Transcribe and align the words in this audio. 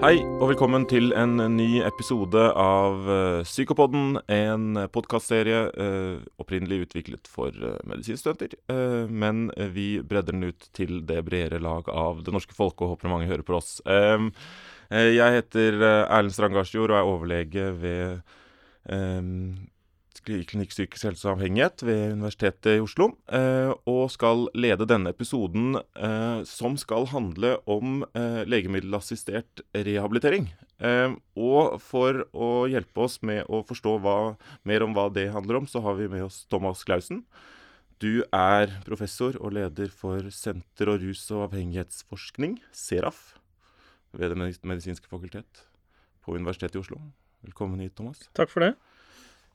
Hei 0.00 0.22
og 0.40 0.46
velkommen 0.48 0.86
til 0.88 1.10
en 1.12 1.34
ny 1.52 1.82
episode 1.84 2.40
av 2.56 3.02
uh, 3.04 3.42
Psykopodden. 3.44 4.14
En 4.32 4.78
podkastserie 4.94 5.58
eh, 5.68 6.22
opprinnelig 6.40 6.86
utviklet 6.86 7.28
for 7.28 7.52
uh, 7.52 7.74
medisinstudenter. 7.84 8.54
Eh, 8.72 9.04
men 9.12 9.50
vi 9.74 10.00
bredder 10.00 10.38
den 10.38 10.54
ut 10.54 10.70
til 10.72 11.02
det 11.04 11.20
bredere 11.26 11.60
lag 11.60 11.90
av 11.92 12.22
det 12.24 12.32
norske 12.32 12.56
folk, 12.56 12.80
og 12.80 12.94
håper 12.94 13.12
mange 13.12 13.28
hører 13.28 13.44
på 13.44 13.58
oss. 13.58 13.82
Eh, 13.84 14.24
jeg 14.88 15.36
heter 15.36 15.76
Erlend 15.84 16.32
Strangarsjord 16.32 16.94
og 16.94 16.96
er 16.96 17.12
overlege 17.12 17.68
ved 17.84 18.24
Klinikk 20.26 20.72
psykisk 20.74 21.06
helse 21.08 21.26
og 21.26 21.38
avhengighet 21.38 21.82
ved 21.86 22.14
Universitetet 22.14 22.76
i 22.76 22.82
Oslo. 22.82 23.10
Eh, 23.32 23.70
og 23.90 24.10
skal 24.12 24.48
lede 24.54 24.88
denne 24.88 25.12
episoden 25.14 25.78
eh, 25.78 26.42
som 26.48 26.76
skal 26.80 27.08
handle 27.12 27.56
om 27.70 28.02
eh, 28.14 28.42
legemiddelassistert 28.48 29.64
rehabilitering. 29.74 30.50
Eh, 30.80 31.14
og 31.36 31.78
for 31.84 32.24
å 32.32 32.50
hjelpe 32.70 33.06
oss 33.06 33.20
med 33.26 33.48
å 33.48 33.62
forstå 33.66 33.96
hva, 34.04 34.18
mer 34.68 34.84
om 34.86 34.96
hva 34.96 35.08
det 35.12 35.30
handler 35.34 35.60
om, 35.60 35.70
så 35.70 35.82
har 35.84 35.98
vi 36.00 36.10
med 36.12 36.26
oss 36.28 36.44
Thomas 36.52 36.84
Clausen. 36.88 37.24
Du 38.00 38.22
er 38.32 38.72
professor 38.86 39.36
og 39.44 39.52
leder 39.58 39.90
for 39.92 40.30
Senter 40.32 40.88
og 40.88 41.02
rus- 41.04 41.26
og 41.34 41.50
avhengighetsforskning, 41.50 42.56
SERAF, 42.72 43.34
ved 44.16 44.32
Det 44.32 44.54
medisinske 44.64 45.10
fakultet 45.10 45.66
på 46.24 46.38
Universitetet 46.38 46.78
i 46.78 46.80
Oslo. 46.80 47.00
Velkommen 47.44 47.80
hit, 47.84 47.94
Thomas. 47.96 48.24
Takk 48.36 48.52
for 48.52 48.64
det. 48.64 48.74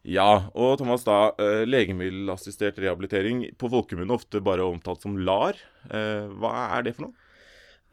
Ja, 0.06 0.52
og 0.54 0.78
Thomas, 0.78 1.04
da. 1.06 1.34
Eh, 1.42 1.64
legemiddelassistert 1.66 2.78
rehabilitering, 2.82 3.48
på 3.58 3.70
folkemunne 3.74 4.14
ofte 4.14 4.42
bare 4.44 4.66
omtalt 4.66 5.02
som 5.02 5.16
LAR. 5.18 5.58
Eh, 5.90 6.28
hva 6.38 6.52
er 6.78 6.86
det 6.86 6.94
for 6.98 7.08
noe? 7.08 7.24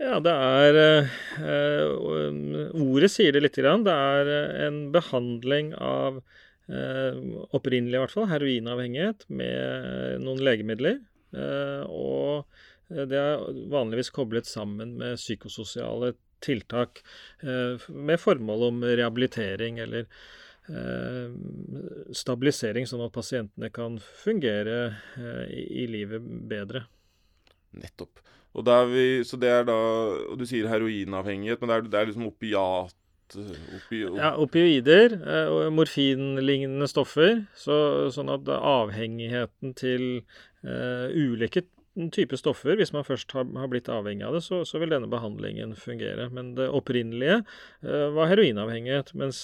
Ja, 0.02 0.18
det 0.24 0.32
er 0.32 0.78
eh, 0.82 2.74
Ordet 2.74 3.12
sier 3.12 3.32
det 3.32 3.44
lite 3.44 3.64
grann. 3.64 3.86
Det 3.86 3.94
er 3.94 4.32
en 4.68 4.84
behandling 4.94 5.74
av 5.78 6.22
opprinnelig 7.52 7.98
i 7.98 8.00
hvert 8.00 8.12
fall, 8.14 8.28
heroinavhengighet 8.30 9.24
med 9.34 10.22
noen 10.22 10.38
legemidler. 10.40 11.00
og 11.90 12.46
det 12.88 13.18
er 13.18 13.42
vanligvis 13.68 14.12
koblet 14.14 14.46
sammen 14.48 14.94
med 15.00 15.18
psykososiale 15.18 16.14
tiltak 16.40 17.02
med 17.42 18.22
formål 18.22 18.64
om 18.70 18.80
rehabilitering 18.86 19.82
eller 19.82 20.06
stabilisering, 22.14 22.86
sånn 22.86 23.02
at 23.06 23.14
pasientene 23.14 23.70
kan 23.74 23.98
fungere 24.22 24.78
eh, 25.18 25.44
i, 25.50 25.62
i 25.82 25.86
livet 25.90 26.22
bedre. 26.50 26.84
Nettopp. 27.78 28.22
Og 28.52 28.68
vi, 28.92 29.22
så 29.24 29.38
det 29.40 29.48
er 29.48 29.62
da 29.64 29.74
og 30.28 30.34
Du 30.36 30.44
sier 30.44 30.68
heroinavhengighet, 30.68 31.62
men 31.62 31.70
det 31.70 31.76
er, 31.76 31.86
det 31.88 32.00
er 32.00 32.10
liksom 32.10 32.28
opiat 32.28 32.98
Opi, 33.32 34.02
op 34.04 34.18
ja, 34.18 34.34
opioider 34.36 35.14
eh, 35.16 35.46
og 35.48 35.70
morfinlignende 35.72 36.84
stoffer. 36.90 37.46
Så, 37.56 37.76
sånn 38.12 38.28
at 38.28 38.50
avhengigheten 38.52 39.72
til 39.78 40.04
uh, 40.66 41.08
ulike 41.08 41.64
type 41.92 42.36
stoffer, 42.40 42.76
hvis 42.78 42.92
man 42.94 43.04
først 43.04 43.34
har, 43.36 43.44
har 43.58 43.68
blitt 43.68 43.90
avhengig 43.92 44.24
av 44.24 44.36
det, 44.36 44.42
så, 44.46 44.62
så, 44.68 44.78
vil 44.80 44.92
denne 44.94 45.10
behandlingen 45.12 45.74
fungere. 45.76 46.28
Men 46.32 46.54
det 46.56 46.70
opprinnelige 46.72 47.42
uh, 47.84 48.08
var 48.16 48.30
heroinavhengighet, 48.30 49.12
mens 49.18 49.42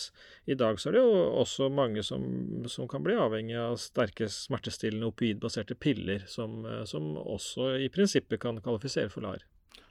i 0.48 0.56
dag 0.56 0.80
så 0.80 0.88
er 0.88 0.96
det 0.96 1.02
jo 1.04 1.19
også 1.42 1.69
mange 1.72 2.04
som, 2.06 2.24
som 2.70 2.88
kan 2.88 3.04
bli 3.04 3.19
avhengig 3.20 3.58
av 3.60 3.76
sterke 3.82 4.30
smertestillende 4.32 5.10
opioidbaserte 5.10 5.76
piller, 5.76 6.24
som, 6.30 6.62
uh, 6.64 6.82
som, 6.88 7.12
også 7.20 7.74
i 7.84 7.91
prinsippet 7.92 8.41
kan 8.41 8.62
kvalifisere 8.64 9.12
for 9.12 9.28
LAR. 9.28 9.44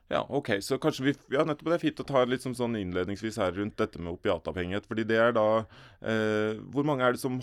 Ja, 0.10 0.24
ok. 0.24 0.56
Så 0.64 0.80
kanskje 0.80 1.10
vi 1.10 1.14
Ja, 1.36 1.44
nettopp 1.44 1.68
det 1.68 1.78
er 1.78 1.84
fint 1.84 2.00
å 2.00 2.08
ta 2.08 2.22
litt 2.24 2.46
sånn 2.46 2.78
innledningsvis 2.80 3.38
her 3.44 3.52
rundt 3.54 3.76
dette 3.78 4.00
med 4.00 4.16
opiatavhengighet. 4.16 4.88
fordi 4.88 5.04
det 5.04 5.20
er 5.20 5.36
da 5.36 5.48
uh, 5.62 6.52
Hvor 6.74 6.88
mange 6.88 7.06
er 7.06 7.14
det 7.14 7.22
som 7.22 7.42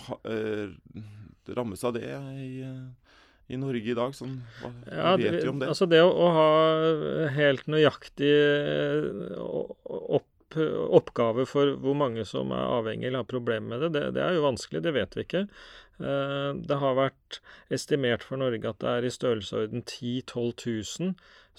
rammes 1.55 1.85
av 1.85 1.93
det 1.93 2.09
i 2.41 2.65
i 3.49 3.59
Norge 3.61 3.91
i 3.93 3.97
dag? 3.97 4.15
Sånn, 4.17 4.39
hva, 4.61 4.71
ja, 4.89 5.17
vet 5.21 5.43
vi 5.43 5.51
om 5.51 5.61
det? 5.61 5.71
Altså 5.73 5.89
det 5.91 6.01
å, 6.05 6.11
å 6.11 6.29
ha 6.35 6.49
helt 7.35 7.67
nøyaktig 7.71 8.31
eh, 8.31 9.37
opp, 9.39 10.57
oppgave 10.57 11.47
for 11.51 11.75
hvor 11.83 11.97
mange 11.99 12.25
som 12.29 12.55
er 12.55 12.65
avhengig 12.79 13.11
eller 13.11 13.25
har 13.25 13.31
problemer 13.31 13.75
med 13.75 13.85
det, 13.85 13.93
det, 13.97 14.05
det 14.19 14.25
er 14.25 14.39
jo 14.39 14.47
vanskelig. 14.47 14.85
Det 14.87 14.95
vet 14.97 15.19
vi 15.19 15.27
ikke. 15.27 15.45
Eh, 16.01 16.51
det 16.65 16.81
har 16.81 16.99
vært 17.01 17.41
estimert 17.75 18.25
for 18.27 18.41
Norge 18.41 18.71
at 18.71 18.81
det 18.83 18.95
er 18.95 19.09
i 19.09 19.15
størrelsesorden 19.15 19.85
10 19.85 20.25
000-12 20.33 21.11
000 21.11 21.15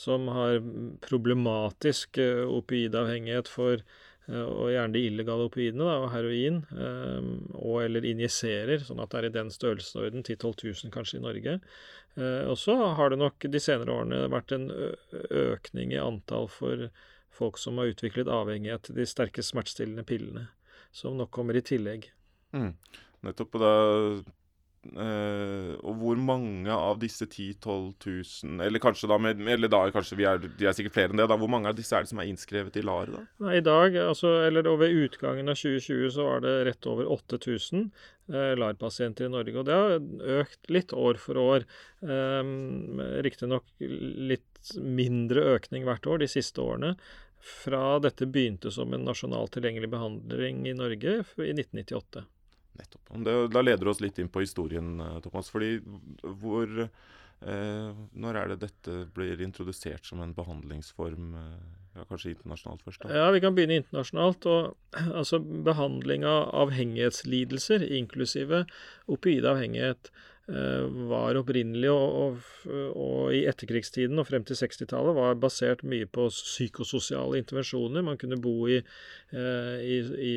som 0.06 0.28
har 0.36 0.60
problematisk 1.06 2.20
eh, 2.20 2.44
opioidavhengighet 2.50 3.52
for 3.52 3.80
Eh, 3.80 4.05
og 4.34 4.72
gjerne 4.74 4.96
de 4.96 5.04
illegale 5.06 5.46
opioidene, 5.50 5.86
da, 5.86 5.98
og 6.02 6.12
heroin, 6.14 6.62
eh, 6.74 7.28
og 7.60 7.84
eller 7.84 8.08
injiserer, 8.10 8.82
sånn 8.86 9.04
at 9.04 9.12
det 9.12 9.20
er 9.20 9.28
i 9.30 9.36
den 9.36 9.52
størrelsesorden, 9.54 10.26
10 10.26 10.40
000-12 10.42 10.86
000 10.86 10.94
kanskje 10.96 11.20
i 11.20 11.26
Norge. 11.26 11.58
Eh, 12.18 12.44
og 12.50 12.58
så 12.58 12.78
har 12.98 13.14
det 13.14 13.20
nok 13.22 13.46
de 13.52 13.62
senere 13.62 13.94
årene 13.94 14.24
vært 14.34 14.56
en 14.56 14.70
økning 15.30 15.94
i 15.94 16.02
antall 16.02 16.50
for 16.50 16.88
folk 17.36 17.60
som 17.62 17.78
har 17.82 17.92
utviklet 17.92 18.32
avhengighet 18.32 18.88
til 18.88 18.98
de 18.98 19.06
sterke 19.10 19.44
smertestillende 19.44 20.06
pillene, 20.08 20.48
som 20.96 21.20
nok 21.20 21.34
kommer 21.36 21.58
i 21.60 21.66
tillegg. 21.66 22.10
Mm. 22.56 22.74
Nettopp. 23.28 23.58
Og 23.58 23.64
da 23.66 23.74
Uh, 24.94 25.74
og 25.82 25.98
hvor 25.98 26.20
mange 26.22 26.70
av 26.70 27.00
disse 27.02 27.26
10 27.26 27.56
000-12 27.66 28.46
000 28.46 28.66
Eller 28.68 28.82
kanskje 28.84 29.10
da, 29.10 29.18
med, 29.18 29.42
eller 29.50 29.72
da 29.72 29.80
kanskje 29.92 30.18
vi 30.20 30.28
er, 30.30 30.44
de 30.46 30.68
er 30.68 30.76
sikkert 30.78 30.96
flere 30.96 31.14
enn 31.14 31.22
det. 31.22 31.26
da, 31.32 31.38
Hvor 31.42 31.50
mange 31.52 31.72
av 31.72 31.78
disse 31.78 31.96
er 31.98 32.06
det 32.06 32.12
som 32.12 32.22
er 32.22 32.30
innskrevet 32.30 32.78
i 32.78 32.84
LAR? 32.86 33.10
da? 33.10 33.24
Nei, 33.48 33.58
I 33.58 33.66
dag, 33.66 33.98
altså, 34.04 34.36
eller 34.46 34.70
ved 34.78 34.94
utgangen 35.06 35.50
av 35.50 35.58
2020, 35.58 36.12
så 36.14 36.28
var 36.30 36.46
det 36.46 36.54
rett 36.70 36.90
over 36.92 37.10
8000 37.18 37.88
uh, 38.32 38.54
LAR-pasienter 38.62 39.26
i 39.28 39.34
Norge. 39.34 39.58
Og 39.58 39.68
det 39.68 39.80
har 39.82 40.40
økt 40.42 40.72
litt 40.72 40.94
år 40.94 41.22
for 41.22 41.42
år. 41.42 41.68
Um, 42.06 43.02
Riktignok 43.26 43.66
litt 43.82 44.76
mindre 44.82 45.48
økning 45.56 45.86
hvert 45.88 46.06
år 46.10 46.22
de 46.22 46.30
siste 46.30 46.62
årene. 46.62 46.94
Fra 47.46 47.98
dette 48.02 48.26
begynte 48.30 48.72
som 48.74 48.94
en 48.94 49.06
nasjonalt 49.06 49.54
tilgjengelig 49.54 49.92
behandling 49.92 50.64
i 50.70 50.78
Norge 50.78 51.20
i 51.22 51.52
1998. 51.54 52.26
Nettopp. 52.80 53.14
Det, 53.26 53.36
da 53.54 53.64
leder 53.64 53.86
du 53.86 53.92
oss 53.94 54.04
litt 54.04 54.20
inn 54.20 54.30
på 54.32 54.44
historien, 54.44 55.00
eh, 55.00 55.18
Thomas. 55.24 55.50
fordi 55.54 55.80
hvor 56.42 56.86
eh, 56.86 58.04
Når 58.26 58.36
er 58.42 58.54
det 58.54 58.60
dette 58.68 59.00
blir 59.16 59.42
introdusert 59.42 60.06
som 60.06 60.22
en 60.22 60.36
behandlingsform? 60.36 61.34
Eh, 61.36 61.82
ja, 61.96 62.04
Kanskje 62.10 62.34
internasjonalt 62.36 62.84
først? 62.84 63.04
da? 63.04 63.16
Ja, 63.16 63.32
vi 63.32 63.40
kan 63.40 63.56
begynne 63.56 63.80
internasjonalt. 63.80 64.46
og 64.46 64.76
altså 65.20 65.40
Behandling 65.40 66.26
av 66.28 66.52
avhengighetslidelser, 66.66 67.88
inklusive 67.96 68.66
opioidavhengighet, 69.08 70.12
Eh, 70.12 70.35
var 70.46 71.40
opprinnelig 71.40 71.90
og, 71.90 72.18
og, 72.22 72.90
og, 72.94 73.22
i 73.34 73.46
etterkrigstiden 73.50 74.22
og 74.22 74.28
frem 74.28 74.44
til 74.46 74.60
60-tallet 74.60 75.18
var 75.18 75.40
basert 75.42 75.82
mye 75.82 76.06
på 76.06 76.28
psykososiale 76.30 77.40
intervensjoner. 77.42 78.06
Man 78.06 78.20
kunne 78.22 78.38
bo 78.42 78.68
i, 78.70 78.78
eh, 78.78 79.78
i, 79.82 79.98
i 80.30 80.36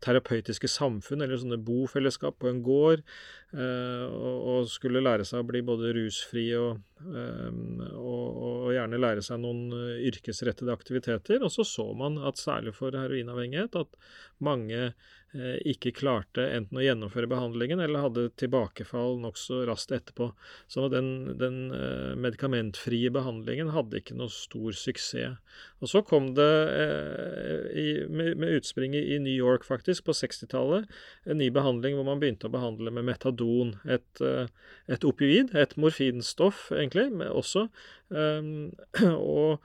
terapeutiske 0.00 0.70
samfunn 0.70 1.20
eller 1.20 1.36
sånne 1.36 1.60
bofellesskap 1.60 2.40
på 2.40 2.48
en 2.48 2.62
gård. 2.64 3.04
Eh, 3.52 4.06
og, 4.08 4.48
og, 4.54 4.72
skulle 4.72 5.04
lære 5.04 5.28
seg 5.28 5.42
å 5.42 5.48
bli 5.50 5.60
både 5.66 5.92
rusfri 5.98 6.46
og, 6.56 6.80
og, 7.02 8.70
gjerne 8.72 9.00
lære 9.00 9.24
seg 9.24 9.40
noen 9.42 9.72
yrkesrettede 10.08 10.72
aktiviteter. 10.72 11.42
Og 11.44 11.52
så 11.52 11.66
så 11.66 11.88
man 11.98 12.16
at 12.24 12.40
særlig 12.40 12.72
for 12.76 12.94
heroinavhengighet 12.96 13.76
at 13.80 13.98
mange 14.42 14.92
Eh, 15.32 15.56
ikke 15.64 15.94
klarte 15.96 16.44
enten 16.52 16.76
å 16.76 16.82
gjennomføre 16.84 17.28
behandlingen 17.30 17.80
eller 17.80 18.04
hadde 18.04 18.26
tilbakefall 18.36 19.14
nokså 19.22 19.62
raskt 19.64 19.94
etterpå. 19.96 20.26
Så 20.68 20.90
den, 20.92 21.38
den 21.40 21.70
eh, 21.72 22.12
medikamentfrie 22.20 23.08
behandlingen 23.14 23.70
hadde 23.72 24.02
ikke 24.02 24.18
noe 24.18 24.28
stor 24.32 24.76
suksess. 24.76 25.38
Og 25.80 25.88
så 25.88 26.02
kom 26.04 26.34
det 26.36 26.50
eh, 26.76 27.64
i, 27.72 27.86
med, 28.12 28.36
med, 28.42 28.58
utspring 28.58 28.92
i 28.98 29.16
New 29.24 29.32
York, 29.32 29.64
faktisk, 29.64 30.04
på 30.04 30.12
60-tallet, 30.18 30.84
en 31.24 31.40
ny 31.40 31.48
behandling 31.54 31.96
hvor 31.96 32.10
man 32.10 32.20
begynte 32.20 32.50
å 32.50 32.52
behandle 32.52 32.92
med 32.92 33.08
metadon. 33.08 33.72
Et, 33.88 34.24
et 34.92 35.08
opioid, 35.08 35.56
et 35.56 35.72
morfinstoff, 35.80 36.66
egentlig, 37.00 37.30
også. 37.32 37.68
Um, 38.12 38.72
og 39.16 39.62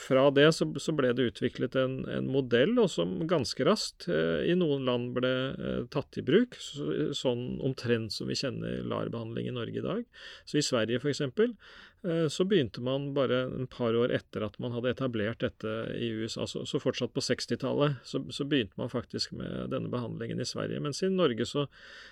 fra 0.00 0.30
det 0.30 0.46
så, 0.54 0.66
ble 0.96 1.10
det 1.16 1.26
utviklet 1.32 1.74
en, 1.76 2.00
en 2.08 2.28
modell 2.30 2.78
som 2.88 3.18
ganske 3.28 3.64
raskt 3.66 4.06
eh, 4.08 4.46
i 4.48 4.54
noen 4.56 4.86
land 4.88 5.10
ble 5.16 5.32
eh, 5.50 5.82
tatt 5.92 6.16
i 6.20 6.24
bruk, 6.24 6.56
så, 6.62 7.10
sånn 7.16 7.58
omtrent 7.66 8.14
som 8.14 8.30
vi 8.30 8.38
kjenner 8.38 8.84
LAR-behandling 8.86 9.50
i 9.50 9.54
Norge 9.56 9.82
i 9.82 9.84
dag. 9.84 10.04
Så 10.48 10.60
i 10.60 10.64
Sverige 10.64 11.02
f.eks. 11.02 11.20
Eh, 11.26 12.26
så 12.32 12.46
begynte 12.48 12.80
man 12.86 13.10
bare 13.16 13.42
en 13.50 13.68
par 13.70 13.98
år 13.98 14.14
etter 14.16 14.46
at 14.46 14.56
man 14.62 14.72
hadde 14.76 14.94
etablert 14.94 15.42
dette 15.44 15.74
i 15.98 16.12
USA. 16.22 16.46
Så, 16.48 16.64
så 16.70 16.80
fortsatt 16.80 17.12
på 17.16 17.24
60-tallet 17.26 18.00
så, 18.06 18.22
så, 18.32 18.46
begynte 18.48 18.80
man 18.80 18.92
faktisk 18.92 19.34
med 19.36 19.74
denne 19.74 19.92
behandlingen 19.92 20.40
i 20.40 20.48
Sverige. 20.48 20.80
Mens 20.80 21.02
i 21.04 21.12
Norge 21.12 21.44
så, 21.50 21.66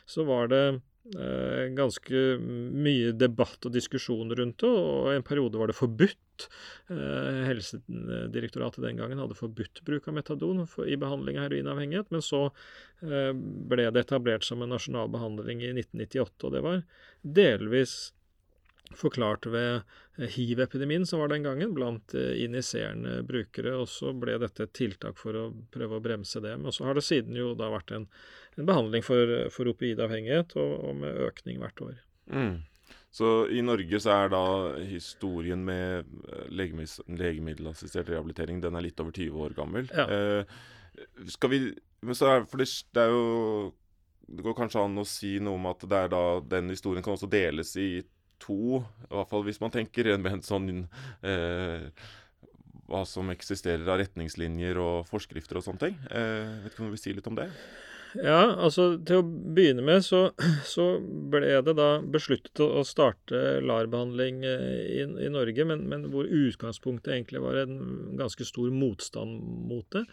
så 0.05 0.29
var 0.29 0.53
det 0.53 0.65
ganske 1.79 2.21
mye 2.43 3.13
debatt 3.17 3.65
og 3.65 3.73
diskusjon 3.73 4.35
rundt 4.37 4.61
det, 4.61 4.69
og 4.69 5.13
en 5.13 5.25
periode 5.25 5.61
var 5.61 5.71
det 5.71 5.77
forbudt. 5.79 6.49
Eh, 6.93 7.41
Helsedirektoratet 7.49 8.85
den 8.85 9.01
gangen 9.01 9.19
hadde 9.23 9.39
forbudt 9.39 9.83
bruk 9.87 10.09
av 10.09 10.19
metadon 10.19 10.67
i 10.87 10.99
behandling 11.01 11.39
av 11.39 11.49
heroinavhengighet, 11.49 12.13
men 12.15 12.25
så 12.25 12.45
eh, 13.03 13.33
ble 13.33 13.89
det 13.91 14.05
etablert 14.05 14.47
som 14.47 14.63
en 14.63 14.73
nasjonal 14.75 15.11
behandling 15.13 15.65
i 15.65 15.73
1998, 15.75 16.45
og 16.45 16.55
det 16.55 16.65
var 16.67 16.85
delvis 17.23 17.99
forklart 18.97 19.45
ved 19.53 19.83
hiv-epidemien 20.17 21.05
som 21.07 21.21
var 21.21 21.29
den 21.29 21.45
gangen, 21.45 21.75
blant 21.77 22.15
injiserende 22.17 23.19
brukere. 23.29 23.75
Og 23.83 23.89
så 23.93 24.15
ble 24.17 24.39
dette 24.41 24.65
et 24.65 24.73
tiltak 24.73 25.19
for 25.21 25.37
å 25.37 25.43
prøve 25.75 25.99
å 25.99 26.05
bremse 26.05 26.41
det. 26.41 26.55
Men 26.57 26.73
så 26.73 26.87
har 26.89 26.97
det 26.97 27.05
siden 27.05 27.37
jo 27.37 27.51
da 27.59 27.69
vært 27.75 27.93
en, 27.93 28.07
en 28.59 28.69
behandling 28.69 29.05
for, 29.07 29.35
for 29.55 29.71
opioidavhengighet, 29.71 30.57
og, 30.59 30.73
og, 30.89 30.97
med 31.05 31.23
økning 31.29 31.61
hvert 31.63 31.85
år. 31.85 31.95
Mm. 32.33 32.57
Så 33.15 33.49
i 33.55 33.63
Norge 33.65 34.01
så 34.05 34.15
er 34.15 34.33
da 34.33 34.45
historien 34.85 35.63
med 35.65 36.09
legemiddelassistert 36.53 38.11
rehabilitering 38.13 38.61
den 38.63 38.77
er 38.77 38.85
litt 38.85 39.01
over 39.01 39.15
20 39.17 39.45
år 39.47 39.57
gammel. 39.57 39.89
Ja. 39.95 40.09
Eh, 40.13 40.59
skal 41.31 41.53
vi 41.55 41.61
men 42.05 42.15
så 42.15 42.31
er, 42.31 42.47
For 42.47 42.61
det, 42.61 42.69
det 42.95 43.03
er 43.03 43.11
jo 43.11 43.73
Det 44.29 44.45
går 44.45 44.57
kanskje 44.59 44.85
an 44.85 45.01
å 45.01 45.07
si 45.09 45.37
noe 45.43 45.59
om 45.59 45.67
at 45.71 45.83
det 45.89 46.05
er 46.05 46.13
da 46.13 46.23
den 46.45 46.71
historien 46.75 47.05
kan 47.05 47.17
også 47.17 47.31
deles 47.33 47.75
i 47.81 48.05
to, 48.39 48.79
i 49.09 49.15
hvert 49.17 49.31
fall 49.33 49.43
hvis 49.47 49.59
man 49.59 49.73
tenker 49.75 50.13
med 50.21 50.37
en 50.37 50.45
sånn 50.47 50.69
eh, 51.27 51.89
hva 52.89 53.01
som 53.09 53.33
eksisterer 53.33 53.89
av 53.89 53.99
retningslinjer 53.99 54.79
og 54.79 55.09
forskrifter 55.09 55.59
og 55.59 55.65
sånne 55.67 55.83
ting. 55.83 55.97
Eh, 56.07 56.61
vet 56.63 56.71
ikke 56.71 56.85
om 56.85 56.91
du 56.93 56.95
vil 56.95 57.03
si 57.03 57.15
litt 57.17 57.27
om 57.29 57.41
det? 57.41 57.49
Ja, 58.17 58.55
altså 58.57 58.95
til 59.07 59.21
å 59.21 59.27
begynne 59.27 59.85
med 59.85 60.05
så, 60.07 60.29
så 60.75 60.87
ble 61.03 61.59
det 61.65 61.75
da 61.77 61.91
besluttet 62.01 62.63
å 62.65 62.85
starte 62.87 63.59
LAR-behandling 63.65 64.43
eh, 64.49 64.81
i, 64.97 65.05
i, 65.05 65.31
Norge, 65.33 65.67
men, 65.69 65.85
men, 65.91 66.09
hvor 66.13 66.29
utgangspunktet 66.29 67.15
egentlig 67.15 67.45
var 67.45 67.61
en 67.65 67.79
ganske 68.19 68.49
stor 68.49 68.73
motstand 68.73 69.43
mot 69.69 69.87
det. 69.95 70.07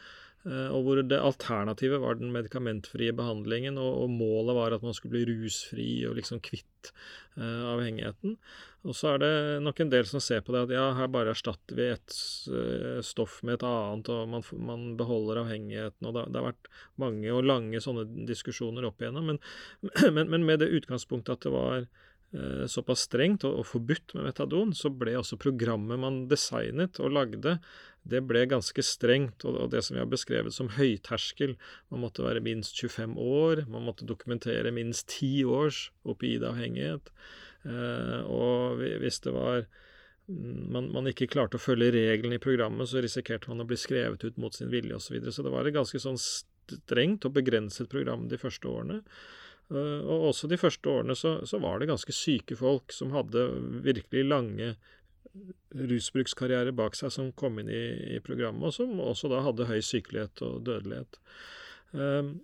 Eh, 0.46 0.70
og 0.70 0.86
hvor 0.86 1.02
det 1.02 1.22
alternativet 1.22 2.04
var 2.04 2.20
den 2.20 2.36
medikamentfrie 2.36 3.16
behandlingen, 3.16 3.80
og, 3.82 4.04
og, 4.04 4.14
målet 4.14 4.60
var 4.60 4.76
at 4.76 4.86
man 4.86 4.98
skulle 4.98 5.18
bli 5.18 5.28
rusfri 5.32 5.90
og 6.10 6.20
liksom 6.20 6.44
kvitt 6.46 6.92
uh, 7.40 7.74
avhengigheten. 7.74 8.38
Og 8.86 8.94
så 8.94 9.16
er 9.16 9.22
det 9.24 9.34
nok 9.66 9.80
en 9.82 9.92
del 9.92 10.06
som 10.06 10.22
ser 10.22 10.44
på 10.46 10.54
det 10.54 10.66
at 10.68 10.74
ja, 10.76 10.86
her 11.00 11.10
bare 11.12 11.34
erstatter 11.34 11.78
vi 11.78 11.88
et 11.90 12.18
uh, 12.54 13.02
stoff 13.06 13.40
med 13.42 13.58
et 13.58 13.66
annet, 13.66 14.12
og 14.14 14.30
man, 14.30 14.46
man 14.70 14.88
beholder 15.00 15.42
avhengigheten. 15.42 16.06
og 16.06 16.14
det, 16.14 16.28
det, 16.30 16.42
har 16.42 16.52
vært 16.52 16.70
mange 17.02 17.34
og 17.34 17.48
lange 17.50 17.82
sånne 17.82 18.06
diskusjoner 18.30 18.86
opp 18.86 19.02
igjennom, 19.02 19.34
men, 19.34 19.42
men, 20.16 20.30
men 20.30 20.46
med 20.46 20.62
det 20.62 20.74
utgangspunktet 20.78 21.40
at 21.40 21.48
det 21.48 21.56
var 21.56 21.88
Eh, 22.36 22.66
såpass 22.68 23.06
strengt 23.06 23.46
og, 23.48 23.62
og, 23.62 23.68
forbudt 23.70 24.16
med 24.18 24.26
metadon, 24.28 24.74
så 24.76 24.90
ble 24.92 25.14
også 25.16 25.38
programmet 25.40 26.00
man 26.02 26.26
designet 26.28 27.00
og 27.00 27.14
lagde, 27.16 27.54
det 28.04 28.22
ble 28.28 28.42
ganske 28.50 28.84
strengt. 28.84 29.46
Og, 29.48 29.70
det 29.72 29.84
som 29.86 29.96
vi 29.96 30.02
har 30.02 30.10
beskrevet 30.10 30.54
som 30.54 30.72
høyterskel 30.76 31.56
Man 31.94 32.04
måtte 32.04 32.26
være 32.26 32.44
minst 32.44 32.78
25 32.82 33.16
år, 33.22 33.64
man 33.72 33.86
måtte 33.88 34.08
dokumentere 34.10 34.74
minst 34.76 35.08
10 35.16 35.46
års 35.46 35.80
opioidavhengighet. 36.04 37.14
Eh, 37.14 37.45
og 37.66 38.82
hvis 39.02 39.22
det 39.26 39.32
var 39.34 39.64
mm, 40.28 40.66
man, 40.74 40.90
man, 40.94 41.08
ikke 41.10 41.30
klarte 41.32 41.58
å 41.58 41.64
følge 41.64 41.94
reglene 41.96 42.38
i 42.38 42.44
programmet, 42.44 42.90
så 42.92 43.02
risikerte 43.02 43.50
man 43.50 43.64
å 43.64 43.70
bli 43.70 43.78
skrevet 43.80 44.26
ut 44.26 44.38
mot 44.42 44.54
sin 44.54 44.70
vilje 44.74 44.98
osv. 44.98 45.08
Så, 45.08 45.16
videre. 45.16 45.34
så 45.34 45.46
det 45.46 45.54
var 45.56 45.66
et 45.66 45.78
ganske 45.78 46.02
sånn 46.02 46.20
strengt 46.22 47.26
og 47.26 47.36
begrenset 47.38 47.90
program 47.92 48.28
de 48.30 48.40
første 48.42 48.70
årene. 48.70 49.02
Eh, 49.74 50.02
og 50.06 50.30
også 50.32 50.50
de 50.50 50.60
første 50.62 50.90
årene 50.92 51.16
så, 51.18 51.40
så, 51.48 51.60
var 51.62 51.80
det 51.80 51.90
ganske 51.90 52.14
syke 52.14 52.58
folk 52.60 52.94
som 52.94 53.16
hadde 53.16 53.48
virkelig 53.86 54.26
lange 54.28 54.76
rusbrukskarriere 55.76 56.72
bak 56.76 56.96
seg, 56.96 57.12
som 57.12 57.32
kom 57.36 57.60
inn 57.60 57.72
i, 57.74 57.86
i 58.16 58.20
programmet, 58.24 58.70
og 58.70 58.76
som 58.76 59.00
også 59.04 59.32
da 59.32 59.42
hadde 59.44 59.68
høy 59.68 59.82
sykelighet 59.84 60.44
og 60.46 60.62
dødelighet. 60.68 61.20
Um, 61.92 62.38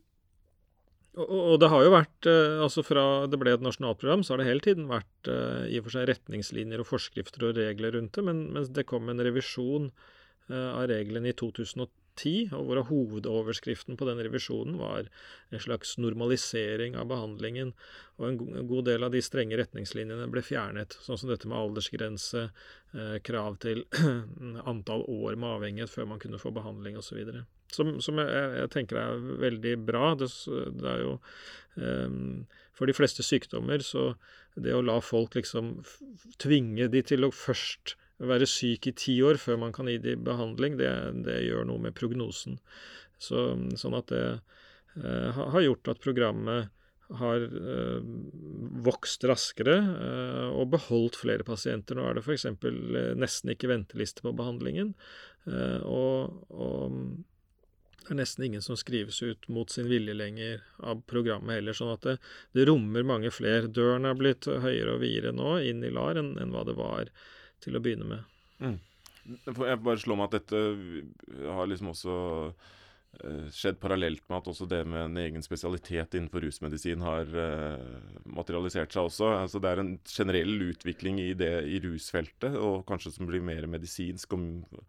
og, 1.19 1.31
og, 1.31 1.55
det 1.59 1.67
har 1.71 1.83
jo 1.83 1.91
vært, 1.91 2.27
uh, 2.29 2.61
altså 2.63 2.83
fra 2.87 3.05
det 3.27 3.39
ble 3.41 3.55
et 3.57 3.63
nasjonalt 3.65 3.99
program, 3.99 4.23
så 4.23 4.33
har 4.33 4.41
det 4.41 4.47
hele 4.47 4.63
tiden 4.63 4.87
vært 4.91 5.31
uh, 5.31 5.67
i 5.67 5.79
og 5.81 5.87
for 5.87 5.97
seg 5.97 6.07
retningslinjer 6.07 6.83
og 6.83 6.87
forskrifter 6.87 7.49
og 7.49 7.57
regler 7.59 7.97
rundt 7.97 8.15
det, 8.15 8.23
men 8.27 8.45
mens 8.55 8.71
det 8.71 8.87
kom 8.87 9.11
en 9.11 9.23
revisjon 9.23 9.89
uh, 9.91 10.69
av 10.77 10.85
reglene 10.91 11.33
i 11.33 11.35
2010, 11.35 12.53
og 12.55 12.63
hvor 12.67 12.81
hovedoverskriften 12.87 13.99
på 13.99 14.07
den 14.07 14.23
revisjonen 14.23 14.79
var 14.79 15.07
en 15.51 15.63
slags 15.63 15.97
normalisering 15.99 16.95
av 16.99 17.07
behandlingen. 17.11 17.73
Og 18.19 18.27
en 18.27 18.67
god 18.69 18.87
del 18.87 19.07
av 19.07 19.11
de 19.11 19.21
strenge 19.23 19.57
retningslinjene 19.59 20.27
ble 20.31 20.43
fjernet, 20.45 20.97
sånn 21.03 21.19
som 21.19 21.31
dette 21.31 21.49
med 21.49 21.57
aldersgrense, 21.57 22.49
eh, 22.93 23.15
krav 23.25 23.57
til 23.63 23.85
antall 24.71 25.07
år 25.07 25.39
med 25.39 25.55
avhengighet 25.55 25.93
før 25.93 26.11
man 26.11 26.21
kunne 26.21 26.41
få 26.41 26.51
behandling 26.55 26.99
osv. 26.99 27.23
Som, 27.71 27.95
som 28.03 28.19
jeg, 28.21 28.47
jeg, 28.59 28.71
tenker 28.73 29.00
er 29.00 29.25
veldig 29.41 29.75
bra. 29.88 30.13
Det, 30.19 30.29
det 30.77 30.89
er 30.91 31.03
jo 31.06 31.15
um, 31.77 32.44
For 32.77 32.89
de 32.89 32.95
fleste 32.97 33.25
sykdommer 33.25 33.83
så 33.85 34.12
det 34.59 34.73
å 34.75 34.83
la 34.83 34.97
folk 35.00 35.38
liksom 35.38 35.77
tvinge 36.44 36.89
de 36.91 37.03
til 37.07 37.23
å 37.23 37.31
først 37.31 37.95
være 38.21 38.45
syk 38.50 38.89
i 38.91 38.95
ti 38.97 39.15
år 39.25 39.39
før 39.41 39.62
man 39.62 39.71
kan 39.73 39.88
gi 39.89 39.95
dem 40.01 40.25
behandling, 40.27 40.75
det, 40.77 40.91
det 41.25 41.39
gjør 41.45 41.65
noe 41.69 41.81
med 41.88 41.95
prognosen. 41.97 42.59
Så, 43.21 43.53
sånn 43.79 43.95
at 43.97 44.12
det 44.12 44.25
uh, 44.35 45.41
har 45.56 45.63
gjort 45.63 45.94
at 45.94 46.03
programmet 46.03 46.69
har 47.19 47.44
eh, 47.44 48.01
vokst 48.85 49.25
raskere 49.27 49.75
eh, 49.79 50.47
og 50.56 50.71
beholdt 50.75 51.19
flere 51.19 51.45
pasienter. 51.47 51.97
Nå 51.97 52.07
er 52.07 52.17
det 52.17 52.24
f.eks. 52.25 52.47
Nesten 53.19 53.53
ikke 53.53 53.71
venteliste 53.71 54.24
på 54.25 54.33
behandlingen. 54.38 54.94
Eh, 55.50 55.81
og, 55.88 56.41
og, 56.53 57.01
det 58.01 58.15
er 58.15 58.18
nesten 58.18 58.48
ingen 58.48 58.63
som 58.65 58.77
skrives 58.80 59.21
ut 59.21 59.45
mot 59.53 59.69
sin 59.69 59.86
vilje 59.89 60.15
lenger 60.18 60.63
av 60.81 61.03
programmet 61.09 61.59
heller. 61.59 61.75
Sånn 61.77 61.94
at 61.94 62.06
det, 62.07 62.15
det 62.57 62.65
rommer 62.69 63.06
mange 63.06 63.30
flere. 63.33 63.69
Døren 63.69 64.07
er 64.09 64.18
blitt 64.18 64.50
høyere 64.50 64.95
og 64.95 65.03
videre 65.03 65.36
nå 65.38 65.59
inn 65.69 65.86
i 65.86 65.92
LAR 65.94 66.18
enn, 66.18 66.33
enn 66.42 66.53
hva 66.56 66.65
det 66.65 66.75
var 66.80 67.12
til 67.62 67.77
å 67.77 67.81
begynne 67.83 68.09
med. 68.09 68.31
Mm. 68.62 68.80
Jeg 69.45 69.81
bare 69.86 70.01
slår 70.01 70.18
meg 70.18 70.31
at 70.31 70.38
dette 70.39 70.62
har 71.53 71.69
liksom 71.69 71.92
også 71.92 72.15
uh, 72.50 73.45
skjedd 73.53 73.77
parallelt 73.83 74.25
med 74.25 74.39
at 74.39 74.50
også 74.50 74.65
det 74.71 74.81
med 74.89 75.03
en 75.06 75.21
egen 75.21 75.45
spesialitet 75.45 76.18
innenfor 76.18 76.42
rusmedisin 76.48 77.06
har 77.06 77.30
uh, 77.38 78.01
materialisert 78.25 78.98
seg 78.98 79.12
også. 79.12 79.30
Altså 79.43 79.62
Det 79.62 79.72
er 79.72 79.84
en 79.84 79.93
generell 80.10 80.58
utvikling 80.72 81.22
i 81.22 81.31
det 81.38 81.53
i 81.70 81.77
rusfeltet, 81.86 82.58
og 82.58 82.81
kanskje 82.89 83.13
som 83.13 83.29
blir 83.29 83.46
mer 83.46 83.70
medisinsk. 83.70 84.34
og 84.34 84.81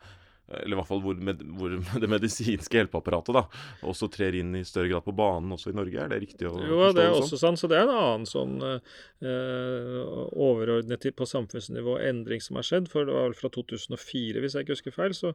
eller 0.61 0.77
i 0.77 0.79
hvert 0.81 0.89
fall 0.89 1.03
hvor, 1.05 1.19
med, 1.29 1.43
hvor, 1.59 1.75
det 2.03 2.11
medisinske 2.11 2.79
hjelpeapparatet 2.79 3.37
da, 3.37 3.45
også 3.89 4.09
trer 4.13 4.37
inn 4.39 4.55
i 4.59 4.65
større 4.69 4.91
grad 4.93 5.07
på 5.07 5.15
banen 5.17 5.55
også 5.57 5.73
i 5.73 5.77
Norge. 5.79 5.99
Er 5.99 6.13
det 6.13 6.21
riktig 6.27 6.49
å 6.49 6.55
jo, 6.55 6.79
forstå? 6.83 6.93
det 6.99 7.07
er 7.07 7.17
også 7.17 7.41
sant. 7.41 7.63
Så 7.63 7.71
det 7.71 7.79
er 7.79 7.87
en 7.87 7.95
annen 7.97 8.29
sånn 8.29 8.55
eh, 8.69 9.99
overordnet 10.33 11.09
på 11.17 11.29
samfunnsnivå 11.29 11.99
endring 12.05 12.43
som 12.45 12.61
har 12.61 12.69
skjedd. 12.69 12.91
For 12.93 13.09
det 13.09 13.17
var 13.17 13.31
vel 13.31 13.39
fra 13.39 13.53
2004, 13.55 14.43
hvis 14.43 14.57
jeg 14.57 14.67
ikke 14.67 14.77
husker 14.77 14.97
feil, 14.97 15.17
så, 15.17 15.35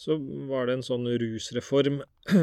så 0.00 0.18
var 0.50 0.68
det 0.68 0.78
en 0.78 0.86
sånn 0.86 1.08
rusreform 1.22 2.02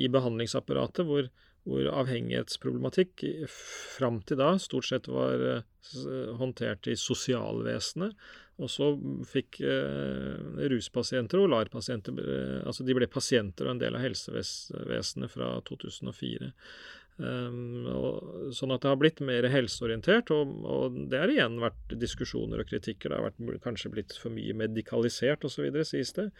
i 0.00 0.08
behandlingsapparatet 0.12 1.06
hvor 1.08 1.30
hvor 1.68 1.88
avhengighetsproblematikk 2.02 3.24
fram 3.50 4.20
til 4.26 4.40
da 4.40 4.54
stort 4.62 4.88
sett 4.88 5.10
var 5.12 5.42
uh, 5.44 6.36
håndtert 6.40 6.88
i 6.90 6.96
sosialvesenet. 6.98 8.16
Og 8.60 8.68
så 8.68 8.90
fikk 9.24 9.62
eh, 9.64 10.64
ruspasienter 10.68 11.40
og 11.40 11.46
LAR-pasienter 11.48 12.18
uh, 12.20 12.58
Altså 12.68 12.84
de 12.84 12.92
ble 12.92 13.06
pasienter 13.08 13.64
og 13.64 13.72
en 13.72 13.80
del 13.80 13.96
av 13.96 14.04
helsevesenet 14.04 15.32
fra 15.32 15.54
2004. 15.64 16.50
Um, 17.20 17.84
og, 17.92 18.52
sånn 18.56 18.72
at 18.72 18.84
det 18.84 18.88
har 18.88 19.00
blitt 19.00 19.18
mer 19.24 19.44
helseorientert, 19.52 20.30
og, 20.32 20.52
og, 20.64 20.94
det 21.12 21.18
har 21.20 21.32
igjen 21.32 21.58
vært 21.60 21.96
diskusjoner 22.00 22.62
og 22.62 22.70
kritikker. 22.70 23.12
Det 23.12 23.18
har 23.18 23.26
vært, 23.28 23.64
kanskje 23.64 23.92
blitt 23.92 24.16
for 24.16 24.32
mye 24.32 24.56
medikalisert 24.56 25.44
osv., 25.48 25.66
sies 25.84 26.14
det. 26.16 26.30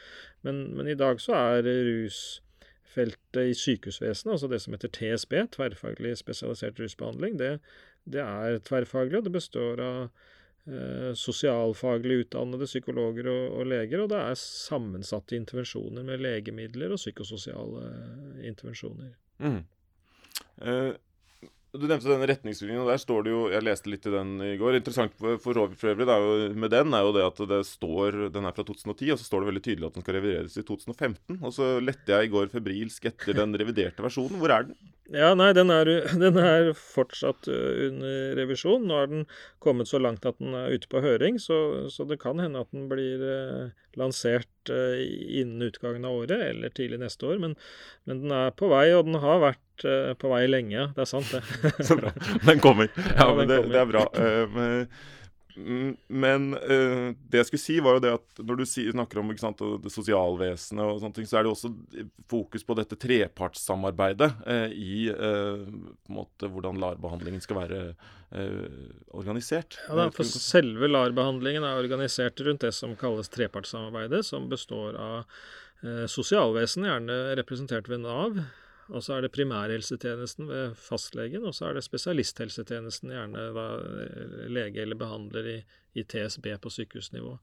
Men, 0.47 0.63
men 0.77 0.89
i 0.89 0.97
dag 0.99 1.21
så 1.21 1.37
er 1.37 1.69
rus 1.69 2.41
feltet 2.91 3.53
i 3.53 3.55
sykehusvesenet, 3.57 4.35
altså 4.35 4.51
det 4.51 4.61
som 4.65 4.75
heter 4.75 4.93
TSB, 4.97 5.37
tverrfaglig 5.57 6.17
spesialisert 6.19 6.81
rusbehandling, 6.83 7.39
det, 7.41 7.55
det 8.11 8.23
er 8.25 8.61
tverrfaglig, 8.67 9.21
og 9.21 9.27
det 9.29 9.35
består 9.35 9.83
av 9.85 10.01
eh, 10.67 11.11
sosialfaglig 11.19 12.25
utdannede 12.25 12.69
psykologer 12.69 13.31
og, 13.31 13.45
og, 13.61 13.69
leger, 13.73 14.05
og 14.05 14.11
det 14.13 14.23
er 14.23 14.41
sammensatte 14.41 15.39
intervensjoner 15.39 16.07
med 16.07 16.25
legemidler 16.25 16.95
og 16.95 17.03
psykososiale 17.03 17.85
eh, 17.91 18.49
intervensjoner. 18.51 19.15
Mm. 19.41 19.63
Eh, 20.67 20.93
du 21.79 21.85
nevnte 21.87 22.09
denne 22.11 22.27
retningslinjen, 22.27 22.81
og 22.83 22.89
der 22.91 22.99
står 22.99 23.27
det 23.27 23.33
jo 23.33 23.43
Jeg 23.53 23.63
leste 23.63 23.91
litt 23.93 24.07
i 24.09 24.15
den 24.15 24.33
i 24.43 24.55
går. 24.59 24.79
Interessant 24.81 25.13
for, 25.15 25.61
øvrig 25.63 26.09
med 26.59 26.73
den 26.73 26.97
er 26.97 27.05
jo 27.07 27.13
det 27.15 27.27
at 27.29 27.43
det 27.53 27.61
står 27.69 28.19
Den 28.35 28.49
er 28.49 28.57
fra 28.57 28.65
2010, 28.67 29.13
og 29.15 29.21
så 29.21 29.29
står 29.29 29.45
det 29.45 29.51
veldig 29.53 29.65
tydelig 29.69 29.91
at 29.91 29.99
den 29.99 30.07
skal 30.07 30.19
revideres 30.19 30.59
i 30.59 30.67
2015. 30.67 31.39
Og 31.39 31.55
så 31.55 31.77
lette 31.85 32.11
jeg 32.11 32.27
i 32.27 32.33
går 32.33 32.51
febrilsk 32.51 33.07
etter 33.13 33.39
den 33.39 33.55
reviderte 33.55 34.03
versjonen. 34.03 34.41
Hvor 34.43 34.57
er 34.57 34.67
den? 34.67 34.79
Ja, 35.11 35.33
nei, 35.35 35.51
den 35.57 35.73
er, 35.75 35.89
den 36.25 36.39
er, 36.39 36.71
fortsatt 36.79 37.49
under 37.51 38.37
revisjon. 38.39 38.87
Nå 38.87 38.99
er 39.01 39.11
den 39.11 39.25
kommet 39.63 39.91
så 39.91 39.99
langt 40.03 40.27
at 40.29 40.39
den 40.39 40.55
er 40.55 40.71
ute 40.71 40.91
på 40.91 41.03
høring, 41.03 41.41
så, 41.43 41.89
så 41.91 42.07
det 42.07 42.21
kan 42.23 42.43
hende 42.43 42.63
at 42.63 42.71
den 42.75 42.87
blir 42.91 43.25
eh, 43.27 43.73
lansert 43.99 44.71
eh, 44.71 45.03
innen 45.41 45.67
utgangen 45.67 46.07
av 46.07 46.23
året 46.23 46.47
eller 46.53 46.75
tidlig 46.75 47.01
neste 47.03 47.27
år. 47.27 47.41
Men, 47.43 47.57
men, 48.07 48.23
den 48.25 48.35
er 48.37 48.55
på 48.55 48.71
vei, 48.71 48.87
og 48.95 49.09
den 49.09 49.19
har 49.23 49.43
vært 49.43 49.87
eh, 49.87 50.13
på 50.21 50.31
vei 50.31 50.45
lenge. 50.51 50.91
Det 50.97 51.07
er 51.07 51.11
sant, 51.11 51.35
det. 51.35 51.43
så 51.89 51.99
bra. 51.99 52.15
Den 52.47 52.63
kommer. 52.63 52.93
Ja, 52.95 53.25
ja 53.25 53.33
men 53.35 53.51
det, 53.51 53.65
kommer. 53.65 53.75
det, 53.75 53.81
er 53.83 53.91
bra. 53.91 54.07
Uh, 54.15 55.19
men 55.57 56.53
uh, 56.55 57.11
det 57.31 57.41
jeg 57.41 57.49
skulle 57.49 57.63
si, 57.63 57.77
var 57.83 57.97
jo 57.97 58.03
det 58.05 58.13
at 58.19 58.43
når 58.47 58.61
du 58.61 58.65
snakker 58.69 59.21
om 59.23 59.33
sant, 59.41 59.63
det 59.83 59.93
sosialvesenet 59.93 60.85
og 60.85 61.01
sånne 61.03 61.17
ting, 61.17 61.29
så 61.29 61.41
er 61.41 61.47
det 61.47 61.53
også 61.53 61.73
fokus 62.31 62.65
på 62.67 62.77
dette 62.79 62.99
trepartssamarbeidet 63.01 64.31
uh, 64.47 64.69
i 64.71 65.09
uh, 65.11 65.67
måte 66.13 66.51
hvordan 66.51 66.81
LAR-behandlingen 66.83 67.45
skal 67.45 67.63
være 67.65 67.83
organisert. 69.11 69.75
Ja, 69.89 69.97
da, 69.99 70.05
for 70.15 70.23
Selve 70.23 70.87
LAR-behandlingen 70.87 71.65
er 71.67 71.81
organisert 71.81 72.39
rundt 72.47 72.63
det 72.63 72.71
som 72.77 72.93
kalles 72.95 73.27
trepartssamarbeidet, 73.35 74.21
som 74.29 74.47
består 74.47 74.95
av 74.95 75.41
sosialvesenet, 76.07 76.93
gjerne 76.93 77.17
representert 77.41 77.91
ved 77.91 78.05
Nav, 78.05 78.39
og 78.91 79.05
så 79.05 79.17
er 79.17 79.25
det 79.25 79.33
primærhelsetjenesten 79.35 80.49
ved 80.51 80.75
fastlegen, 80.79 81.45
og 81.47 81.55
så 81.57 81.69
er 81.69 81.77
det 81.77 81.85
spesialisthelsetjenesten, 81.87 83.13
gjerne 83.15 83.47
da 83.57 83.67
eh, 84.05 84.49
lege 84.51 84.83
eller 84.83 84.99
behandler 84.99 85.51
i, 85.53 85.59
i 85.99 86.05
TSB 86.05 86.47
på 86.63 86.73
sykehusnivå. 86.75 87.37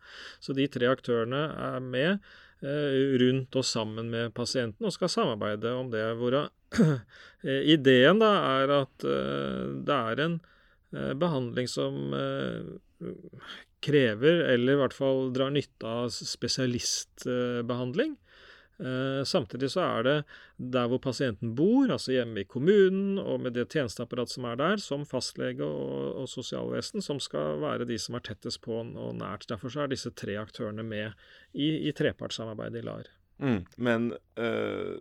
Så 0.43 0.55
de 0.57 0.67
tre 0.71 0.89
aktørene 0.91 1.43
er 1.69 1.79
med 1.83 2.11
eh, 2.17 3.15
rundt 3.23 3.59
og 3.59 3.67
sammen 3.67 4.11
med 4.13 4.35
pasienten 4.37 4.87
og 4.87 4.95
skal 4.95 5.13
samarbeide 5.13 5.73
om 5.77 5.91
det. 5.93 6.05
Hvor 6.19 6.37
eh, 7.47 7.61
ideen 7.73 8.17
da 8.23 8.33
er 8.59 8.77
at 8.81 9.07
eh, 9.07 9.63
det 9.87 10.01
er 10.11 10.25
en 10.27 10.39
eh, 10.95 11.13
behandling 11.17 11.67
som 11.71 11.93
eh, 12.17 12.75
krever, 13.83 14.43
eller 14.51 14.73
i 14.73 14.79
hvert 14.81 14.95
fall 14.95 15.29
drar 15.35 15.51
nytte 15.53 15.87
av 15.87 16.09
spesialistbehandling. 16.11 18.17
Eh, 18.77 19.23
samtidig 19.25 19.71
så 19.73 19.81
er 19.81 20.03
det 20.05 20.15
der 20.57 20.89
hvor 20.91 21.01
pasienten 21.01 21.55
bor, 21.57 21.89
altså 21.89 22.13
hjemme 22.13 22.43
i 22.43 22.49
kommunen, 22.49 23.17
og 23.17 23.41
med 23.41 23.55
det 23.57 23.67
tjenesteapparatet 23.73 24.35
som 24.35 24.45
er 24.45 24.59
der, 24.59 24.81
som 24.83 25.05
fastlege 25.09 25.65
og, 25.65 26.21
og 26.21 26.29
sosialvesen, 26.29 27.01
som 27.01 27.21
skal 27.23 27.57
være 27.63 27.87
de 27.89 27.97
som 28.01 28.19
er 28.19 28.25
tettest 28.27 28.61
på 28.65 28.77
og 28.85 29.15
nært. 29.17 29.47
Derfor 29.49 29.73
så 29.73 29.85
er 29.85 29.93
disse 29.93 30.13
tre 30.13 30.37
aktørene 30.37 30.85
med 30.85 31.09
i, 31.53 31.89
i 31.89 31.93
trepartssamarbeidet 31.97 32.83
i 32.83 32.85
LAR. 32.85 33.09
Mm, 33.41 33.63
men 33.77 34.11
øh, 34.37 34.97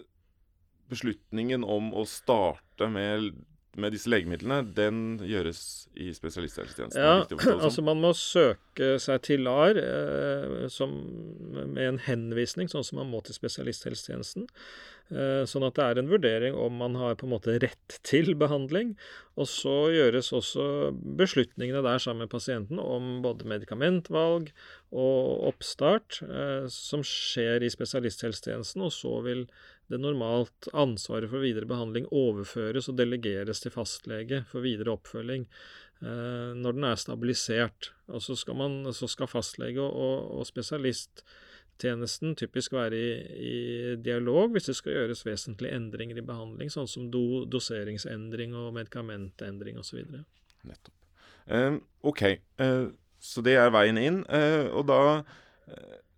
beslutningen 0.88 1.64
om 1.64 1.92
å 1.96 2.06
starte 2.08 2.88
med 2.92 3.32
med 3.76 3.94
disse 3.94 4.10
legemidlene, 4.10 4.62
den 4.76 5.00
gjøres 5.24 5.60
i 5.94 6.10
spesialisthelsetjenesten? 6.16 7.00
Ja, 7.02 7.24
sånn. 7.28 7.60
altså 7.60 7.84
man 7.84 8.00
må 8.02 8.12
søke 8.16 8.96
seg 9.02 9.22
til 9.26 9.44
LAR 9.46 9.78
eh, 9.80 10.66
som, 10.72 10.94
med 11.52 11.82
en 11.84 12.02
henvisning, 12.06 12.70
sånn 12.72 12.86
som 12.86 13.00
man 13.02 13.10
må 13.12 13.22
til 13.26 13.36
spesialisthelsetjenesten. 13.36 14.48
Eh, 15.06 15.44
sånn 15.46 15.62
at 15.62 15.76
det 15.78 15.84
er 15.84 16.00
en 16.00 16.08
vurdering 16.10 16.56
om 16.58 16.80
man 16.80 16.96
har 16.98 17.14
på 17.14 17.28
en 17.28 17.34
måte 17.36 17.54
rett 17.62 17.98
til 18.06 18.32
behandling. 18.38 18.96
Og 19.38 19.46
så 19.46 19.74
gjøres 19.94 20.32
også 20.34 20.66
beslutningene 21.18 21.84
der 21.86 22.02
sammen 22.02 22.24
med 22.24 22.32
pasienten 22.32 22.80
om 22.82 23.20
både 23.22 23.46
medikamentvalg 23.46 24.50
og 24.90 25.46
oppstart, 25.52 26.18
eh, 26.26 26.66
som 26.72 27.06
skjer 27.06 27.62
i 27.62 27.70
spesialisthelsetjenesten. 27.70 28.82
Og 28.82 28.94
så 28.96 29.14
vil 29.22 29.46
det 29.92 30.02
normalt 30.02 30.66
ansvaret 30.74 31.30
for 31.30 31.44
videre 31.44 31.68
behandling 31.70 32.08
overføres 32.10 32.90
og 32.90 32.98
delegeres 32.98 33.62
til 33.62 33.74
fastlege 33.74 34.42
for 34.50 34.66
videre 34.66 34.96
oppfølging 34.96 35.46
eh, 35.46 36.50
når 36.58 36.80
den 36.80 36.90
er 36.90 36.98
stabilisert. 36.98 37.92
Og 38.10 38.26
så 38.26 38.34
skal, 38.34 38.58
man, 38.58 38.80
så 38.90 39.06
skal 39.06 39.30
fastlege 39.30 39.86
og, 39.86 40.32
og 40.40 40.50
spesialisttjenesten 41.76 42.36
typisk 42.36 42.72
være 42.72 42.96
i, 42.96 43.10
i, 43.36 43.96
dialog 43.96 44.52
hvis 44.52 44.66
det 44.66 44.76
skal 44.76 44.92
gjøres 44.92 45.26
vesentlige 45.26 45.74
endringer 45.74 46.16
i 46.16 46.24
behandling, 46.24 46.70
sånn 46.70 46.88
som 46.88 47.10
do, 47.10 47.44
doseringsendring 47.46 48.54
og 48.54 48.74
medikamentendring 48.74 49.78
osv. 49.78 50.04
Nettopp. 50.64 50.94
Um, 51.46 51.82
OK, 52.02 52.22
uh, 52.60 52.88
så 53.20 53.42
det 53.42 53.56
er 53.56 53.70
veien 53.70 53.98
inn. 53.98 54.24
Uh, 54.28 54.72
og 54.74 54.86
da 54.88 55.20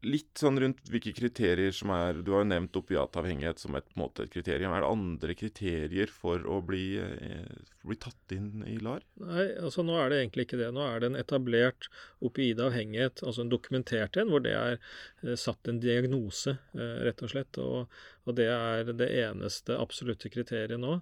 litt 0.06 0.38
sånn 0.38 0.58
rundt 0.62 0.84
hvilke 0.92 1.10
kriterier 1.16 1.74
som 1.74 1.90
er 1.94 2.20
Du 2.22 2.30
har 2.34 2.44
jo 2.44 2.50
nevnt 2.52 2.76
opiatavhengighet 2.78 3.58
som 3.58 3.74
et, 3.78 3.86
måte, 3.98 4.24
et 4.24 4.32
kriterium. 4.32 4.72
Er 4.74 4.84
det 4.84 4.90
andre 4.92 5.34
kriterier 5.38 6.12
for 6.12 6.44
å 6.46 6.60
bli, 6.64 6.98
eh, 7.02 7.48
bli, 7.82 7.98
tatt 7.98 8.34
inn 8.36 8.62
i 8.66 8.76
LAR? 8.82 9.02
Nei, 9.22 9.48
altså 9.58 9.82
nå 9.86 9.96
er 9.98 10.12
det 10.12 10.20
egentlig 10.22 10.46
ikke 10.46 10.60
det. 10.60 10.70
Nå 10.74 10.84
er 10.86 11.02
det 11.02 11.10
en 11.10 11.18
etablert 11.18 11.90
opioidavhengighet, 12.22 13.24
altså 13.24 13.42
en 13.42 13.52
dokumentert 13.52 14.20
en, 14.20 14.30
hvor 14.30 14.44
det 14.44 14.54
er 14.54 14.78
eh, 14.78 15.34
satt 15.34 15.70
en 15.70 15.82
diagnose, 15.82 16.58
eh, 16.78 16.94
rett 17.08 17.24
og 17.26 17.34
slett. 17.34 17.58
Og, 17.58 18.00
og 18.28 18.36
det 18.38 18.48
er 18.52 18.92
det 18.92 19.08
eneste 19.24 19.76
absolutte 19.78 20.30
kriteriet 20.32 20.80
nå. 20.80 20.98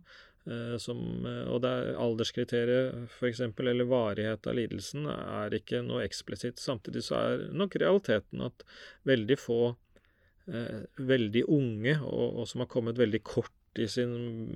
Eh, 0.47 0.76
som, 0.78 0.99
eh, 1.26 1.49
og 1.50 1.62
det 1.64 1.71
er 1.75 1.97
alderskriteriet 1.99 3.09
f.eks., 3.16 3.40
eller 3.42 3.88
varighet 3.90 4.47
av 4.47 4.54
lidelsen, 4.54 5.09
er 5.11 5.56
ikke 5.59 5.83
noe 5.83 6.04
eksplisitt. 6.06 6.62
Samtidig 6.62 7.02
så 7.09 7.18
er 7.18 7.47
nok 7.50 7.75
realiteten 7.83 8.45
at 8.47 8.62
veldig 9.09 9.38
få 9.42 9.61
eh, 10.47 10.87
veldig 11.02 11.47
unge, 11.50 11.97
og, 12.06 12.28
og, 12.28 12.45
som 12.50 12.62
har 12.62 12.71
kommet 12.71 13.00
veldig 13.00 13.23
kort 13.26 13.83
i 13.83 13.88
sin 13.90 14.14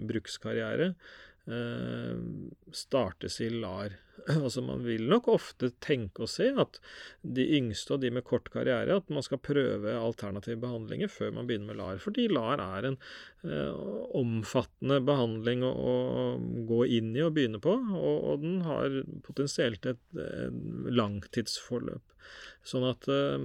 brukskarriere, 0.08 0.92
eh, 1.50 2.22
startes 2.72 3.40
i 3.42 3.50
LAR. 3.50 3.98
Altså 4.44 4.62
Man 4.64 4.84
vil 4.84 5.06
nok 5.10 5.28
ofte 5.32 5.70
tenke 5.82 6.24
og 6.24 6.30
se 6.32 6.50
at 6.60 6.78
de 7.22 7.46
yngste 7.58 7.96
og 7.96 8.02
de 8.02 8.10
med 8.14 8.24
kort 8.26 8.50
karriere, 8.52 9.00
at 9.00 9.10
man 9.12 9.24
skal 9.26 9.40
prøve 9.42 9.94
alternative 9.96 10.60
behandlinger 10.62 11.10
før 11.12 11.34
man 11.36 11.48
begynner 11.48 11.72
med 11.72 11.80
LAR. 11.80 12.02
Fordi 12.02 12.28
LAR 12.30 12.62
er 12.64 12.90
en 12.90 12.98
eh, 13.44 13.80
omfattende 14.20 15.00
behandling 15.06 15.64
å, 15.66 15.72
å, 15.72 15.96
gå 16.68 16.84
inn 16.98 17.14
i 17.16 17.24
og 17.26 17.34
begynne 17.38 17.62
på, 17.62 17.74
og, 17.96 18.16
og 18.32 18.44
den 18.44 18.60
har 18.66 19.02
potensielt 19.26 19.88
et, 19.88 20.02
et 20.20 20.94
langtidsforløp. 21.00 22.04
Sånn 22.66 22.84
at 22.84 23.06
eh, 23.08 23.38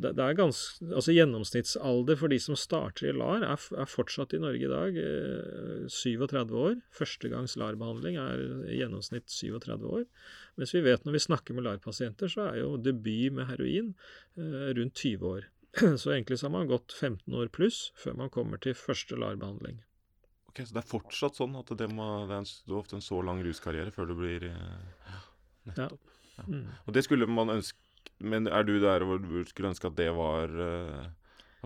det, 0.00 0.14
det, 0.16 0.24
er 0.24 0.38
ganske 0.38 0.88
Altså 0.90 1.14
gjennomsnittsalder 1.14 2.18
for 2.18 2.32
de 2.32 2.40
som 2.42 2.58
starter 2.58 3.10
i 3.10 3.14
LAR, 3.14 3.44
er, 3.46 3.66
er 3.78 3.90
fortsatt 3.90 4.34
i 4.34 4.42
Norge 4.42 4.66
i 4.66 4.72
dag 4.72 4.98
eh, 5.00 5.84
37 5.92 6.56
år. 6.64 6.78
Førstegangs 6.96 7.56
LAR-behandling 7.60 8.18
er 8.20 8.44
i 8.66 8.80
gjennomsnitt 8.80 9.30
37 9.30 9.86
år. 9.90 9.99
Mens 10.60 10.74
vi 10.74 10.82
vet 10.84 11.06
når 11.06 11.16
vi 11.16 11.22
snakker 11.26 11.56
med 11.56 11.66
LAR-pasienter, 11.66 12.30
så 12.32 12.48
er 12.50 12.60
jo 12.62 12.74
debut 12.80 13.36
med 13.36 13.48
heroin 13.50 13.92
eh, 14.36 14.70
rundt 14.78 14.94
20 15.02 15.28
år. 15.34 15.48
Så 16.02 16.10
egentlig 16.10 16.40
så 16.40 16.48
har 16.48 16.56
man 16.56 16.70
gått 16.70 16.90
15 16.90 17.34
år 17.38 17.50
pluss 17.54 17.92
før 17.94 18.16
man 18.18 18.32
kommer 18.34 18.58
til 18.58 18.74
første 18.74 19.14
LAR-behandling. 19.14 19.78
Ok, 20.50 20.64
Så 20.64 20.74
det 20.74 20.80
er 20.82 20.88
fortsatt 20.90 21.38
sånn 21.38 21.54
at 21.60 21.70
det, 21.78 21.86
må, 21.94 22.08
det 22.26 22.40
er 22.40 22.74
ofte 22.74 22.98
en 22.98 23.04
så 23.06 23.20
lang 23.22 23.38
ruskarriere 23.46 23.94
før 23.94 24.10
du 24.10 24.16
blir 24.18 24.48
eh, 24.50 25.20
Nettopp. 25.70 26.02
Ja. 26.02 26.40
Ja. 26.40 26.46
Mm. 26.48 26.66
Og 26.88 26.96
det 26.96 27.04
skulle 27.04 27.28
man 27.30 27.52
ønske 27.52 27.78
men 28.20 28.48
er 28.48 28.64
du 28.64 28.74
der 28.80 29.04
hvor 29.04 29.20
du 29.20 29.40
skulle 29.48 29.70
ønske 29.72 29.88
at 29.88 29.96
det 29.96 30.10
var 30.16 30.52
uh, 30.52 31.08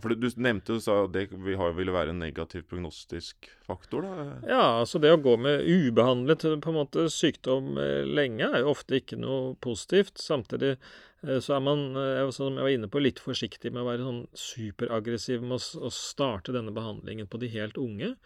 For 0.02 0.10
du, 0.10 0.26
nevnte 0.42 0.74
jo 0.74 0.96
det 1.14 1.28
ville 1.30 1.94
være 1.94 2.10
en 2.10 2.18
negativ 2.18 2.64
prognostisk 2.66 3.46
faktor, 3.66 4.02
da? 4.02 4.24
Ja, 4.48 4.64
altså 4.80 4.98
det 5.02 5.12
å 5.14 5.20
gå 5.22 5.36
med 5.38 5.62
ubehandlet 5.62 6.42
på 6.64 6.72
en 6.72 6.78
måte 6.80 7.06
sykdom 7.12 7.78
eh, 7.78 8.02
lenge 8.02 8.48
er 8.48 8.64
jo 8.64 8.72
ofte 8.72 8.98
ikke 8.98 9.20
noe 9.22 9.54
positivt. 9.62 10.18
Samtidig 10.18 10.72
eh, 10.74 11.38
så 11.38 11.54
er 11.56 11.62
man, 11.62 11.86
som 12.34 12.58
jeg 12.58 12.66
var 12.66 12.74
inne 12.74 12.90
på, 12.90 13.04
litt 13.04 13.22
forsiktig 13.22 13.70
med 13.70 13.84
å 13.84 13.88
være 13.92 14.08
sånn 14.08 14.24
superaggressiv 14.34 15.46
med 15.46 15.60
å, 15.62 15.92
starte 15.94 16.56
denne 16.56 16.74
behandlingen 16.74 17.30
på 17.30 17.38
de 17.44 17.52
helt 17.54 17.78
unge. 17.78 18.16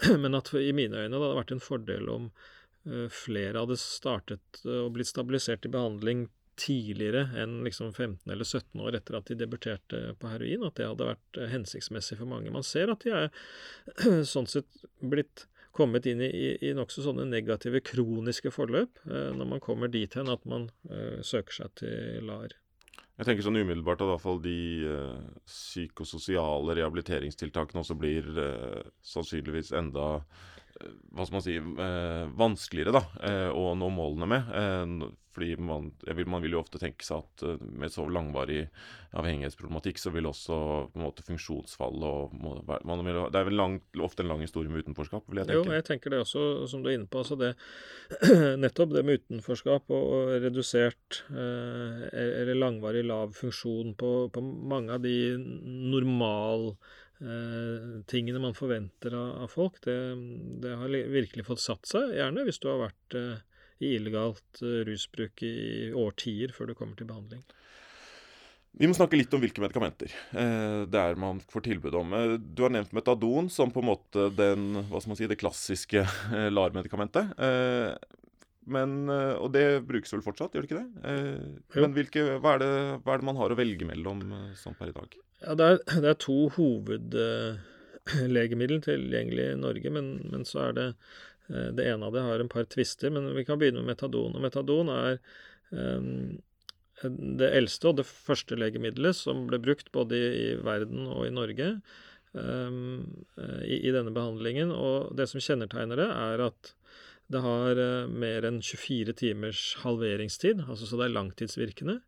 Men 0.24 0.40
at 0.40 0.54
i 0.56 0.72
mine 0.72 1.04
øyne 1.04 1.12
det 1.12 1.20
hadde 1.20 1.36
vært 1.42 1.54
en 1.56 1.64
fordel 1.68 2.10
om 2.16 2.32
flere 3.12 3.60
hadde 3.60 3.76
startet 3.76 4.62
og 4.64 4.94
blitt 4.94 5.10
stabilisert 5.10 5.66
i 5.68 5.70
behandling 5.74 6.22
tidligere 6.60 7.26
enn 7.40 7.60
liksom 7.64 7.94
15 7.94 8.32
eller 8.32 8.44
17 8.46 8.82
år 8.84 8.98
etter 8.98 9.16
at 9.18 9.30
de 9.30 9.38
debuterte 9.40 10.00
på 10.20 10.32
heroin, 10.32 10.66
at 10.68 10.76
det 10.78 10.88
hadde 10.90 11.08
vært 11.12 11.40
eh, 11.40 11.52
hensiktsmessig 11.54 12.18
for 12.20 12.30
mange. 12.30 12.52
Man 12.54 12.66
ser 12.66 12.92
at 12.92 13.06
de 13.06 13.14
er 13.16 13.30
sånn 14.34 14.48
sett 14.50 14.84
blitt 15.00 15.46
kommet 15.76 16.06
inn 16.10 16.22
i, 16.24 16.56
i 16.60 16.72
nokså 16.76 17.04
sånne 17.04 17.28
negative, 17.30 17.82
kroniske 17.86 18.52
forløp 18.54 19.00
eh, 19.06 19.30
når 19.36 19.54
man 19.54 19.62
kommer 19.64 19.92
dit 19.92 20.16
hen 20.18 20.32
at 20.32 20.44
man 20.48 20.68
eh, 20.90 21.20
søker 21.26 21.62
seg 21.62 21.78
til 21.82 22.26
LAR. 22.28 22.56
Jeg 23.20 23.28
tenker 23.28 23.44
sånn 23.44 23.60
umiddelbart 23.60 24.00
at 24.00 24.06
i 24.06 24.12
hvert 24.14 24.22
fall 24.22 24.38
de 24.40 24.60
uh, 24.88 25.40
psykososiale 25.44 26.72
rehabiliteringstiltakene 26.78 27.82
også 27.82 27.96
blir 28.00 28.24
uh, 28.32 28.80
sannsynligvis 29.04 29.74
enda 29.76 30.22
hva 30.80 31.26
skal 31.26 31.36
man 31.36 31.44
si, 31.44 31.56
eh, 31.56 32.26
vanskeligere 32.38 32.94
da, 32.94 33.02
eh, 33.26 33.48
å 33.52 33.74
nå 33.78 33.90
målene 33.92 34.28
med. 34.30 34.54
Eh, 34.60 35.10
fordi 35.30 35.54
man, 35.62 35.92
vil, 36.02 36.26
man, 36.26 36.42
vil, 36.42 36.56
jo 36.56 36.60
ofte 36.60 36.80
tenke 36.82 37.06
seg 37.06 37.22
at 37.22 37.60
med 37.62 37.92
så 37.94 38.02
langvarig 38.10 38.64
avhengighetsproblematikk, 39.14 40.00
så 40.02 40.10
vil 40.10 40.26
også 40.26 40.56
på 40.90 40.98
en 40.98 41.04
måte 41.04 41.22
funksjonsfall 41.22 42.02
og 42.08 42.34
man 42.34 43.04
vil, 43.06 43.20
Det 43.30 43.38
er 43.38 43.46
vel 43.46 43.58
langt, 43.60 43.84
ofte 44.02 44.24
en 44.24 44.32
lang 44.32 44.42
historie 44.42 44.72
med 44.72 44.82
utenforskap, 44.82 45.28
vil 45.30 45.38
jeg 45.38 45.52
tenke. 45.52 45.70
Jo, 45.70 45.76
jeg 45.78 45.86
tenker 45.86 46.10
det 46.10 46.22
også, 46.24 46.66
som 46.70 46.82
du 46.82 46.90
er 46.90 46.98
inne 46.98 47.06
på. 47.06 47.22
altså 47.22 47.38
det, 47.38 47.52
Nettopp 48.64 48.96
det 48.96 49.04
med 49.06 49.22
utenforskap 49.22 49.94
og, 49.94 50.08
og 50.16 50.32
redusert 50.48 51.22
eh, 51.30 52.08
eller 52.10 52.58
langvarig 52.58 53.06
lav 53.06 53.38
funksjon 53.38 53.94
på, 53.94 54.12
på 54.34 54.42
mange 54.42 54.98
av 54.98 55.06
de 55.06 55.14
normal 55.38 56.72
eh, 57.20 58.00
tingene 58.10 58.42
man 58.42 58.56
forventer 58.56 59.14
av, 59.16 59.30
av 59.44 59.52
folk, 59.52 59.80
det, 59.86 59.96
det, 60.64 60.74
har 60.80 60.98
virkelig 61.14 61.46
fått 61.46 61.62
satt 61.62 61.88
seg. 61.88 62.16
Gjerne 62.18 62.44
hvis 62.48 62.60
du 62.62 62.68
har 62.70 62.82
vært 62.88 63.16
eh, 63.18 63.38
i 63.80 63.94
illegalt 63.96 64.62
eh, 64.62 64.82
rusbruk 64.88 65.42
i 65.46 65.56
årtier 65.96 66.52
før 66.56 66.70
du 66.70 66.76
kommer 66.76 66.98
til 66.98 67.08
behandling. 67.08 67.42
Vi 68.70 68.86
må 68.86 68.94
snakke 68.94 69.18
litt 69.18 69.32
om 69.34 69.40
hvilke 69.42 69.62
medikamenter 69.64 70.12
eh, 70.12 70.82
det 70.86 71.00
er 71.00 71.18
man 71.18 71.40
får 71.50 71.64
tilbud 71.66 71.96
om. 72.02 72.12
Eh, 72.14 72.36
du 72.38 72.64
har 72.66 72.74
nevnt 72.74 72.94
metadon 72.96 73.50
som 73.52 73.72
på 73.72 73.82
en 73.82 73.90
måte 73.90 74.28
den, 74.36 74.84
hva 74.90 75.00
skal 75.00 75.14
man 75.14 75.20
si, 75.20 75.30
det 75.30 75.40
klassiske 75.40 76.04
LAR-medikamentet. 76.52 77.34
Eh, 78.66 78.70
men, 78.76 78.90
eh, 79.10 79.34
og 79.40 79.48
det 79.56 79.66
brukes 79.88 80.12
vel 80.14 80.26
fortsatt, 80.26 80.52
gjør 80.54 80.62
det 80.64 80.70
ikke 80.70 80.82
det? 80.82 80.90
Eh, 81.10 81.40
men 81.80 81.96
hvilke, 81.96 82.20
hva, 82.38 82.50
er 82.54 82.58
det, 82.62 82.72
hva, 83.04 83.10
er 83.14 83.18
det, 83.22 83.28
man 83.30 83.40
har 83.40 83.50
å 83.50 83.58
velge 83.58 83.84
mellom 83.88 84.18
sånn 84.58 84.78
per 84.78 84.88
i 84.92 84.96
dag? 84.96 85.08
Ja, 85.40 85.52
Det 85.56 85.64
er, 85.66 85.76
det 86.04 86.10
er 86.10 86.18
to 86.20 86.38
hovedlegemidler 86.58 88.80
tilgjengelig 88.90 89.44
i 89.54 89.62
Norge, 89.64 89.88
men, 89.96 90.06
men 90.32 90.42
så 90.48 90.56
er 90.68 90.72
det 90.76 90.88
Eh, 91.50 91.70
det 91.74 91.88
ene 91.88 92.06
av 92.06 92.14
det 92.14 92.24
har 92.24 92.40
en 92.40 92.50
par 92.50 92.68
tvister, 92.70 93.10
men 93.10 93.32
vi 93.34 93.44
kan 93.44 93.58
begynne 93.58 93.82
med 93.82 93.94
metadon. 93.94 94.36
Og 94.36 94.44
metadon 94.44 94.92
er 94.94 95.18
um, 95.70 96.38
det 97.02 97.50
eldste 97.56 97.90
og 97.90 97.98
det 98.00 98.08
første 98.08 98.58
legemiddelet 98.58 99.16
som 99.16 99.46
ble 99.50 99.60
brukt 99.62 99.90
både 99.94 100.20
i, 100.20 100.46
verden 100.64 101.08
og 101.10 101.26
i 101.26 101.34
Norge 101.34 101.72
um, 102.32 103.08
i, 103.64 103.80
i, 103.80 103.94
denne 103.94 104.14
behandlingen. 104.14 104.74
Og 104.74 105.14
det 105.18 105.30
som 105.30 105.42
kjennetegner 105.42 106.04
det, 106.04 106.10
er 106.10 106.46
at 106.50 106.74
det 107.30 107.42
har 107.44 107.78
uh, 107.78 108.10
mer 108.10 108.46
enn 108.48 108.60
24 108.64 109.14
timers 109.20 109.64
halveringstid, 109.84 110.64
altså 110.66 110.88
så 110.88 111.00
det 111.00 111.08
er 111.08 111.16
langtidsvirkende. 111.16 112.00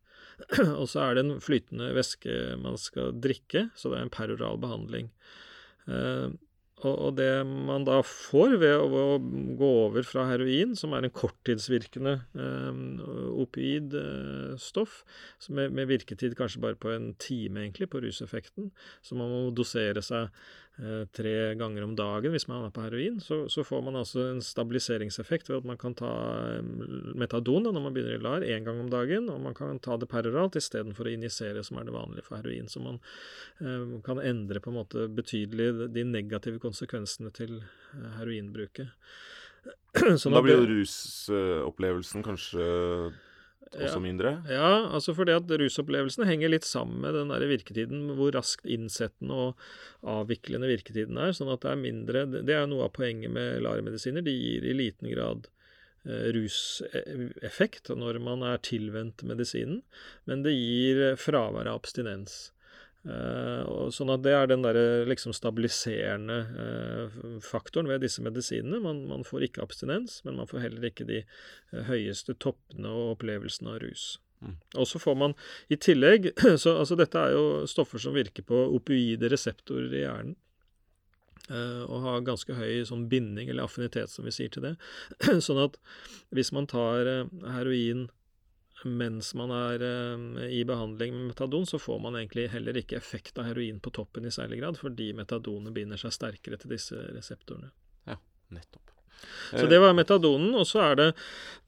og 0.81 0.87
så 0.91 1.05
er 1.05 1.17
det 1.17 1.27
en 1.27 1.43
flytende 1.43 1.93
væske 1.97 2.57
man 2.63 2.79
skal 2.81 3.15
drikke, 3.23 3.69
så 3.79 3.93
det 3.93 4.01
er 4.01 4.09
en 4.09 4.17
peroral 4.17 4.59
behandling. 4.63 5.13
Uh, 5.87 6.33
og, 6.83 7.13
det 7.15 7.45
man 7.47 7.85
da 7.87 8.01
får 8.03 8.57
ved 8.59 8.75
å, 8.75 9.19
gå 9.59 9.69
over 9.85 10.03
fra 10.07 10.25
heroin, 10.33 10.73
som 10.79 10.97
er 10.97 11.07
en 11.07 11.15
korttidsvirkende 11.15 12.17
opioid 12.35 13.95
opioidstoff, 13.95 14.97
eh, 15.47 15.69
med, 15.71 15.87
virketid 15.91 16.35
kanskje 16.39 16.63
bare 16.65 16.81
på 16.83 16.91
en 16.91 17.13
time, 17.23 17.63
egentlig, 17.63 17.87
på 17.93 18.03
ruseffekten, 18.03 18.73
så 18.99 19.19
man 19.19 19.31
må 19.31 19.45
dosere 19.55 20.03
seg 20.03 20.33
Eh, 20.72 20.72
tre 21.13 21.55
ganger 21.55 21.85
om 21.85 21.93
dagen 21.97 22.33
hvis 22.33 22.47
man 22.49 22.65
er 22.65 22.73
på 22.73 22.83
heroin, 22.85 23.19
så, 23.21 23.43
så, 23.53 23.65
får 23.65 23.83
man 23.85 23.99
altså 24.01 24.25
en 24.31 24.41
stabiliseringseffekt 24.43 25.51
ved 25.51 25.61
at 25.61 25.67
man 25.69 25.79
kan 25.81 25.95
ta 25.99 26.13
eh, 26.57 26.63
metadon 27.19 27.67
da, 27.67 27.75
når 27.75 27.85
man 27.85 27.97
begynner 27.97 28.17
i 28.17 28.23
LAR, 28.23 28.47
én 28.47 28.65
gang 28.65 28.81
om 28.81 28.89
dagen, 28.93 29.29
og 29.29 29.43
man 29.45 29.57
kan 29.59 29.81
ta 29.85 29.99
det 30.01 30.09
peroralt 30.11 30.57
istedenfor 30.59 31.11
å 31.11 31.13
injisere, 31.13 31.65
som 31.67 31.79
er 31.79 31.89
det 31.89 31.97
vanlige 31.97 32.25
for 32.27 32.41
heroin. 32.41 32.71
Så 32.73 32.83
man 32.85 33.03
eh, 33.61 33.99
kan 34.07 34.23
endre 34.23 34.63
på 34.65 34.73
en 34.73 34.81
måte 34.81 35.07
betydelig 35.13 35.91
de 35.93 36.07
negative 36.09 36.63
konsekvensene 36.63 37.35
til 37.37 37.59
eh, 37.61 38.09
heroinbruket. 38.19 38.97
Sånn 40.23 40.35
da 40.35 40.41
blir 40.43 40.57
jo 40.57 40.71
rusopplevelsen 40.73 42.25
kanskje 42.27 42.65
også 43.71 43.99
ja. 43.99 44.03
mindre? 44.05 44.33
Ja, 44.51 44.71
altså 44.93 45.15
fordi 45.17 45.35
at 45.37 45.51
rusopplevelsen 45.61 46.27
henger 46.29 46.53
litt 46.53 46.67
sammen 46.69 47.01
med 47.05 47.17
den 47.17 47.33
der 47.33 47.45
virketiden, 47.49 48.05
hvor 48.19 48.35
raskt 48.37 48.69
innsettende 48.69 49.39
og 49.49 49.67
avviklende 50.15 50.71
virketiden 50.71 51.21
er. 51.21 51.35
sånn 51.37 51.53
at 51.53 51.65
det 51.65 51.73
er 51.73 51.81
mindre 51.81 52.25
Det 52.33 52.57
er 52.57 52.69
noe 52.71 52.89
av 52.89 52.95
poenget 52.97 53.33
med 53.33 53.63
LAR-medisiner. 53.65 54.25
De 54.25 54.35
gir 54.35 54.67
i 54.67 54.77
liten 54.77 55.13
grad 55.13 55.49
eh, 56.05 56.33
ruseffekt 56.37 57.93
når 57.97 58.21
man 58.25 58.45
er 58.47 58.63
tilvendt 58.65 59.25
medisinen, 59.29 59.83
men 60.29 60.45
det 60.47 60.57
gir 60.57 61.05
fravær 61.21 61.71
av 61.71 61.81
abstinens. 61.83 62.51
Uh, 63.03 63.89
sånn 63.91 64.13
at 64.15 64.21
Det 64.23 64.31
er 64.31 64.47
den 64.47 64.63
der, 64.63 64.77
liksom 65.11 65.35
stabiliserende 65.35 66.37
uh, 66.55 67.17
faktoren 67.43 67.91
ved 67.91 68.05
disse 68.05 68.23
medisinene. 68.23 68.79
Man, 68.85 69.03
man, 69.11 69.27
får 69.27 69.49
ikke 69.49 69.65
abstinens, 69.65 70.21
men 70.27 70.39
man 70.39 70.51
får 70.51 70.63
heller 70.69 70.87
ikke 70.87 71.09
de 71.09 71.25
uh, 71.25 71.83
høyeste 71.89 72.37
toppene 72.39 72.93
og 72.93 73.17
opplevelsene 73.17 73.75
av 73.75 73.83
rus. 73.83 74.07
Mm. 74.43 74.55
Og 74.79 74.87
så 74.91 75.03
får 75.03 75.19
man 75.19 75.35
i 75.67 75.79
tillegg 75.83 76.31
så, 76.63 76.77
altså 76.77 76.99
Dette 76.99 77.19
er 77.19 77.35
jo 77.35 77.45
stoffer 77.71 78.03
som 78.03 78.15
virker 78.15 78.47
på 78.47 78.65
opioide 78.79 79.31
reseptorer 79.33 79.91
i 79.99 80.07
hjernen. 80.07 80.39
og 81.53 82.05
har 82.05 82.21
ganske 82.25 82.55
høy 82.55 82.85
sånn 82.87 83.09
binding, 83.11 83.49
eller 83.51 83.67
affinitet, 83.67 84.09
som 84.09 84.25
vi 84.25 84.31
sier 84.33 84.49
til 84.49 84.63
det. 84.63 84.77
sånn 85.47 85.59
at 85.59 85.75
hvis 86.31 86.53
man 86.55 86.71
tar 86.71 87.11
heroin 87.57 88.07
mens 88.89 89.33
man 89.39 89.53
er 89.55 89.85
eh, 89.87 90.47
i 90.59 90.63
behandling 90.69 91.15
med 91.17 91.33
metadon, 91.33 91.67
så 91.69 91.81
får 91.83 92.01
man 92.05 92.19
egentlig 92.21 92.49
heller 92.53 92.79
ikke 92.79 92.99
effekt 92.99 93.39
av 93.39 93.49
heroin 93.51 93.81
på 93.83 93.93
toppen 93.95 94.27
i 94.29 94.35
særlig 94.35 94.61
grad, 94.63 94.81
fordi 94.81 95.13
metadonet 95.17 95.75
binder 95.77 96.01
seg 96.01 96.15
sterkere 96.17 96.61
til 96.61 96.75
disse 96.77 96.99
reseptorene. 97.17 97.73
Ja, 98.09 98.19
nettopp. 98.55 98.92
Så 99.53 99.67
det 99.69 99.79
var 99.83 99.95
metadonen. 99.97 100.55
Og 100.57 100.67
så 100.67 100.81
er 100.91 100.99
det 100.99 101.09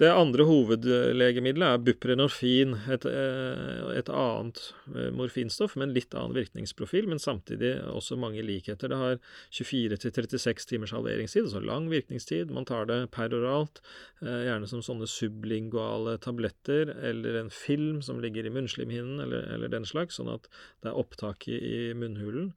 det 0.03 0.09
andre 0.11 0.43
hovedlegemiddelet 0.49 1.69
er 1.69 1.83
buprenorfin. 1.87 2.73
Et, 2.91 3.05
eh, 3.07 3.83
et, 3.95 4.09
annet 4.11 4.61
eh, 4.91 5.11
morfinstoff 5.15 5.77
med 5.77 5.89
en 5.89 5.95
litt 5.95 6.17
annen 6.19 6.35
virkningsprofil, 6.35 7.07
men 7.11 7.23
samtidig 7.23 7.77
også 7.93 8.19
mange 8.19 8.43
likheter. 8.43 8.91
Det 8.91 8.99
har 8.99 9.21
24-36 9.55 10.67
timers 10.67 10.95
halveringstid, 10.97 11.47
altså 11.47 11.63
lang 11.63 11.87
virkningstid. 11.93 12.51
Man 12.51 12.67
tar 12.67 12.89
det 12.91 12.99
peroralt, 13.15 13.83
eh, 14.23 14.49
gjerne 14.49 14.71
som 14.71 14.83
sånne 14.83 15.07
sublinguale 15.11 16.17
tabletter, 16.19 16.91
eller 17.13 17.39
en 17.45 17.53
film 17.55 18.03
som 18.03 18.19
ligger 18.25 18.49
i 18.49 18.55
munnslimhinnen, 18.57 19.23
eller, 19.23 19.47
eller 19.55 19.71
den 19.71 19.87
slags, 19.87 20.19
sånn 20.19 20.33
at 20.33 20.51
det 20.83 20.91
er 20.91 20.99
opptak 20.99 21.47
i, 21.47 21.93
munnhulen. 21.95 22.51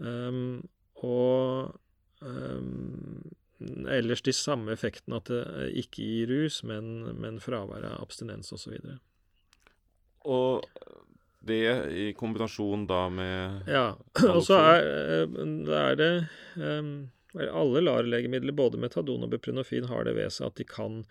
Um, 0.00 0.62
og 1.04 1.76
um, 2.24 3.20
ellers 3.60 4.22
de 4.26 4.34
samme 4.36 4.72
effektene, 4.72 5.20
at 5.20 5.30
det 5.30 5.70
ikke 5.82 6.04
gir 6.06 6.32
rus, 6.32 6.62
men, 6.66 7.10
men 7.20 7.40
fravær 7.42 7.86
av 7.92 8.00
abstinens 8.04 8.52
osv. 8.56 8.76
Og, 10.24 10.30
og 10.30 10.64
det 11.40 11.62
i 11.96 12.10
kombinasjon 12.16 12.86
da 12.88 13.06
med 13.12 13.70
Ja. 13.70 13.86
Og 14.28 14.42
så 14.44 14.60
er, 14.60 14.88
er, 15.24 15.94
det 15.96 16.10
um, 16.60 17.10
Alle 17.40 17.84
LAR-legemidler, 17.84 18.52
både 18.56 18.80
metadon 18.80 19.24
og 19.24 19.32
buprenofin, 19.32 19.88
har 19.88 20.04
det 20.04 20.16
ved 20.18 20.32
seg 20.34 20.50
at 20.50 20.60
de 20.60 20.66
kan 20.68 21.04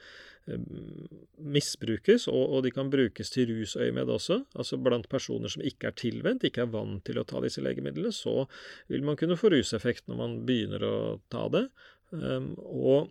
misbrukes, 1.37 2.27
og, 2.31 2.41
og, 2.41 2.63
de 2.65 2.71
kan 2.73 2.89
brukes 2.91 3.31
til 3.33 3.51
rusøyemed 3.51 4.09
også. 4.09 4.41
Altså 4.57 4.79
blant 4.81 5.09
personer 5.11 5.51
som 5.51 5.63
ikke 5.65 5.91
er 5.91 5.97
tilvendt, 5.99 6.45
ikke 6.47 6.65
er 6.65 6.73
vant 6.73 7.03
til 7.07 7.19
å 7.19 7.25
ta 7.27 7.41
disse 7.43 7.63
legemidlene, 7.63 8.11
så 8.15 8.45
vil 8.91 9.05
man 9.05 9.19
kunne 9.19 9.37
få 9.39 9.51
ruseffekt 9.53 10.07
når 10.09 10.21
man 10.21 10.37
begynner 10.49 10.85
å 10.85 10.97
ta 11.31 11.47
det. 11.53 11.67
Um, 12.09 12.53
og 12.57 13.09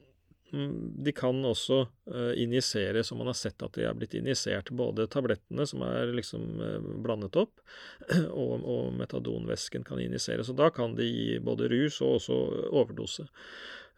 mm, 0.50 1.02
de 1.06 1.12
kan 1.14 1.38
også 1.46 1.84
uh, 1.86 2.32
injisere, 2.40 3.04
som 3.06 3.20
man 3.20 3.30
har 3.30 3.38
sett 3.38 3.62
at 3.62 3.76
de 3.78 3.86
er 3.86 3.96
blitt 3.98 4.16
injisert. 4.18 4.72
Både 4.74 5.08
tablettene, 5.10 5.66
som 5.68 5.84
er 5.86 6.14
liksom 6.16 6.46
uh, 6.58 6.88
blandet 7.04 7.38
opp, 7.38 7.62
og, 8.42 8.54
og 8.58 8.90
metadonvæsken 8.98 9.86
kan 9.86 10.02
injiseres. 10.02 10.50
Og 10.50 10.58
da 10.60 10.72
kan 10.74 10.98
de 10.98 11.06
gi 11.06 11.38
både 11.44 11.70
rus 11.72 12.00
og 12.02 12.18
også 12.18 12.40
overdose. 12.72 13.28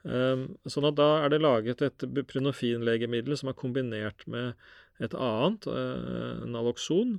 Um, 0.01 0.47
sånn 0.65 0.89
at 0.89 0.97
da 0.97 1.09
er 1.25 1.33
det 1.33 1.43
laget 1.43 1.83
et 1.85 2.07
buprenorfinlegemiddel 2.09 3.37
som 3.37 3.51
er 3.51 3.59
kombinert 3.59 4.25
med 4.33 4.55
et 5.01 5.17
annet, 5.17 5.69
uh, 5.69 6.47
naloxon. 6.49 7.19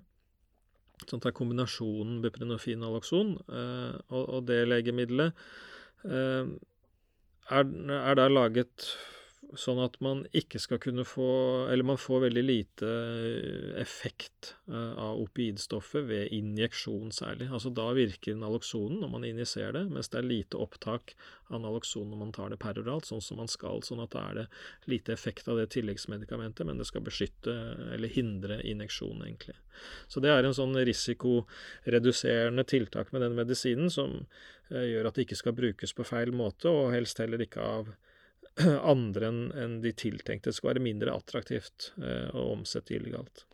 Sånn 1.02 1.18
at 1.18 1.26
det 1.26 1.32
er 1.32 1.38
kombinasjonen 1.38 2.20
buprenofin-naloxon. 2.22 3.32
Og, 4.14 4.36
det 4.46 4.60
legemiddelet 4.68 5.34
uh, 6.06 6.52
er, 7.52 7.66
er 8.10 8.16
da 8.20 8.28
laget 8.32 8.92
sånn 9.60 9.80
at 9.84 9.98
man 10.04 10.24
ikke 10.38 10.60
skal 10.62 10.80
kunne 10.82 11.04
få 11.08 11.28
Eller 11.72 11.86
man 11.88 12.00
får 12.00 12.24
veldig 12.26 12.44
lite 12.44 12.88
eh, 12.88 13.82
effekt 13.82 14.54
uh, 14.72 14.94
av 14.96 15.22
opioidstoffet 15.24 16.06
ved 16.08 16.34
injeksjon 16.36 17.12
særlig. 17.16 17.50
Altså 17.52 17.72
da 17.76 17.90
virker 17.96 18.38
naloksonen 18.40 19.02
når 19.02 19.12
man 19.12 19.26
injiserer 19.28 19.76
det, 19.76 19.84
mens 19.92 20.12
det 20.12 20.22
er 20.22 20.28
lite 20.28 20.60
opptak 20.62 21.16
av 21.52 21.64
nalokson 21.64 22.08
når 22.12 22.22
man 22.22 22.34
tar 22.36 22.52
det 22.54 22.60
peroralt, 22.62 23.08
sånn 23.10 23.24
som 23.24 23.42
man 23.42 23.52
skal. 23.52 23.84
Sånn 23.86 24.04
at 24.04 24.14
da 24.16 24.24
er 24.30 24.40
det 24.42 24.46
lite 24.92 25.16
effekt 25.16 25.50
av 25.52 25.60
det 25.60 25.70
tilleggsmedikamentet, 25.76 26.66
men 26.68 26.80
det 26.80 26.88
skal 26.90 27.06
beskytte 27.06 27.56
eller 27.96 28.12
hindre 28.12 28.62
injeksjon, 28.68 29.24
egentlig. 29.26 29.58
Så 30.12 30.24
det 30.24 30.32
er 30.32 30.48
en 30.48 30.56
sånn 30.56 30.78
risikoreduserende 30.78 32.66
tiltak 32.68 33.12
med 33.12 33.26
den 33.26 33.36
medisinen 33.40 33.92
som 33.94 34.22
uh, 34.24 34.86
gjør 34.86 35.12
at 35.12 35.18
det 35.18 35.28
ikke 35.28 35.42
skal 35.44 35.58
brukes 35.58 35.96
på 35.98 36.08
feil 36.08 36.34
måte, 36.36 36.72
og 36.72 36.96
helst 36.96 37.20
heller 37.24 37.44
ikke 37.44 37.66
av 37.66 37.94
andre 38.94 39.32
enn 39.32 39.44
en 39.58 39.80
de 39.84 39.94
tiltenkte. 39.96 40.54
Skal 40.56 40.74
være 40.74 40.84
mindre 40.84 41.16
attraktivt 41.16 41.92
eh, 42.02 42.30
å 42.36 42.52
omsette 42.56 42.98
illegalt. 42.98 43.46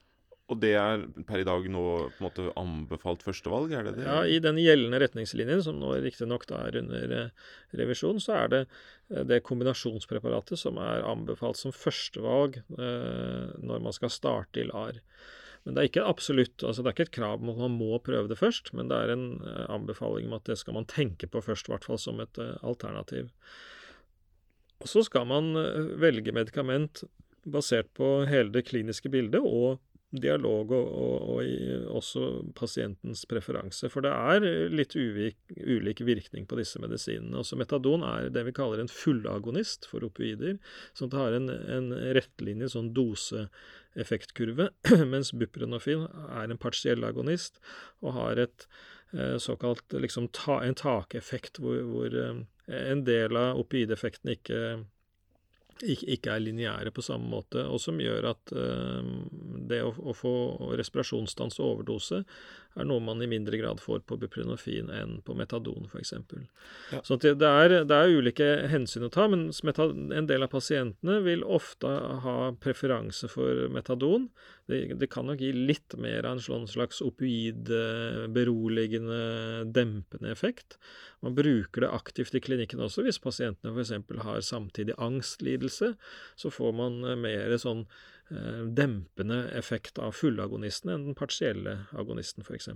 Og 0.48 0.60
det 0.64 0.74
er 0.80 1.02
per 1.28 1.42
i 1.42 1.48
dag 1.48 1.66
nå 1.68 1.82
på 1.84 2.22
en 2.22 2.24
måte 2.24 2.46
anbefalt 2.60 3.24
førstevalg, 3.26 3.74
er 3.76 3.84
det 3.84 3.98
det? 3.98 4.06
Ja, 4.08 4.22
i 4.24 4.38
den 4.44 4.60
gjeldende 4.62 5.02
retningslinjen, 5.04 5.60
som 5.66 5.82
nå 5.82 5.92
riktignok 6.06 6.46
er 6.56 6.78
under 6.80 7.16
eh, 7.18 7.50
revisjon, 7.76 8.22
så 8.24 8.38
er 8.38 8.54
det 8.54 8.62
eh, 8.64 9.26
det 9.28 9.42
kombinasjonspreparatet 9.48 10.62
som 10.62 10.80
er 10.80 11.04
anbefalt 11.04 11.60
som 11.60 11.76
førstevalg 11.76 12.62
eh, 12.64 13.58
når 13.60 13.84
man 13.90 13.98
skal 13.98 14.14
starte 14.14 14.64
i 14.64 14.70
LAR. 14.70 15.02
Men 15.66 15.76
det 15.76 15.82
er 15.82 15.92
ikke 15.92 16.08
absolutt, 16.08 16.64
altså 16.64 16.80
det 16.80 16.94
er 16.94 16.96
ikke 16.96 17.10
et 17.10 17.18
krav 17.20 17.44
om 17.44 17.52
at 17.52 17.64
man 17.66 17.76
må 17.76 18.00
prøve 18.00 18.32
det 18.32 18.40
først, 18.40 18.72
men 18.78 18.88
det 18.88 19.02
er 19.04 19.18
en 19.18 19.26
anbefaling 19.68 20.30
om 20.30 20.38
at 20.38 20.48
det 20.48 20.56
skal 20.62 20.78
man 20.78 20.88
tenke 20.88 21.28
på 21.28 21.44
først, 21.44 21.68
i 21.68 21.74
hvert 21.74 21.84
fall 21.84 22.00
som 22.00 22.24
et 22.24 22.40
alternativ. 22.62 23.34
Så 24.86 25.04
skal 25.08 25.28
man 25.30 25.56
eh, 25.58 25.94
velge 26.02 26.34
medikament 26.36 27.04
basert 27.48 27.90
på 27.98 28.26
hele 28.28 28.52
det 28.52 28.68
kliniske 28.68 29.10
bildet 29.10 29.42
og 29.42 29.80
dialog 30.16 30.72
og, 30.72 30.88
og, 30.88 31.32
og 31.34 31.96
også 32.00 32.24
pasientens 32.56 33.26
preferanse. 33.28 33.90
For 33.92 34.06
det 34.06 34.14
er 34.14 34.70
litt 34.72 34.96
uvik, 34.96 35.38
ulik 35.58 36.02
virkning 36.08 36.48
på 36.48 36.60
disse 36.60 36.80
medisinene. 36.80 37.42
Også 37.42 37.60
metadon 37.60 38.06
er 38.08 38.30
det 38.34 38.46
vi 38.48 38.56
kaller 38.56 38.82
en 38.82 38.92
fullagonist 38.92 39.88
for 39.90 40.06
opioider. 40.08 40.58
at 40.96 41.04
det 41.04 41.20
har 41.20 41.36
en, 41.36 41.50
en 41.50 41.92
rettlinje 42.16 42.72
sånn 42.76 42.94
doseeffektkurve, 42.96 44.70
mens 45.14 45.34
buprenofin 45.36 46.08
er 46.28 46.48
en 46.48 46.62
partiell 46.62 47.04
agonist 47.08 47.60
og 48.00 48.16
har 48.16 48.44
et 48.48 48.68
eh, 49.14 49.36
såkalt 49.44 49.92
liksom 49.92 50.32
ta, 50.32 50.62
en 50.64 50.78
takeffekt 50.78 51.60
hvor, 51.60 51.84
hvor 51.92 52.16
eh, 52.16 52.46
en 52.68 53.04
del 53.08 53.40
av 53.40 53.60
opioideffekten 53.64 54.34
ikke 54.36 54.62
ikke 55.86 56.34
er 56.34 56.42
lineære 56.42 56.90
på 56.90 57.04
samme 57.06 57.30
måte, 57.30 57.62
og 57.70 57.78
som 57.82 58.00
gjør 58.02 58.32
at 58.32 58.54
uh, 58.58 59.06
det 59.70 59.84
å, 59.86 59.92
å, 59.94 60.16
få 60.18 60.34
respirasjonsstans 60.80 61.60
og 61.62 61.68
overdose 61.76 62.24
er 62.76 62.86
noe 62.88 63.00
man 63.04 63.22
i 63.24 63.28
mindre 63.30 63.58
grad 63.60 63.80
får 63.82 64.00
på 64.10 64.18
buprenorfin 64.22 64.90
enn 64.94 65.22
på 65.26 65.34
metadon, 65.38 65.86
f.eks. 65.90 66.14
Ja. 66.92 67.00
Så 67.06 67.14
det 67.22 67.42
er, 67.42 67.70
det, 67.88 67.96
er, 67.96 68.18
ulike 68.18 68.48
hensyn 68.72 69.08
å 69.08 69.14
ta, 69.14 69.24
men 69.32 69.42
en 70.14 70.30
del 70.30 70.42
av 70.46 70.52
pasientene 70.54 71.16
vil 71.26 71.42
ofte 71.44 71.88
ha 72.26 72.38
preferanse 72.62 73.28
for 73.32 73.54
metadon. 73.74 74.24
Det, 74.68 74.78
det 75.00 75.10
kan 75.14 75.26
nok 75.30 75.42
gi 75.42 75.52
litt 75.56 75.92
mer 76.02 76.22
av 76.26 76.32
en 76.36 76.44
sånn 76.44 76.68
slags 76.70 77.02
opioid-beroligende, 77.06 79.22
dempende 79.74 80.32
effekt. 80.34 80.70
Man 81.26 81.36
bruker 81.38 81.82
det 81.84 81.96
aktivt 81.96 82.36
i 82.38 82.44
klinikken 82.44 82.84
også 82.84 83.02
hvis 83.06 83.24
pasientene 83.24 83.72
f.eks. 83.74 83.92
har 84.26 84.40
samtidig 84.46 84.94
angstlidelse. 85.02 85.88
Så 86.38 86.48
får 86.54 86.72
man 86.78 86.94
mer 87.24 87.58
sånn 87.62 87.84
Eh, 87.88 87.94
dempende 88.28 89.38
effekt 89.56 90.02
av 90.04 90.12
fullagonisten 90.12 90.92
enn 90.92 91.06
den 91.10 91.16
partielle 91.16 91.78
agonisten, 91.96 92.44
f.eks. 92.44 92.68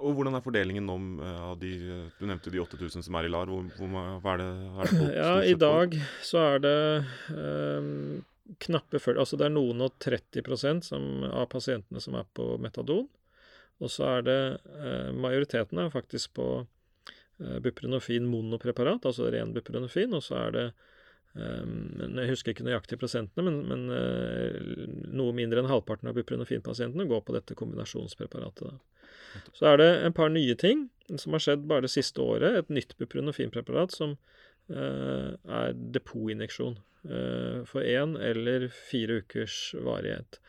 Og 0.00 0.16
Hvordan 0.16 0.36
er 0.36 0.44
fordelingen 0.44 0.88
om 0.92 1.06
eh, 1.20 1.44
av 1.50 1.58
de 1.60 1.74
Du 2.18 2.26
nevnte 2.28 2.52
de 2.52 2.60
8000 2.62 3.04
som 3.06 3.16
er 3.18 3.28
i 3.28 3.32
LAR. 3.32 3.50
Hvor, 3.52 3.68
hvor, 3.76 4.10
hva 4.24 4.34
er 4.34 4.42
det, 4.42 4.50
er 4.50 4.90
det 4.90 5.12
Ja, 5.20 5.32
I 5.44 5.56
dag 5.60 5.96
så 6.26 6.44
er 6.54 6.62
det 6.64 6.76
um, 7.36 8.20
knappe 8.64 9.00
40 9.00 9.20
Altså 9.22 9.40
det 9.40 9.48
er 9.48 9.54
noen 9.54 9.84
og 9.84 9.96
30% 10.02 10.88
som, 10.88 11.08
av 11.28 11.48
pasientene 11.52 12.02
som 12.02 12.16
er 12.18 12.28
på 12.36 12.54
metadon. 12.62 13.08
Og 13.80 13.92
så 13.92 14.08
er 14.16 14.26
det 14.28 14.40
uh, 14.64 15.10
Majoriteten 15.16 15.80
er 15.82 15.92
faktisk 15.92 16.34
på 16.38 16.48
uh, 16.64 17.58
buprenofin 17.64 18.28
monopreparat, 18.28 19.04
altså 19.08 19.28
ren 19.32 19.52
buprenofin. 19.56 20.16
Og 20.16 20.24
så 20.24 20.40
er 20.46 20.56
det 20.56 20.66
Um, 21.38 22.16
jeg 22.18 22.32
husker 22.32 22.50
ikke 22.50 22.66
nøyaktig 22.66 22.98
prosentene, 22.98 23.46
men, 23.46 23.60
men 23.70 23.84
uh, 23.94 24.86
noe 25.14 25.34
mindre 25.36 25.62
enn 25.62 25.70
halvparten 25.70 26.10
av 26.10 26.16
buprenorfinpasientene 26.18 27.06
går 27.10 27.22
på 27.26 27.36
dette 27.36 27.54
kombinasjonspreparatet. 27.58 28.80
Så 29.54 29.68
er 29.70 29.78
det 29.78 29.90
en 30.08 30.16
par 30.16 30.32
nye 30.34 30.56
ting 30.58 30.88
som 31.20 31.36
har 31.36 31.44
skjedd 31.44 31.68
bare 31.70 31.86
det 31.86 31.92
siste 31.94 32.22
året. 32.22 32.58
Et 32.58 32.74
nytt 32.80 32.96
buprenorfinpreparat 32.98 33.94
som 33.94 34.16
uh, 34.74 35.30
er 35.38 35.78
depotinjeksjon 35.94 36.80
uh, 37.06 37.62
for 37.70 37.86
én 37.86 38.18
eller 38.18 38.66
fire 38.74 39.22
ukers 39.22 39.62
varighet. 39.86 40.42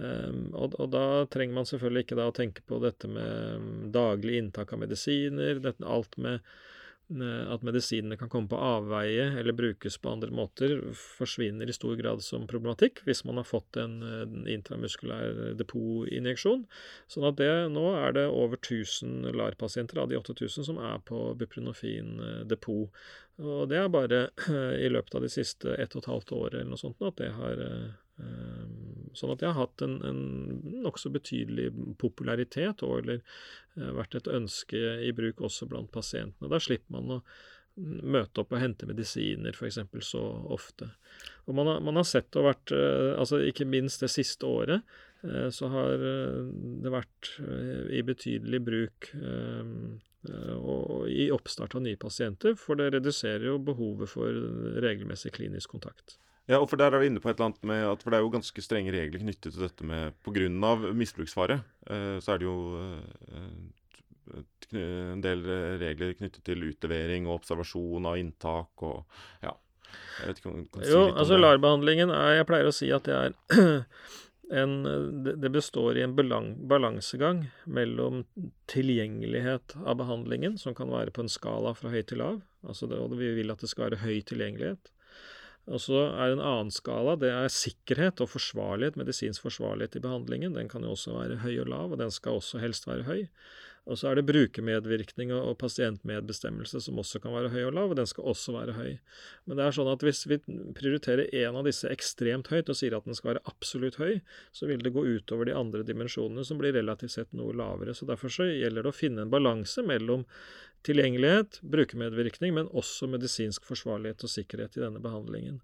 Um, 0.00 0.48
og, 0.56 0.72
og, 0.80 0.88
da 0.94 1.06
trenger 1.28 1.58
man 1.58 1.68
selvfølgelig 1.68 2.06
ikke 2.06 2.16
da 2.16 2.30
å 2.30 2.36
tenke 2.36 2.64
på 2.64 2.80
dette 2.80 3.10
med 3.12 3.92
daglig 3.92 4.38
inntak 4.40 4.72
av 4.72 4.80
medisiner, 4.80 5.60
dette, 5.60 5.84
alt 5.84 6.16
med 6.16 6.40
Eh, 6.40 6.71
at 7.20 7.64
medisinene 7.66 8.16
kan 8.16 8.30
komme 8.32 8.48
på 8.48 8.58
avveie 8.58 9.26
eller 9.40 9.52
brukes 9.56 9.98
på 10.00 10.12
andre 10.12 10.30
måter, 10.32 10.78
forsvinner 10.96 11.68
i 11.68 11.74
stor 11.76 11.96
grad 11.98 12.22
som 12.24 12.46
problematikk 12.50 13.02
hvis 13.06 13.24
man 13.28 13.40
har 13.40 13.48
fått 13.48 13.76
en, 13.82 13.98
en 14.02 14.46
intramuskulær 14.48 15.56
depotinjeksjon. 15.58 16.64
Sånn 17.12 17.28
at 17.28 17.40
det, 17.40 17.50
nå 17.74 17.84
er 17.98 18.16
det 18.16 18.26
over 18.30 18.60
1000 18.60 19.32
LAR-pasienter 19.36 20.00
av 20.02 20.12
de 20.12 20.20
8000 20.20 20.68
som 20.70 20.80
er 20.80 21.02
på 21.08 21.24
buprenorfin 21.38 22.14
eh, 22.22 22.40
depot. 22.48 23.02
Og 23.42 23.66
det 23.70 23.80
er 23.80 23.92
bare 23.92 24.26
i 24.78 24.90
løpet 24.92 25.16
av 25.16 25.24
de 25.24 25.30
siste 25.32 25.74
ett 25.80 25.96
og 25.96 26.02
et 26.02 26.10
halvt 26.12 26.34
året 26.36 26.58
eller 26.60 26.74
noe 26.74 26.80
sånt 26.80 27.00
at 27.02 27.18
det 27.18 27.32
har 27.36 27.62
eh, 27.64 27.92
Sånn 29.16 29.32
at 29.34 29.42
jeg 29.44 29.52
har 29.52 29.66
hatt 29.66 29.82
en, 29.84 29.98
en 30.08 30.20
nokså 30.84 31.12
betydelig 31.12 31.68
popularitet, 32.00 32.84
og 32.86 33.02
eller 33.02 33.20
eh, 33.20 33.90
vært 33.98 34.16
et 34.18 34.30
ønske 34.32 34.80
i 35.04 35.12
bruk 35.16 35.42
også 35.44 35.68
blant 35.70 35.92
pasientene. 35.92 36.50
Da 36.52 36.60
slipper 36.62 36.96
man 36.96 37.18
å 37.18 37.22
møte 37.76 38.42
opp 38.42 38.52
og 38.52 38.60
hente 38.60 38.88
medisiner 38.88 39.56
f.eks. 39.56 39.80
så 40.04 40.22
ofte. 40.52 40.90
Og 41.46 41.56
man 41.56 41.70
har, 41.70 41.80
man 41.84 42.00
har 42.00 42.08
sett 42.08 42.36
og 42.40 42.50
vært 42.50 42.72
eh, 42.76 43.12
altså 43.16 43.40
Ikke 43.48 43.68
minst 43.68 44.04
det 44.04 44.12
siste 44.12 44.48
året 44.48 44.82
eh, 45.24 45.48
så 45.52 45.70
har 45.72 45.96
det 46.02 46.92
vært 46.92 47.34
i 47.92 48.02
betydelig 48.04 48.64
bruk 48.64 49.12
og 50.22 51.08
i 51.10 51.24
oppstart 51.34 51.74
av 51.74 51.82
nye 51.82 51.98
pasienter, 51.98 52.54
for 52.54 52.78
det 52.78 52.92
reduserer 52.94 53.48
jo 53.48 53.56
behovet 53.58 54.10
for 54.12 54.36
regelmessig 54.84 55.32
klinisk 55.34 55.72
kontakt. 55.74 56.20
Ja, 56.50 56.58
og 56.58 56.66
for 56.70 56.80
der 56.80 56.90
er 56.90 57.02
vi 57.02 57.06
inne 57.10 57.20
på 57.22 57.30
et 57.30 57.38
eller 57.38 57.52
annet 57.52 57.68
med 57.70 57.84
at 57.86 58.02
For 58.02 58.10
det 58.10 58.18
er 58.18 58.24
jo 58.24 58.32
ganske 58.32 58.64
strenge 58.64 58.94
regler 58.94 59.22
knyttet 59.22 59.54
til 59.54 59.62
dette 59.62 59.86
med 59.86 60.16
Pga. 60.26 60.48
misbruksfare, 60.90 61.60
eh, 61.86 62.18
så 62.18 62.34
er 62.34 62.42
det 62.42 62.48
jo 62.48 62.56
eh, 62.80 63.60
en 64.72 65.20
del 65.22 65.42
regler 65.82 66.14
knyttet 66.16 66.42
til 66.46 66.64
utlevering 66.64 67.26
og 67.28 67.42
observasjon 67.42 68.06
av 68.08 68.16
inntak 68.16 68.84
og 68.88 69.02
ja. 69.42 69.52
Jeg 70.18 70.28
vet 70.30 70.38
ikke 70.40 70.48
om 70.48 70.62
du 70.62 70.68
kan 70.72 70.84
si 70.86 70.92
jo, 70.92 71.00
litt 71.02 71.12
om 71.12 71.18
altså 71.20 71.36
LAR-behandlingen 71.36 72.12
er 72.16 72.38
Jeg 72.38 72.46
pleier 72.48 72.68
å 72.70 72.72
si 72.72 72.88
at 72.96 73.04
det 73.04 73.18
er 73.18 73.34
en 74.62 74.72
Det 75.42 75.50
består 75.52 75.98
i 76.00 76.04
en 76.06 76.14
balansegang 76.16 77.44
mellom 77.64 78.24
tilgjengelighet 78.72 79.76
av 79.84 80.00
behandlingen, 80.00 80.56
som 80.58 80.74
kan 80.76 80.90
være 80.92 81.12
på 81.12 81.26
en 81.26 81.32
skala 81.32 81.74
fra 81.76 81.92
høy 81.92 82.00
til 82.08 82.22
lav, 82.22 82.40
altså 82.64 82.88
det, 82.88 82.98
og 83.00 83.14
vi 83.20 83.34
vil 83.36 83.52
at 83.52 83.60
det 83.60 83.70
skal 83.72 83.90
være 83.90 84.02
høy 84.06 84.20
tilgjengelighet 84.28 84.92
og 85.70 85.78
så 85.78 85.98
er 86.10 86.32
det 86.32 86.38
en 86.38 86.44
annen 86.44 86.72
skala, 86.74 87.14
det 87.20 87.30
er 87.30 87.52
sikkerhet 87.52 88.22
og 88.24 88.32
forsvarlighet, 88.32 88.96
medisinsk 88.98 89.44
forsvarlighet 89.44 90.00
i 90.00 90.02
behandlingen. 90.02 90.56
Den 90.58 90.70
kan 90.70 90.82
jo 90.82 90.96
også 90.96 91.14
være 91.14 91.42
høy 91.44 91.60
og 91.62 91.68
lav, 91.70 91.92
og 91.94 92.00
den 92.00 92.10
skal 92.10 92.40
også 92.40 92.58
helst 92.62 92.88
være 92.88 93.06
høy. 93.06 93.28
Og 93.90 93.98
så 93.98 94.08
er 94.08 94.18
det 94.18 94.28
brukermedvirkning 94.28 95.32
og 95.34 95.56
pasientmedbestemmelse 95.58 96.80
som 96.84 97.00
også 97.02 97.18
kan 97.22 97.34
være 97.34 97.50
høy 97.50 97.64
og 97.66 97.72
lav, 97.74 97.90
og 97.90 97.98
den 97.98 98.06
skal 98.06 98.28
også 98.30 98.54
være 98.54 98.76
høy. 98.76 98.92
Men 99.46 99.58
det 99.58 99.64
er 99.64 99.74
sånn 99.74 99.90
at 99.90 100.04
hvis 100.06 100.22
vi 100.30 100.38
prioriterer 100.78 101.30
en 101.42 101.58
av 101.58 101.66
disse 101.66 101.90
ekstremt 101.90 102.50
høyt 102.52 102.70
og 102.70 102.78
sier 102.78 102.94
at 102.94 103.08
den 103.08 103.18
skal 103.18 103.32
være 103.32 103.44
absolutt 103.50 103.98
høy, 103.98 104.20
så 104.54 104.70
vil 104.70 104.82
det 104.86 104.94
gå 104.94 105.02
utover 105.02 105.50
de 105.50 105.56
andre 105.58 105.82
dimensjonene 105.86 106.46
som 106.46 106.62
blir 106.62 106.76
relativt 106.78 107.16
sett 107.16 107.34
noe 107.34 107.54
lavere. 107.58 107.94
Så 107.94 108.06
derfor 108.06 108.30
så 108.30 108.46
gjelder 108.50 108.86
det 108.86 108.94
å 108.94 109.00
finne 109.00 109.26
en 109.26 109.34
balanse 109.34 109.82
mellom 109.86 110.26
tilgjengelighet, 110.86 111.60
brukermedvirkning, 111.62 112.54
men 112.56 112.70
også 112.70 113.08
medisinsk 113.10 113.66
forsvarlighet 113.68 114.24
og 114.26 114.32
sikkerhet 114.32 114.78
i 114.78 114.84
denne 114.84 115.02
behandlingen. 115.02 115.60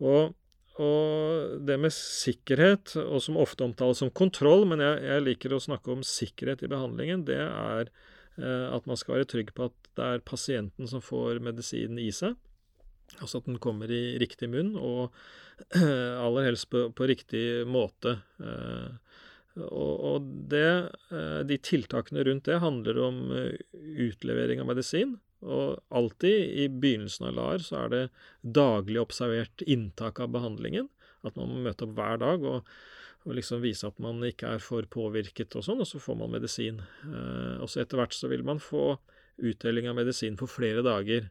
Og 0.00 0.36
og 0.80 1.58
det 1.66 1.76
med 1.82 1.92
sikkerhet, 1.92 2.94
og 2.96 3.20
som 3.20 3.38
ofte 3.40 3.66
omtales 3.66 4.00
som 4.00 4.12
kontroll, 4.16 4.62
men 4.68 4.80
jeg, 4.80 5.02
jeg 5.04 5.24
liker 5.26 5.52
å 5.52 5.60
snakke 5.60 5.92
om 5.92 6.04
sikkerhet 6.06 6.62
i 6.64 6.70
behandlingen, 6.70 7.26
det 7.28 7.40
er 7.42 7.90
eh, 8.38 8.68
at 8.70 8.86
man 8.88 8.96
skal 8.96 9.18
være 9.18 9.28
trygg 9.28 9.50
på 9.56 9.68
at 9.68 9.90
det 9.98 10.06
er 10.06 10.24
pasienten 10.24 10.88
som 10.88 11.02
får 11.04 11.42
medisinen 11.44 12.00
i 12.00 12.08
seg. 12.14 12.38
Altså 13.18 13.40
at 13.40 13.50
den 13.50 13.58
kommer 13.60 13.90
i 13.92 14.16
riktig 14.22 14.48
munn, 14.52 14.72
og 14.78 15.10
aller 16.24 16.46
helst 16.48 16.70
på, 16.72 16.86
på 16.96 17.10
riktig 17.10 17.44
måte. 17.68 18.16
Eh, 18.40 19.09
og, 19.58 20.28
det, 20.50 20.90
eh, 21.10 21.40
de 21.46 21.58
tiltakene 21.58 22.22
rundt 22.26 22.46
det 22.46 22.60
handler 22.62 23.00
om 23.02 23.18
eh, 23.34 23.58
utlevering 24.06 24.62
av 24.62 24.70
medisin, 24.70 25.16
og 25.40 25.80
alltid 25.88 26.54
i 26.62 26.68
begynnelsen 26.68 27.30
av 27.30 27.36
LAR 27.38 27.64
så 27.64 27.84
er 27.84 27.92
det 27.94 28.02
daglig 28.42 29.00
observert 29.00 29.64
inntak 29.64 30.20
av 30.20 30.34
behandlingen. 30.34 30.90
At 31.24 31.36
man 31.36 31.48
må 31.48 31.62
møte 31.64 31.86
opp 31.86 31.94
hver 31.96 32.20
dag 32.20 32.44
og, 32.44 32.68
og 33.24 33.36
liksom 33.36 33.62
vise 33.64 33.88
at 33.88 33.96
man 34.00 34.20
ikke 34.24 34.54
er 34.56 34.62
for 34.64 34.84
påvirket 34.88 35.56
og 35.56 35.64
sånn, 35.66 35.80
og 35.80 35.88
så 35.88 36.00
får 36.00 36.20
man 36.20 36.34
medisin. 36.36 36.82
Eh, 37.08 37.56
og 37.60 37.72
etter 37.72 38.00
hvert 38.00 38.16
så 38.16 38.30
vil 38.30 38.44
man 38.46 38.62
få 38.62 38.94
utdeling 39.42 39.88
av 39.90 39.96
medisin 39.98 40.36
for 40.40 40.50
flere 40.50 40.84
dager, 40.86 41.28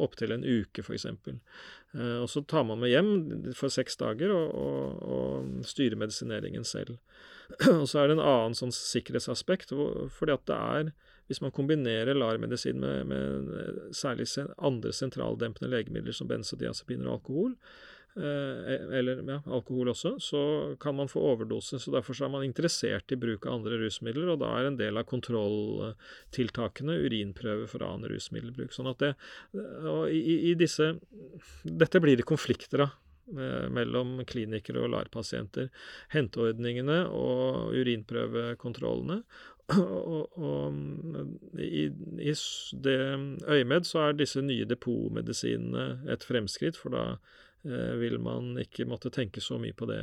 opptil 0.00 0.34
en 0.34 0.44
uke 0.44 0.84
f.eks. 0.84 1.06
Eh, 1.06 2.18
og 2.18 2.28
så 2.30 2.42
tar 2.50 2.66
man 2.68 2.80
med 2.82 2.92
hjem 2.92 3.10
for 3.56 3.72
seks 3.72 3.98
dager 4.00 4.32
og, 4.34 4.50
og, 4.58 5.06
og 5.16 5.68
styrer 5.68 5.98
medisineringen 6.00 6.66
selv. 6.66 6.98
og 7.80 7.86
så 7.90 8.02
er 8.02 8.10
det 8.10 8.18
en 8.18 8.26
annen 8.26 8.58
sånn 8.58 8.74
sikkerhetsaspekt, 8.74 9.74
fordi 10.16 10.36
at 10.36 10.46
det 10.50 10.60
er 10.60 10.94
hvis 11.30 11.40
man 11.40 11.54
kombinerer 11.56 12.12
LAR-medisin 12.12 12.82
med, 12.82 13.08
med, 13.08 13.52
særlig 13.96 14.26
andre 14.60 14.90
sentraldempende 14.92 15.70
legemidler 15.72 16.12
som 16.12 16.28
benzodiazepiner 16.28 17.08
og 17.08 17.14
alkohol, 17.14 17.54
Eh, 17.54 17.92
eller 18.16 19.22
ja, 19.26 19.40
alkohol 19.50 19.90
også, 19.90 20.14
så 20.22 20.40
kan 20.80 20.94
man 20.94 21.08
få 21.10 21.20
overdose. 21.32 21.78
så 21.78 21.90
Derfor 21.90 22.22
er 22.22 22.30
man 22.30 22.44
interessert 22.46 23.12
i 23.12 23.18
bruk 23.18 23.46
av 23.46 23.58
andre 23.58 23.80
rusmidler, 23.82 24.28
og 24.30 24.42
da 24.42 24.52
er 24.54 24.68
en 24.68 24.78
del 24.78 25.00
av 25.00 25.08
kontrolltiltakene 25.10 26.98
urinprøve 27.02 27.66
for 27.70 27.82
annen 27.86 28.10
rusmiddelbruk. 28.12 28.72
sånn 28.72 28.92
at 28.92 29.02
det, 29.02 29.14
i, 30.14 30.50
i, 30.50 30.54
disse, 30.54 30.94
Dette 31.64 32.02
blir 32.02 32.16
det 32.20 32.28
konflikter 32.28 32.86
av 32.86 32.94
eh, 33.34 33.66
mellom 33.74 34.20
klinikere 34.30 34.84
og 34.84 34.94
LAR-pasienter. 34.94 35.72
Henteordningene 36.14 37.04
og 37.10 37.74
urinprøvekontrollene. 37.74 39.22
Og, 39.74 40.34
og 40.36 40.74
i, 41.56 41.86
i, 42.20 42.32
det 42.84 42.98
øyemed 43.48 43.86
så 43.88 44.02
er 44.02 44.18
disse 44.18 44.42
nye 44.44 44.66
depotmedisinene 44.68 46.04
et 46.12 46.26
fremskritt, 46.28 46.76
for 46.76 46.92
da 46.92 47.06
Eh, 47.14 47.53
vil 47.64 48.18
man 48.20 48.58
ikke 48.60 48.84
måtte 48.88 49.12
tenke 49.12 49.40
så 49.40 49.56
mye 49.60 49.72
på 49.76 49.88
det, 49.88 50.00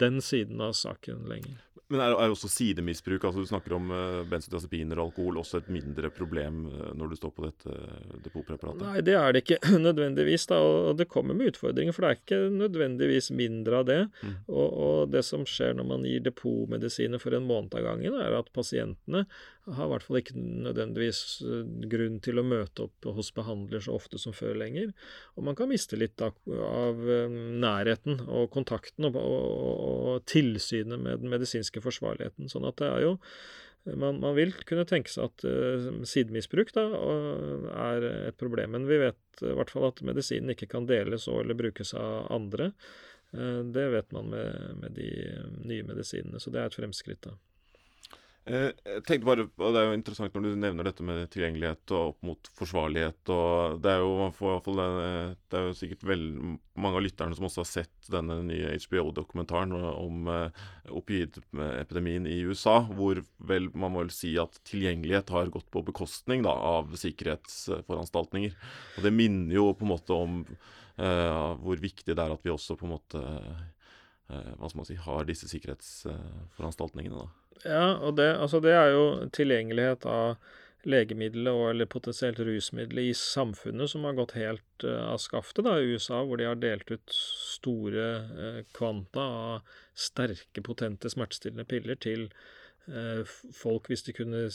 den 0.00 0.22
siden 0.24 0.62
av 0.64 0.72
saken 0.78 1.26
lenger. 1.28 1.60
Men 1.92 2.00
er, 2.02 2.16
er 2.18 2.32
også 2.32 2.48
sidemisbruk, 2.50 3.22
altså 3.28 3.44
du 3.44 3.46
snakker 3.46 3.76
om 3.76 3.92
uh, 3.94 4.24
benzodiazepiner 4.26 4.98
og 4.98 5.12
alkohol, 5.12 5.38
også 5.38 5.60
et 5.60 5.68
mindre 5.70 6.10
problem 6.10 6.64
uh, 6.66 6.88
når 6.98 7.12
du 7.12 7.18
står 7.20 7.34
på 7.36 7.44
dette 7.44 7.74
depotpreparatet? 8.24 8.82
Nei, 8.82 9.04
det 9.06 9.14
er 9.14 9.34
det 9.36 9.44
ikke 9.44 9.60
nødvendigvis. 9.86 10.48
da, 10.50 10.58
og 10.58 10.98
Det 10.98 11.06
kommer 11.12 11.38
med 11.38 11.52
utfordringer, 11.52 11.94
for 11.94 12.02
det 12.02 12.10
er 12.10 12.18
ikke 12.18 12.40
nødvendigvis 12.56 13.30
mindre 13.38 13.82
av 13.82 13.90
det. 13.92 14.00
Mm. 14.18 14.34
Og, 14.50 14.66
og, 14.66 14.94
det 15.14 15.22
som 15.28 15.46
skjer 15.46 15.76
når 15.78 15.86
man 15.92 16.08
gir 16.08 16.24
depotmedisiner 16.26 17.22
for 17.22 17.38
en 17.38 17.46
måned 17.46 17.78
av 17.78 17.86
gangen, 17.86 18.18
er 18.18 18.34
at 18.34 18.50
pasientene 18.56 19.28
har 19.66 19.86
i 19.86 19.90
hvert 19.90 20.04
fall 20.06 20.20
ikke 20.20 20.38
nødvendigvis 20.38 21.20
grunn 21.90 22.20
til 22.22 22.38
å 22.38 22.44
møte 22.46 22.84
opp 22.86 23.08
hos 23.16 23.32
behandler 23.34 23.82
så 23.82 23.96
ofte 23.98 24.18
som 24.22 24.34
før 24.34 24.54
lenger. 24.58 24.92
Og 25.34 25.46
man 25.48 25.58
kan 25.58 25.70
miste 25.70 25.98
litt 25.98 26.22
av, 26.22 26.36
av 26.46 27.00
nærheten 27.02 28.20
og 28.26 28.50
kontakten 28.54 29.08
og, 29.08 29.18
og, 29.18 29.48
og 30.12 30.28
tilsynet 30.30 31.02
med 31.02 31.24
den 31.24 31.34
medisinske 31.34 31.75
medisinske 31.76 31.84
forsvarligheten. 31.84 32.48
Sånn 32.48 32.66
at 32.66 32.78
det 32.80 32.88
er 32.88 33.02
jo 33.04 33.16
man, 33.86 34.18
man 34.18 34.34
vil 34.34 34.52
kunne 34.66 34.84
tenke 34.84 35.12
seg 35.12 35.28
at 35.28 35.44
uh, 35.46 36.02
sidemisbruk 36.02 36.72
da, 36.74 36.88
er 37.70 38.06
et 38.32 38.36
problem. 38.36 38.72
Men 38.74 38.88
vi 38.88 38.98
vet 38.98 39.44
i 39.44 39.54
hvert 39.54 39.70
fall 39.70 39.86
at 39.92 40.02
medisinen 40.02 40.50
ikke 40.50 40.66
kan 40.66 40.88
deles 40.88 41.28
og 41.28 41.44
eller 41.44 41.54
brukes 41.54 41.94
av 41.94 42.26
andre. 42.34 42.72
Uh, 43.30 43.62
det 43.62 43.86
vet 43.94 44.10
man 44.12 44.32
med, 44.32 44.80
med, 44.80 44.96
de 44.96 45.10
nye 45.68 45.86
medisinene, 45.86 46.40
så 46.40 46.50
det 46.50 46.60
er 46.60 46.66
et 46.66 46.78
fremskritt. 46.80 47.22
da. 47.28 47.36
Eh, 48.46 48.68
jeg 48.78 49.02
tenkte 49.02 49.26
bare, 49.26 49.44
og 49.58 49.72
Det 49.74 49.80
er 49.80 49.88
jo 49.88 49.94
interessant 49.96 50.34
når 50.36 50.44
du 50.44 50.60
nevner 50.62 50.86
dette 50.86 51.02
med 51.02 51.24
tilgjengelighet 51.34 51.92
og 51.96 52.12
opp 52.12 52.26
mot 52.28 52.50
forsvarlighet. 52.54 53.32
og 53.34 53.80
Det 53.82 53.90
er 53.90 54.02
jo, 54.04 54.28
fall, 54.38 54.78
det 54.78 55.58
er 55.58 55.64
jo 55.66 55.72
sikkert 55.74 56.04
vel, 56.06 56.22
mange 56.78 57.00
av 57.00 57.02
lytterne 57.02 57.34
som 57.34 57.48
også 57.48 57.64
har 57.64 57.70
sett 57.72 58.10
denne 58.12 58.38
nye 58.46 58.76
HBO-dokumentaren 58.78 59.74
om 59.74 60.30
uh, 60.30 60.66
opioidepidemien 60.94 62.28
i 62.30 62.38
USA, 62.46 62.84
hvor 62.86 63.18
vel 63.50 63.66
man 63.74 63.96
må 63.96 64.04
vel 64.04 64.14
si 64.14 64.36
at 64.38 64.60
tilgjengelighet 64.68 65.32
har 65.34 65.50
gått 65.50 65.66
på 65.74 65.82
bekostning 65.88 66.46
da, 66.46 66.54
av 66.54 66.94
sikkerhetsforanstaltninger. 66.94 68.54
Og 68.94 69.08
Det 69.08 69.14
minner 69.14 69.58
jo 69.58 69.72
på 69.74 69.88
en 69.88 69.94
måte 69.96 70.14
om 70.14 70.44
uh, 70.46 71.50
hvor 71.64 71.82
viktig 71.82 72.14
det 72.14 72.22
er 72.22 72.36
at 72.36 72.46
vi 72.46 72.54
også 72.54 72.78
på 72.78 72.86
en 72.86 72.94
måte 72.94 73.24
uh, 73.26 73.66
hva 74.30 74.70
skal 74.70 74.84
man 74.84 74.86
si, 74.86 75.00
har 75.02 75.26
disse 75.26 75.50
sikkerhetsforanstaltningene. 75.50 77.26
da. 77.26 77.45
Ja, 77.64 77.96
og 78.04 78.16
det, 78.18 78.28
altså 78.36 78.60
det 78.60 78.74
er 78.76 78.92
jo 78.94 79.06
tilgjengelighet 79.34 80.06
av 80.10 80.36
legemidler 80.86 81.56
og 81.56 81.70
eller 81.72 81.88
potensielt 81.90 82.38
rusmiddelet 82.46 83.10
i 83.10 83.16
samfunnet 83.18 83.90
som 83.90 84.06
har 84.06 84.16
gått 84.18 84.36
helt 84.38 84.86
uh, 84.86 85.10
av 85.10 85.18
skaftet 85.22 85.66
da, 85.66 85.76
i 85.80 85.96
USA, 85.96 86.22
hvor 86.22 86.38
de 86.38 86.46
har 86.46 86.60
delt 86.62 86.90
ut 86.92 87.16
store 87.16 88.06
uh, 88.30 88.60
kvanta 88.76 89.24
av 89.24 89.78
sterke, 89.98 90.62
potente 90.62 91.10
smertestillende 91.10 91.66
piller 91.68 91.98
til 92.02 92.28
uh, 92.86 93.22
folk 93.56 93.90
hvis 93.90 94.06
de 94.06 94.14
kunne 94.16 94.46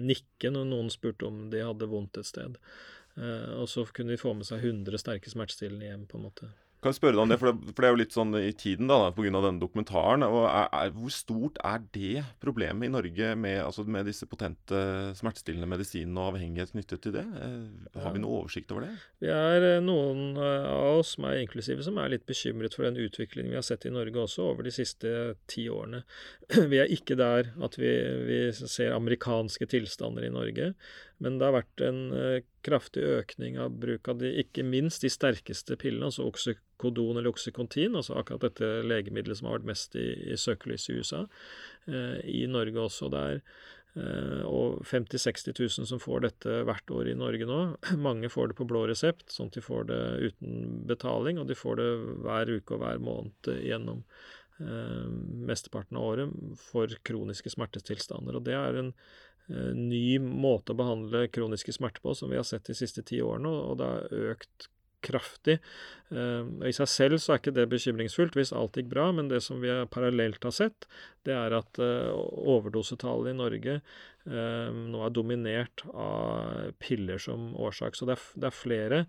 nikke 0.00 0.52
når 0.52 0.70
noen 0.72 0.92
spurte 0.92 1.28
om 1.28 1.48
de 1.52 1.64
hadde 1.66 1.90
vondt 1.92 2.22
et 2.22 2.32
sted. 2.32 2.60
og 3.16 3.64
så 3.72 3.86
kunne 3.96 4.12
de 4.12 4.20
få 4.20 4.34
med 4.36 4.44
seg 4.44 4.60
100 4.60 5.00
sterke 5.00 5.30
smertestillende 5.32 5.88
hjem, 5.88 6.02
på 6.08 6.18
en 6.18 6.26
måte. 6.28 6.50
Kan 6.84 6.92
jeg 6.92 6.98
spørre 6.98 7.16
deg 7.16 7.22
om 7.22 7.30
det, 7.32 7.38
for 7.40 7.48
det, 7.48 7.72
for 7.72 7.82
det, 7.82 7.88
er 7.88 7.94
jo 7.94 7.98
litt 8.02 8.14
sånn 8.14 8.36
i 8.38 8.52
tiden 8.56 8.90
da, 8.90 9.10
pga. 9.16 9.30
denne 9.32 9.62
dokumentaren. 9.62 10.26
og 10.26 10.44
er, 10.44 10.68
er, 10.68 10.92
Hvor 10.92 11.14
stort 11.14 11.60
er 11.64 11.80
det 11.94 12.24
problemet 12.42 12.86
i 12.86 12.92
Norge 12.92 13.30
med, 13.34 13.60
altså 13.64 13.86
med 13.88 14.06
disse 14.06 14.28
potente 14.28 14.82
smertestillende 15.16 15.68
medisinene 15.70 16.20
og 16.20 16.34
avhengighet 16.34 16.74
knyttet 16.74 17.02
til 17.06 17.16
det? 17.16 17.24
Eh, 17.24 17.96
har 18.02 18.12
vi 18.14 18.22
noe 18.22 18.42
oversikt 18.42 18.74
over 18.74 18.86
det? 18.86 18.92
Vi 19.24 19.32
er 19.32 19.66
eh, 19.70 19.80
noen 19.84 20.36
eh, 20.36 20.68
av 20.68 21.00
oss, 21.00 21.16
meg 21.22 21.46
inklusive, 21.46 21.80
som 21.86 21.96
er 22.02 22.12
litt 22.12 22.28
bekymret 22.28 22.76
for 22.76 22.86
den 22.86 23.00
utviklingen 23.00 23.54
vi 23.54 23.60
har 23.60 23.66
sett 23.66 23.88
i 23.88 23.94
Norge 23.94 24.26
også 24.26 24.50
over 24.52 24.68
de 24.68 24.74
siste 24.76 25.16
ti 25.50 25.66
årene. 25.72 26.04
Vi 26.70 26.78
er 26.78 26.92
ikke 26.92 27.16
der 27.18 27.48
at 27.64 27.74
vi, 27.78 27.90
vi 28.26 28.38
ser 28.54 28.94
amerikanske 28.94 29.66
tilstander 29.70 30.26
i 30.26 30.30
Norge. 30.30 30.74
Men 31.24 31.38
det 31.38 31.46
har 31.48 31.54
vært 31.56 31.82
en 31.86 32.00
eh, 32.12 32.42
kraftig 32.66 33.04
økning 33.08 33.56
av 33.62 33.78
bruk 33.80 34.10
av 34.12 34.18
de, 34.20 34.34
ikke 34.42 34.66
minst 34.66 35.04
de 35.04 35.10
sterkeste 35.12 35.78
pillene, 35.80 36.10
altså 36.10 36.26
oksykodon 36.28 37.16
eller 37.16 37.30
oksykontin, 37.32 37.96
altså 37.96 38.18
akkurat 38.20 38.48
dette 38.50 38.68
legemiddelet 38.84 39.40
som 39.40 39.48
har 39.48 39.60
vært 39.60 39.70
mest 39.72 39.96
i, 39.96 40.10
i 40.34 40.36
søkelyset 40.40 40.92
i 40.92 40.98
USA, 41.00 41.22
eh, 41.88 42.20
i 42.42 42.44
Norge 42.50 42.84
også. 42.84 43.08
der. 43.12 43.40
Eh, 43.96 44.42
og 44.44 44.82
50 44.84 45.16
000-60 45.16 45.54
000 45.80 45.88
som 45.88 46.00
får 46.02 46.26
dette 46.26 46.56
hvert 46.68 46.90
år 46.92 47.08
i 47.08 47.16
Norge 47.16 47.46
nå. 47.48 47.60
Mange 48.08 48.28
får 48.32 48.50
det 48.50 48.58
på 48.58 48.66
blå 48.68 48.84
resept, 48.90 49.30
sånn 49.32 49.48
at 49.48 49.56
de 49.56 49.64
får 49.64 49.86
det 49.88 50.00
uten 50.26 50.82
betaling, 50.90 51.40
og 51.40 51.48
de 51.48 51.56
får 51.56 51.80
det 51.80 51.92
hver 52.26 52.52
uke 52.58 52.76
og 52.76 52.82
hver 52.84 53.00
måned 53.00 53.48
gjennom 53.64 54.02
eh, 54.60 55.06
mesteparten 55.48 55.96
av 55.96 56.10
året 56.10 56.60
for 56.60 56.92
kroniske 57.08 57.54
smertetilstander. 57.56 58.36
Og 58.36 58.44
det 58.44 58.58
er 58.58 58.82
en 58.82 58.92
ny 59.48 60.18
måte 60.18 60.74
å 60.74 60.78
behandle 60.78 61.28
kroniske 61.30 61.74
smerter 61.76 62.02
på 62.02 62.14
som 62.18 62.32
vi 62.32 62.38
har 62.40 62.46
sett 62.46 62.66
de 62.66 62.74
siste 62.74 63.04
ti 63.06 63.20
årene, 63.22 63.50
og 63.50 63.78
det 63.80 63.90
har 63.92 64.32
økt 64.32 64.70
kraftig. 65.06 65.58
Eh, 66.10 66.48
I 66.66 66.72
seg 66.74 66.90
selv 66.90 67.20
så 67.22 67.34
er 67.34 67.40
ikke 67.40 67.54
det 67.56 67.68
bekymringsfullt 67.70 68.36
hvis 68.38 68.54
alt 68.56 68.78
gikk 68.78 68.90
bra, 68.92 69.10
men 69.14 69.30
det 69.30 69.42
som 69.44 69.60
vi 69.62 69.70
parallelt 69.92 70.44
har 70.46 70.54
sett, 70.54 70.88
det 71.26 71.34
er 71.34 71.54
at 71.56 71.80
uh, 71.82 72.10
overdosetallet 72.56 73.32
i 73.32 73.38
Norge 73.38 73.80
nå 74.26 75.00
er 75.06 75.12
dominert 75.14 75.84
av 75.94 76.72
piller 76.82 77.20
som 77.22 77.52
årsak. 77.62 77.94
Så 77.94 78.08
det 78.10 78.16
er 78.18 78.54
flere 78.54 79.04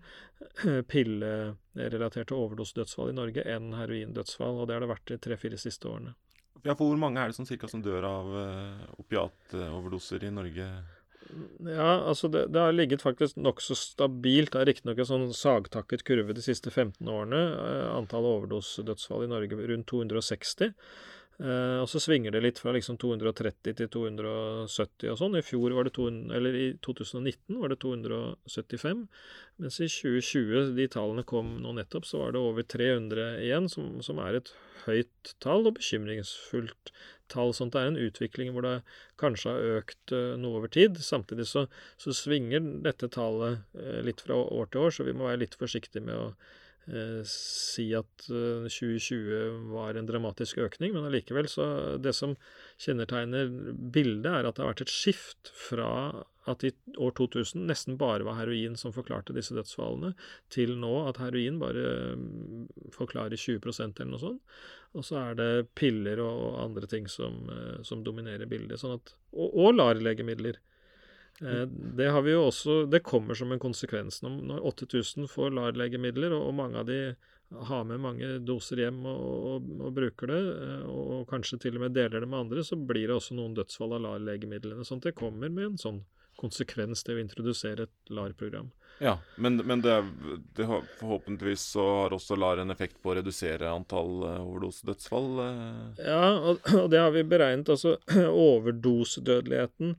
pillerelaterte 0.86 2.38
overdosedødsfall 2.38 3.10
i 3.10 3.16
Norge 3.18 3.42
enn 3.42 3.72
heroindødsfall, 3.74 4.60
og 4.62 4.68
det 4.70 4.76
har 4.76 4.86
det 4.86 4.92
vært 4.92 5.10
de 5.10 5.18
tre-fire 5.26 5.58
siste 5.58 5.90
årene. 5.90 6.14
Ja, 6.68 6.74
for 6.76 6.90
hvor 6.90 7.00
mange 7.00 7.22
er 7.22 7.30
det 7.30 7.38
sånn 7.38 7.48
cirka, 7.48 7.68
som 7.70 7.80
dør 7.80 8.04
av 8.04 8.26
uh, 8.28 8.86
opiatoverdoser 9.00 10.26
i 10.28 10.32
Norge? 10.34 10.66
Ja, 11.64 11.92
altså 12.08 12.28
det, 12.32 12.46
det 12.52 12.60
har 12.60 12.74
ligget 12.76 13.04
faktisk 13.04 13.38
nokså 13.40 13.76
stabilt. 13.76 14.52
Det 14.52 14.60
er 14.60 14.68
riktignok 14.68 15.00
en 15.00 15.08
sånn 15.08 15.26
sagtakket 15.36 16.04
kurve 16.08 16.36
de 16.36 16.44
siste 16.44 16.72
15 16.72 17.08
årene. 17.08 17.40
Uh, 17.56 17.86
antall 17.96 18.28
overdosedødsfall 18.34 19.24
i 19.24 19.30
Norge 19.32 19.60
rundt 19.72 19.88
260. 19.88 20.76
Uh, 21.38 21.84
og 21.84 21.86
så 21.86 22.00
svinger 22.02 22.34
det 22.34 22.40
litt 22.42 22.58
fra 22.58 22.72
liksom 22.74 22.96
230 22.98 23.76
til 23.78 23.90
270 23.94 25.12
og 25.12 25.18
sånn. 25.20 25.36
I 25.38 25.44
fjor 25.46 25.74
var 25.76 25.86
det 25.86 25.92
to, 25.94 26.08
eller 26.10 26.56
i 26.58 26.64
2019 26.82 27.60
var 27.60 27.70
det 27.70 27.78
275, 27.84 29.04
mens 29.62 29.78
i 29.78 29.86
2020, 29.86 30.72
de 30.74 30.88
tallene 30.90 31.22
kom 31.28 31.52
nå 31.62 31.76
nettopp, 31.78 32.08
så 32.10 32.24
var 32.24 32.34
det 32.34 32.42
over 32.42 32.66
300 32.66 33.28
igjen, 33.46 33.70
som, 33.70 34.00
som 34.02 34.18
er 34.24 34.40
et 34.40 34.50
høyt 34.88 35.32
tall 35.44 35.70
og 35.70 35.78
bekymringsfullt 35.78 36.92
tall. 37.30 37.54
Sånn 37.54 37.70
det 37.70 37.84
er 37.84 37.92
en 37.92 38.02
utvikling 38.08 38.50
hvor 38.56 38.66
det 38.66 38.76
kanskje 39.22 39.54
har 39.54 39.78
økt 39.78 40.14
uh, 40.18 40.34
noe 40.42 40.58
over 40.58 40.74
tid. 40.74 40.98
Samtidig 40.98 41.46
så, 41.46 41.68
så 42.02 42.18
svinger 42.18 42.66
dette 42.82 43.12
tallet 43.14 43.62
uh, 43.78 44.00
litt 44.02 44.26
fra 44.26 44.42
år 44.42 44.72
til 44.72 44.88
år, 44.88 44.96
så 44.96 45.06
vi 45.06 45.14
må 45.14 45.30
være 45.30 45.44
litt 45.44 45.54
forsiktige 45.60 46.02
med 46.02 46.18
å 46.18 46.32
si 47.28 47.90
at 47.96 48.24
2020 48.28 49.28
eh, 49.36 49.58
var 49.74 49.98
en 49.98 50.08
dramatisk 50.08 50.60
økning, 50.64 50.94
men 50.94 51.08
allikevel 51.08 51.48
så 51.50 51.66
Det 52.00 52.14
som 52.16 52.36
kjennetegner 52.80 53.50
bildet, 53.92 54.30
er 54.32 54.48
at 54.48 54.56
det 54.56 54.64
har 54.64 54.72
vært 54.72 54.86
et 54.86 54.94
skift 54.94 55.52
fra 55.68 55.90
at 56.48 56.64
i 56.64 56.70
år 56.96 57.12
2000 57.18 57.66
nesten 57.68 57.98
bare 58.00 58.24
var 58.24 58.38
heroin 58.38 58.76
som 58.80 58.94
forklarte 58.94 59.34
disse 59.36 59.52
dødsfallene, 59.56 60.14
til 60.54 60.78
nå 60.80 60.94
at 61.10 61.20
heroin 61.20 61.58
bare 61.60 62.14
mm, 62.16 62.92
forklarer 62.94 63.36
20% 63.36 64.00
eller 64.00 64.14
noe 64.14 64.22
sånt. 64.22 64.58
Og 64.96 65.04
så 65.04 65.18
er 65.20 65.36
det 65.36 65.50
piller 65.76 66.22
og 66.24 66.56
andre 66.62 66.88
ting 66.88 67.08
som, 67.12 67.42
eh, 67.52 67.82
som 67.84 68.04
dominerer 68.06 68.48
bildet. 68.48 68.80
Sånn 68.80 68.96
at, 68.96 69.12
og, 69.34 69.52
og 69.52 69.76
LAR-legemidler. 69.76 70.60
Eh, 71.40 71.66
det 71.70 72.10
har 72.10 72.22
vi 72.22 72.34
jo 72.34 72.46
også, 72.48 72.84
det 72.90 73.04
kommer 73.06 73.38
som 73.38 73.52
en 73.52 73.62
konsekvens 73.62 74.22
når 74.24 74.62
8000 74.72 75.28
får 75.30 75.54
LAR-legemidler, 75.54 76.34
og 76.34 76.54
mange 76.58 76.80
av 76.82 76.88
de 76.88 77.00
har 77.68 77.84
med 77.88 78.02
mange 78.04 78.26
doser 78.44 78.82
hjem 78.84 79.00
og, 79.08 79.22
og, 79.22 79.68
og, 79.78 79.92
bruker 79.96 80.32
det, 80.32 80.40
eh, 80.52 80.84
og 80.88 81.24
kanskje 81.30 81.60
til 81.62 81.78
og 81.78 81.86
med 81.86 81.96
deler 81.96 82.24
det 82.24 82.28
med 82.28 82.46
andre, 82.46 82.64
så 82.66 82.76
blir 82.76 83.08
det 83.08 83.16
også 83.16 83.38
noen 83.38 83.56
dødsfall 83.56 83.96
av 83.96 84.04
LAR-legemidlene. 84.04 84.86
Sånn 84.86 85.02
at 85.02 85.10
det 85.10 85.18
kommer 85.18 85.52
med 85.52 85.72
en 85.72 85.80
sånn 85.80 86.02
konsekvens 86.38 87.02
til 87.02 87.16
å 87.16 87.22
introdusere 87.22 87.88
et 87.88 88.12
LAR-program. 88.14 88.68
Ja, 89.02 89.16
men, 89.38 89.60
men 89.66 89.82
det, 89.82 89.94
det 90.58 90.66
har, 90.66 90.84
forhåpentligvis 90.98 91.64
så 91.74 91.84
har 92.00 92.14
også 92.14 92.34
LAR 92.38 92.62
en 92.62 92.74
effekt 92.74 92.98
på 93.02 93.12
å 93.12 93.16
redusere 93.18 93.70
antall 93.70 94.24
uh, 94.24 94.40
overdosedødsfall? 94.42 95.28
Ja, 96.02 96.22
og, 96.34 96.62
og, 96.74 96.88
det 96.90 97.02
har 97.02 97.14
vi 97.14 97.22
beregnet. 97.26 97.70
Altså 97.74 97.96
overdosedødeligheten 98.50 99.94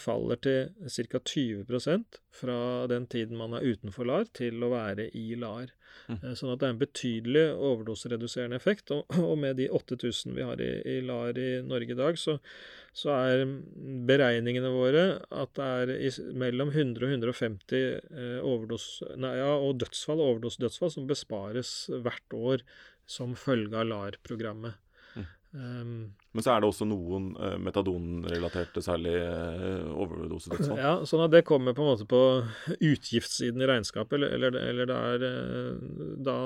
faller 0.00 0.40
til 0.42 0.70
ca. 0.90 1.20
20% 1.20 2.18
fra 2.34 2.58
den 2.90 3.06
tiden 3.10 3.38
man 3.38 3.54
er 3.56 3.66
utenfor 3.66 4.08
LAR, 4.08 4.28
til 4.36 4.62
å 4.64 4.72
være 4.72 5.08
i 5.16 5.32
LAR. 5.38 5.70
Mm. 6.08 6.34
Sånn 6.38 6.52
at 6.52 6.60
det 6.60 6.68
er 6.68 6.74
en 6.74 6.80
betydelig 6.80 7.44
overdosereduserende 7.54 8.58
effekt. 8.58 8.92
Og, 8.94 9.34
med 9.40 9.58
de 9.60 9.68
8000 9.74 10.36
vi 10.36 10.46
har 10.46 10.60
i, 10.62 10.98
LAR 11.04 11.38
i 11.40 11.48
Norge 11.66 11.94
i 11.94 11.98
dag, 11.98 12.18
så, 12.20 12.38
så, 12.96 13.14
er 13.14 13.44
beregningene 14.08 14.72
våre 14.72 15.06
at 15.28 15.54
det 15.58 15.68
er 15.82 16.20
mellom 16.38 16.72
100 16.74 17.04
og 17.04 17.16
150 17.16 17.78
eh, 17.78 18.38
overdos, 18.42 18.88
nei, 19.20 19.36
ja, 19.40 19.52
og 19.56 19.80
dødsfall, 19.82 20.22
overdosedødsfall 20.24 20.94
som 20.96 21.08
bespares 21.10 21.74
hvert 21.92 22.38
år 22.38 22.66
som 23.08 23.36
følge 23.38 23.76
av 23.76 23.88
LAR-programmet. 23.88 24.80
Mm. 25.16 25.28
Um, 25.58 25.92
men 26.36 26.44
så 26.44 26.52
er 26.52 26.60
det 26.60 26.68
også 26.68 26.84
noen 26.84 27.30
uh, 27.40 27.54
metadonrelaterte, 27.64 28.82
særlig 28.84 29.14
uh, 29.16 29.88
overdosedødsfall. 29.96 30.76
Ja, 30.76 30.90
sånn 31.08 31.22
at 31.24 31.32
det 31.32 31.40
kommer 31.48 31.72
på 31.72 31.86
en 31.86 31.88
måte 31.88 32.04
på 32.08 32.20
utgiftssiden 32.76 33.64
i 33.64 33.68
regnskapet, 33.70 34.18
eller, 34.18 34.34
eller, 34.36 34.58
eller 34.60 34.90
det 34.90 34.98
er 35.08 35.24
uh, 35.24 36.10
da 36.28 36.36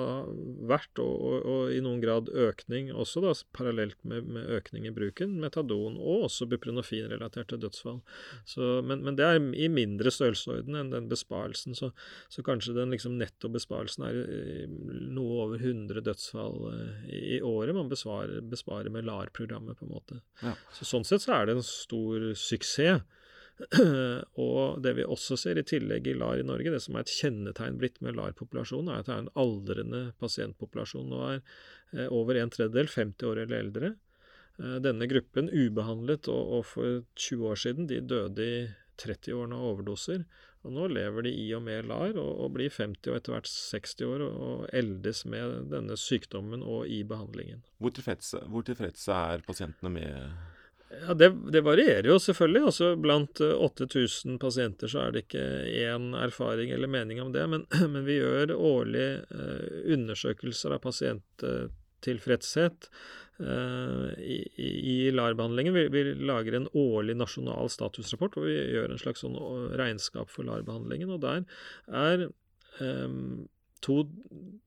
verdt, 0.70 1.02
og, 1.02 1.16
og, 1.18 1.34
og, 1.42 1.64
i 1.74 1.80
noen 1.82 1.98
grad 2.04 2.30
økning 2.30 2.92
også, 2.94 3.24
da, 3.24 3.34
parallelt 3.58 3.98
med, 4.06 4.28
med 4.30 4.52
økning 4.54 4.86
i 4.86 4.94
bruken, 4.94 5.34
metadon 5.42 5.98
og 5.98 6.28
også 6.28 6.46
buprenorfinrelaterte 6.52 7.58
dødsfall. 7.58 7.98
Så, 8.46 8.78
men, 8.86 9.02
men, 9.02 9.18
det 9.18 9.26
er 9.26 9.42
i 9.42 9.68
mindre 9.72 10.14
størrelsesorden 10.14 10.78
enn 10.78 10.94
den 10.94 11.10
besparelsen, 11.10 11.74
så, 11.74 11.90
så 12.30 12.46
kanskje 12.46 12.76
den 12.78 12.94
liksom 12.94 13.18
netto 13.18 13.50
besparelsen 13.50 14.06
er 14.06 14.22
noe 15.10 15.42
over 15.48 15.58
100 15.58 16.06
dødsfall 16.06 16.70
i, 17.10 17.20
i 17.36 17.42
året 17.42 17.74
man 17.74 17.90
besvarer, 17.90 18.38
besparer 18.46 18.92
med 18.92 19.10
LAR-programmet 19.10 19.71
på 19.78 19.86
en 19.86 19.94
måte. 19.96 20.20
Ja. 20.42 20.54
Så 20.76 20.88
Sånn 20.88 21.06
sett 21.08 21.24
så 21.24 21.34
er 21.36 21.48
det 21.48 21.58
en 21.58 21.66
stor 21.66 22.32
suksess. 22.38 23.02
og 24.42 24.80
det 24.82 24.94
vi 24.96 25.04
også 25.04 25.36
ser 25.38 25.58
i 25.60 25.64
tillegg 25.66 26.08
i 26.08 26.14
LAR 26.16 26.40
i 26.40 26.46
Norge, 26.46 26.72
det 26.72 26.80
som 26.82 26.96
er 26.96 27.04
et 27.04 27.12
kjennetegn 27.12 27.76
blitt 27.78 28.00
med 28.02 28.16
LAR-populasjonen, 28.16 28.90
er 28.90 29.02
at 29.02 29.08
det 29.10 29.14
er 29.14 29.24
en 29.24 29.34
aldrende 29.38 30.00
pasientpopulasjon. 30.22 31.12
Nå 31.12 31.20
er 31.28 31.36
eh, 31.38 32.08
over 32.08 32.40
en 32.40 32.50
tredjedel 32.50 32.90
50 32.90 33.28
år 33.28 33.42
eller 33.44 33.60
eldre. 33.60 33.92
Eh, 34.58 34.78
denne 34.84 35.08
gruppen 35.10 35.50
ubehandlet, 35.52 36.28
og, 36.32 36.56
og, 36.58 36.66
for 36.72 37.02
20 37.28 37.52
år 37.52 37.60
siden 37.66 37.88
de 37.90 38.00
døde 38.04 38.48
i 38.48 38.56
30-årene 39.02 39.58
av 39.58 39.68
overdoser. 39.72 40.24
Og 40.62 40.70
nå 40.76 40.86
lever 40.94 41.26
de 41.26 41.32
i 41.34 41.48
og 41.56 41.62
med 41.66 41.88
LAR, 41.90 42.14
og, 42.20 42.32
og 42.44 42.48
blir 42.56 42.70
50 42.70 43.10
og 43.10 43.16
etter 43.18 43.32
hvert 43.34 43.50
60 43.50 44.04
år, 44.06 44.20
og, 44.28 44.34
og 44.46 44.58
eldes 44.78 45.24
med 45.26 45.46
denne 45.72 45.96
sykdommen 45.98 46.62
og 46.62 46.86
i 46.86 47.02
behandlingen. 47.06 47.60
Hvor 47.82 47.92
tilfredse, 47.96 48.38
hvor 48.52 48.62
tilfredse 48.66 49.10
er 49.34 49.38
pasientene 49.46 49.90
med 49.92 50.10
ja, 50.92 51.14
det, 51.16 51.30
det, 51.48 51.62
varierer 51.64 52.04
jo 52.10 52.18
selvfølgelig. 52.20 52.62
Altså, 52.68 52.96
blant 53.00 53.40
8000 53.40 54.38
pasienter 54.42 54.88
så 54.92 54.98
er 55.06 55.10
det 55.14 55.20
ikke 55.24 55.46
én 55.86 56.12
erfaring 56.20 56.68
eller 56.74 56.88
mening 56.92 57.18
om 57.22 57.30
det, 57.32 57.44
men, 57.48 57.62
men 57.94 58.02
vi 58.06 58.20
gjør 58.20 58.52
årlig 58.54 59.08
eh, 59.24 59.62
undersøkelser 59.96 60.70
av 60.76 60.80
pasienttilfredshet 60.84 62.80
Eh, 62.92 63.21
i, 63.40 64.36
i 64.58 64.96
LAR-behandlingen. 65.10 65.74
Vi, 65.74 65.86
vi, 65.90 66.02
lager 66.14 66.54
en 66.54 66.68
årlig 66.78 67.16
nasjonal 67.18 67.70
statusrapport 67.72 68.36
hvor 68.36 68.46
vi 68.46 68.54
gjør 68.74 68.92
en 68.92 69.00
slags 69.00 69.24
sånn 69.24 69.38
regnskap 69.78 70.30
for 70.30 70.46
LAR-behandlingen. 70.46 71.10
Og 71.16 71.22
der 71.24 71.42
er 71.88 72.26
um, 72.80 73.48
to 73.82 74.02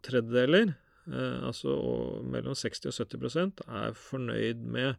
tredjedeler, 0.06 0.74
uh, 1.12 1.46
altså 1.50 1.76
mellom 2.26 2.58
60 2.58 2.92
og 2.92 2.98
70% 3.00 3.64
er 3.68 3.96
fornøyd 4.00 4.66
med 4.76 4.92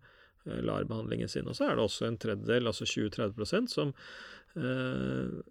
uh, 0.47 0.61
LAR-behandlingen 0.63 1.31
sin. 1.31 1.49
Og 1.51 1.59
så 1.59 1.69
er 1.69 1.77
det 1.77 1.87
også 1.87 2.09
en 2.09 2.21
tredjedel, 2.23 2.71
altså 2.71 2.89
20-30% 2.89 3.73
som 3.73 3.93
uh, 4.57 5.43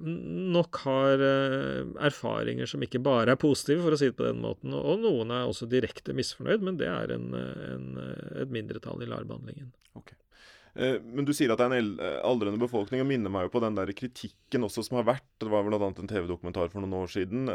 nok 0.00 0.80
har 0.86 1.22
eh, 1.24 1.90
erfaringer 2.06 2.68
som 2.70 2.82
ikke 2.84 3.02
bare 3.04 3.34
er 3.34 3.40
positive, 3.40 3.82
for 3.84 3.94
å 3.94 4.00
si 4.00 4.08
det 4.10 4.16
på 4.18 4.26
den 4.26 4.40
måten. 4.42 4.74
Og 4.76 5.02
noen 5.02 5.34
er 5.34 5.48
også 5.48 5.68
direkte 5.70 6.14
misfornøyd, 6.16 6.64
men 6.66 6.80
det 6.80 6.88
er 6.88 7.14
en, 7.16 7.28
en, 7.36 7.86
et 8.40 8.52
mindretall 8.52 9.04
i 9.04 9.10
LAR-behandlingen. 9.10 9.70
Okay. 10.00 10.16
Eh, 10.74 10.96
men 11.04 11.28
du 11.28 11.34
sier 11.36 11.52
at 11.52 11.60
det 11.60 11.68
er 11.68 11.82
en 11.82 12.02
aldrende 12.26 12.62
befolkning, 12.62 13.04
og 13.04 13.10
minner 13.10 13.32
meg 13.32 13.48
jo 13.48 13.54
på 13.58 13.64
den 13.64 13.76
der 13.78 13.92
kritikken 13.96 14.66
også 14.68 14.86
som 14.88 15.00
har 15.00 15.08
vært. 15.12 15.28
Det 15.42 15.52
var 15.52 15.68
bl.a. 15.68 15.80
en 15.90 16.12
TV-dokumentar 16.14 16.72
for 16.72 16.82
noen 16.82 17.02
år 17.02 17.12
siden 17.12 17.50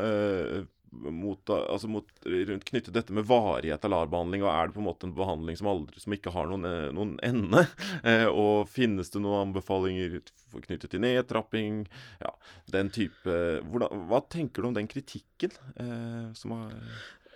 eh, 1.49 1.55
mot, 1.55 1.69
altså 1.71 1.89
mot, 1.91 2.07
rundt 2.25 2.65
knyttet 2.65 2.93
dette 2.95 3.13
med 3.13 3.27
varighet 3.29 3.85
av 3.85 3.91
LAR-behandling. 3.93 4.43
og 4.43 4.51
Er 4.51 4.67
det 4.67 4.75
på 4.75 4.83
en 4.83 4.87
måte 4.89 5.07
en 5.07 5.15
behandling 5.17 5.57
som, 5.59 5.69
aldri, 5.71 5.99
som 6.01 6.15
ikke 6.15 6.33
har 6.35 6.49
noen, 6.51 6.65
eh, 6.65 6.93
noen 6.95 7.17
ende? 7.23 7.65
Eh, 8.05 8.27
og 8.27 8.67
finnes 8.69 9.09
det 9.09 9.19
noen 9.21 9.47
anbefalinger 9.47 10.19
knyttet 10.51 10.91
til 10.91 11.01
nedtrapping? 11.01 11.85
Ja, 12.21 12.33
den 12.71 12.91
type 12.93 13.35
hvordan, 13.65 14.05
Hva 14.09 14.19
tenker 14.29 14.61
du 14.61 14.69
om 14.69 14.75
den 14.75 14.89
kritikken 14.91 15.55
eh, 15.81 16.33
som 16.37 16.53
har 16.53 16.73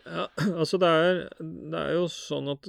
ja, 0.09 0.27
altså 0.61 0.79
det 0.81 0.89
er, 0.89 1.21
det 1.39 1.79
er, 1.79 1.93
jo 1.97 2.07
sånn 2.11 2.49
at 2.53 2.67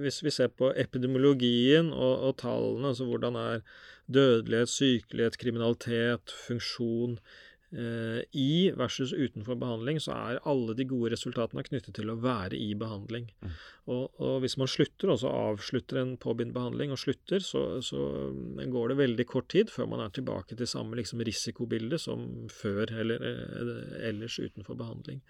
hvis 0.00 0.20
vi 0.24 0.32
ser 0.34 0.50
på 0.52 0.72
epidemiologien 0.80 1.90
og, 1.92 2.14
og 2.28 2.36
tallene, 2.42 2.92
altså 2.92 3.08
hvordan 3.08 3.38
er 3.40 3.64
dødelighet, 4.12 4.72
sykelighet, 4.72 5.38
kriminalitet, 5.40 6.34
funksjon 6.46 7.18
I 7.74 8.70
versus 8.78 9.10
utenfor 9.12 9.56
behandling, 9.58 9.98
så 9.98 10.14
er 10.14 10.42
alle 10.46 10.76
de 10.78 10.86
gode 10.86 11.10
resultatene 11.10 11.64
knyttet 11.66 11.96
til 11.96 12.12
å 12.12 12.18
være 12.22 12.54
i 12.54 12.68
behandling. 12.78 13.26
Mm. 13.42 13.56
Og, 13.84 14.04
og, 14.22 14.38
hvis 14.40 14.56
man 14.60 14.70
slutter, 14.70 15.10
altså 15.12 15.28
avslutter 15.28 15.98
en 16.00 16.14
påbegynt 16.20 16.54
behandling 16.54 16.94
og 16.94 17.00
slutter, 17.02 17.42
så, 17.44 17.64
så, 17.84 18.00
går 18.74 18.92
det 18.92 18.98
veldig 19.02 19.26
kort 19.28 19.50
tid 19.52 19.72
før 19.72 19.90
man 19.92 20.04
er 20.04 20.14
tilbake 20.14 20.56
til 20.56 20.70
samme 20.70 20.96
liksom, 20.96 21.20
risikobilde 21.26 21.98
som 22.00 22.46
før 22.52 22.94
eller 23.02 23.26
eh, 23.28 23.74
ellers 24.08 24.38
utenfor 24.40 24.78
behandling. 24.80 25.20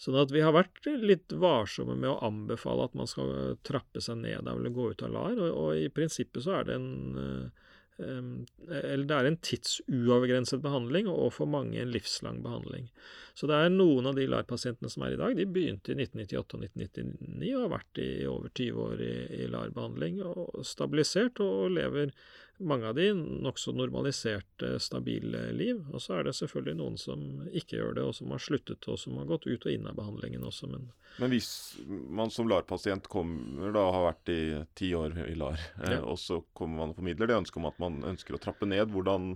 Sånn 0.00 0.18
at 0.18 0.32
vi 0.34 0.42
har 0.42 0.56
vært 0.56 0.88
litt 1.06 1.36
varsomme 1.38 1.94
med 1.94 2.10
å 2.10 2.18
anbefale 2.26 2.88
at 2.88 2.96
man 2.98 3.06
skal 3.10 3.54
trappe 3.66 4.02
seg 4.02 4.18
ned 4.24 4.50
eller 4.50 4.74
gå 4.74 4.90
ut 4.90 5.04
av 5.06 5.14
LAR, 5.14 5.38
og, 5.38 5.52
og 5.52 5.84
i 5.84 5.86
prinsippet 5.94 6.42
så 6.42 6.58
er 6.58 6.66
det 6.66 6.80
en 6.80 7.20
eh, 7.20 7.63
eller 7.98 9.04
det 9.06 9.16
er 9.16 9.28
en 9.28 9.36
tidsuavgrenset 9.44 10.62
behandling, 10.64 11.08
og 11.10 11.30
for 11.36 11.50
mange 11.50 11.78
en 11.78 11.92
livslang 11.94 12.40
behandling. 12.42 12.88
Så 13.34 13.48
det 13.50 13.58
er 13.58 13.72
noen 13.74 14.08
av 14.10 14.18
de 14.18 14.26
LAR-pasientene 14.30 14.90
som 14.90 15.04
er 15.06 15.14
i 15.14 15.20
dag, 15.20 15.36
de 15.38 15.46
begynte 15.46 15.94
i 15.94 15.98
1998 15.98 16.58
og 16.58 16.66
1999 16.66 17.52
og 17.54 17.64
har 17.64 17.74
vært 17.76 18.02
i 18.02 18.08
over 18.30 18.50
20 18.54 18.82
år 18.86 19.04
i, 19.04 19.12
i 19.38 19.50
LAR-behandling 19.50 20.20
og 20.26 20.64
stabilisert 20.66 21.42
og 21.44 21.74
lever 21.74 22.14
mange 22.58 22.86
av 22.88 22.94
de 22.94 23.08
nokså 23.14 23.72
normaliserte, 23.72 24.78
stabile 24.80 25.48
liv. 25.52 25.80
Og 25.92 26.02
så 26.02 26.18
er 26.18 26.28
det 26.28 26.36
selvfølgelig 26.38 26.76
noen 26.78 26.98
som 27.00 27.24
ikke 27.50 27.78
gjør 27.80 27.96
det, 27.98 28.04
og 28.08 28.14
som 28.16 28.34
har 28.34 28.42
sluttet, 28.42 28.88
og 28.90 28.98
som 29.00 29.18
har 29.18 29.28
gått 29.30 29.48
ut 29.48 29.66
og 29.66 29.72
inn 29.72 29.88
av 29.90 29.98
behandlingen 29.98 30.46
også. 30.46 30.70
Men, 30.70 30.86
men 31.18 31.34
hvis 31.34 31.50
man 31.84 32.32
som 32.34 32.48
LAR-pasient 32.50 33.08
kommer 33.12 33.74
da 33.74 33.84
har 33.96 34.08
vært 34.08 34.34
i 34.34 34.40
ti 34.78 34.92
år 34.96 35.18
i 35.26 35.36
LAR, 35.38 35.60
eh, 35.82 35.96
ja. 35.96 36.02
og 36.02 36.18
så 36.22 36.40
kommer 36.56 36.82
man 36.82 36.94
og 36.94 37.00
formidler 37.00 37.30
det 37.30 37.40
ønsket 37.42 37.62
om 37.62 37.70
at 37.70 37.80
man 37.82 38.02
ønsker 38.14 38.36
å 38.36 38.42
trappe 38.42 38.68
ned, 38.70 38.90
hvordan 38.94 39.34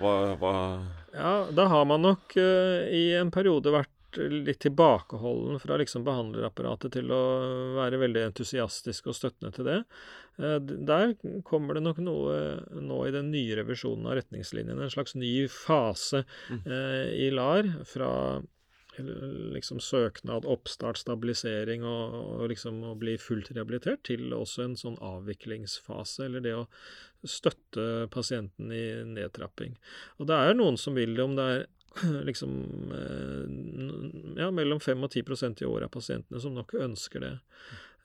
hva, 0.00 0.14
hva 0.40 0.52
Ja, 1.12 1.32
da 1.52 1.66
har 1.72 1.88
man 1.90 2.06
nok 2.06 2.36
uh, 2.38 2.86
i 2.86 3.10
en 3.18 3.32
periode 3.34 3.74
vært 3.74 3.92
litt 4.18 4.60
tilbakeholden 4.64 5.60
fra 5.62 5.78
liksom 5.80 6.04
behandlerapparatet 6.06 6.96
til 6.96 7.10
å 7.14 7.22
være 7.78 8.00
veldig 8.02 8.24
entusiastisk 8.28 9.10
og 9.10 9.18
støttende 9.18 9.52
til 9.56 9.68
det. 9.68 9.78
Eh, 10.42 10.56
der 10.60 11.14
kommer 11.46 11.76
det 11.78 11.84
nok 11.86 12.00
noe 12.04 12.38
nå 12.80 13.02
i 13.06 13.14
den 13.14 13.30
nye 13.34 13.58
revisjonen 13.60 14.08
av 14.10 14.18
retningslinjene. 14.20 14.86
En 14.86 14.94
slags 14.94 15.14
ny 15.18 15.34
fase 15.52 16.24
mm. 16.50 16.62
eh, 16.64 17.04
i 17.26 17.28
LAR. 17.34 17.70
Fra 17.88 18.10
liksom 19.00 19.80
søknad, 19.80 20.44
oppstart, 20.44 20.98
stabilisering 20.98 21.84
og, 21.86 22.14
og 22.40 22.48
liksom 22.52 22.82
å 22.84 22.94
bli 22.98 23.16
fullt 23.20 23.52
rehabilitert, 23.54 24.02
til 24.08 24.32
også 24.36 24.64
en 24.66 24.76
sånn 24.76 24.98
avviklingsfase, 25.04 26.26
eller 26.26 26.44
det 26.44 26.56
å 26.58 26.66
støtte 27.24 28.08
pasienten 28.12 28.72
i 28.72 28.84
nedtrapping. 29.06 29.76
Og 30.18 30.30
det 30.30 30.36
er 30.36 30.58
noen 30.58 30.78
som 30.80 30.96
vil 30.98 31.14
det, 31.16 31.24
om 31.24 31.36
det 31.38 31.46
er 31.54 31.66
liksom 32.28 32.50
eh, 32.96 34.42
ja, 34.42 34.50
mellom 34.54 34.80
5 34.80 35.06
og 35.06 35.12
10% 35.12 35.62
i 35.62 35.68
året 35.68 35.88
av 35.88 35.94
pasientene 35.94 36.42
som 36.42 36.54
nok 36.54 36.74
ønsker 36.78 37.24
det. 37.24 37.32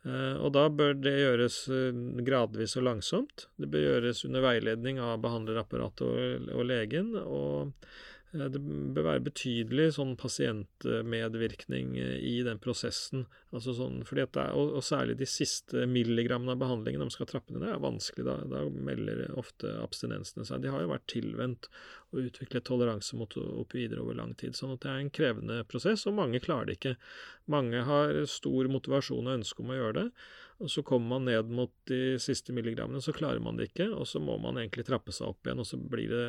Eh, 0.06 0.36
og 0.38 0.52
da 0.58 0.68
bør 0.70 0.98
det 0.98 1.16
gjøres 1.18 1.60
eh, 1.74 2.02
gradvis 2.26 2.76
og 2.80 2.88
langsomt. 2.90 3.48
Det 3.58 3.70
bør 3.72 3.88
gjøres 3.88 4.26
under 4.28 4.46
veiledning 4.46 5.02
av 5.02 5.22
behandlerapparatet 5.24 6.06
og, 6.06 6.52
og 6.54 6.68
legen. 6.70 7.16
og 7.22 7.74
det 8.36 8.60
bør 8.60 9.06
være 9.08 9.24
betydelig 9.26 9.88
sånn 9.96 10.14
pasientmedvirkning 10.20 11.96
eh, 12.02 12.16
i 12.20 12.36
den 12.46 12.60
prosessen. 12.62 13.26
Altså 13.56 13.76
sånn, 13.78 14.02
er, 14.04 14.52
og, 14.52 14.74
og, 14.76 14.84
særlig 14.86 15.18
de 15.20 15.28
siste 15.30 15.86
milligrammene 15.90 16.56
av 16.56 16.62
behandlingen, 16.64 17.04
de 17.04 17.16
skal 17.16 17.30
trappe 17.30 17.54
ned, 17.54 17.64
det 17.64 17.74
er 17.74 17.84
vanskelig. 17.84 18.26
Da, 18.28 18.38
da 18.52 18.64
melder 18.70 19.26
ofte 19.40 19.72
abstinensene 19.82 20.48
seg. 20.48 20.64
De 20.64 20.74
har 20.74 20.84
jo 20.84 20.92
vært 20.92 21.08
tilvendt 21.12 21.70
og 22.12 22.24
utviklet 22.28 22.68
toleranse 22.68 23.18
mot 23.20 23.38
opioider 23.44 24.02
over 24.04 24.18
lang 24.20 24.34
tid. 24.40 24.58
sånn 24.58 24.76
at 24.76 24.84
det 24.86 24.92
er 24.92 25.04
en 25.04 25.14
krevende 25.14 25.62
prosess, 25.72 26.08
og 26.10 26.18
mange 26.20 26.44
klarer 26.44 26.72
det 26.72 26.80
ikke. 26.80 26.96
Mange 27.52 27.84
har 27.88 28.24
stor 28.32 28.72
motivasjon 28.72 29.28
og 29.28 29.40
ønske 29.40 29.64
om 29.64 29.72
å 29.72 29.80
gjøre 29.80 29.98
det. 30.00 30.10
Og 30.64 30.72
så 30.72 30.82
kommer 30.88 31.18
man 31.18 31.26
ned 31.28 31.50
mot 31.52 31.72
de 31.90 32.16
siste 32.22 32.54
milligrammene, 32.56 33.02
så 33.04 33.12
klarer 33.16 33.42
man 33.44 33.58
det 33.60 33.70
ikke. 33.70 33.90
Og 33.92 34.08
så 34.08 34.22
må 34.24 34.38
man 34.40 34.60
egentlig 34.62 34.86
trappe 34.88 35.12
seg 35.16 35.34
opp 35.34 35.48
igjen, 35.48 35.60
og 35.60 35.68
så 35.68 35.80
blir 35.80 36.14
det 36.14 36.26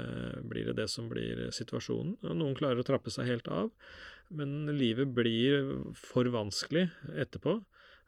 blir 0.51 0.66
det, 0.66 0.74
det, 0.81 0.89
som 0.91 1.07
blir 1.11 1.45
situasjonen. 1.55 2.16
Noen 2.35 2.59
klarer 2.59 2.83
å 2.83 2.87
trappe 2.87 3.12
seg 3.14 3.31
helt 3.31 3.47
av, 3.53 3.70
men 4.35 4.66
livet 4.74 5.14
blir 5.14 5.70
for 5.95 6.27
vanskelig 6.35 6.89
etterpå. 7.14 7.61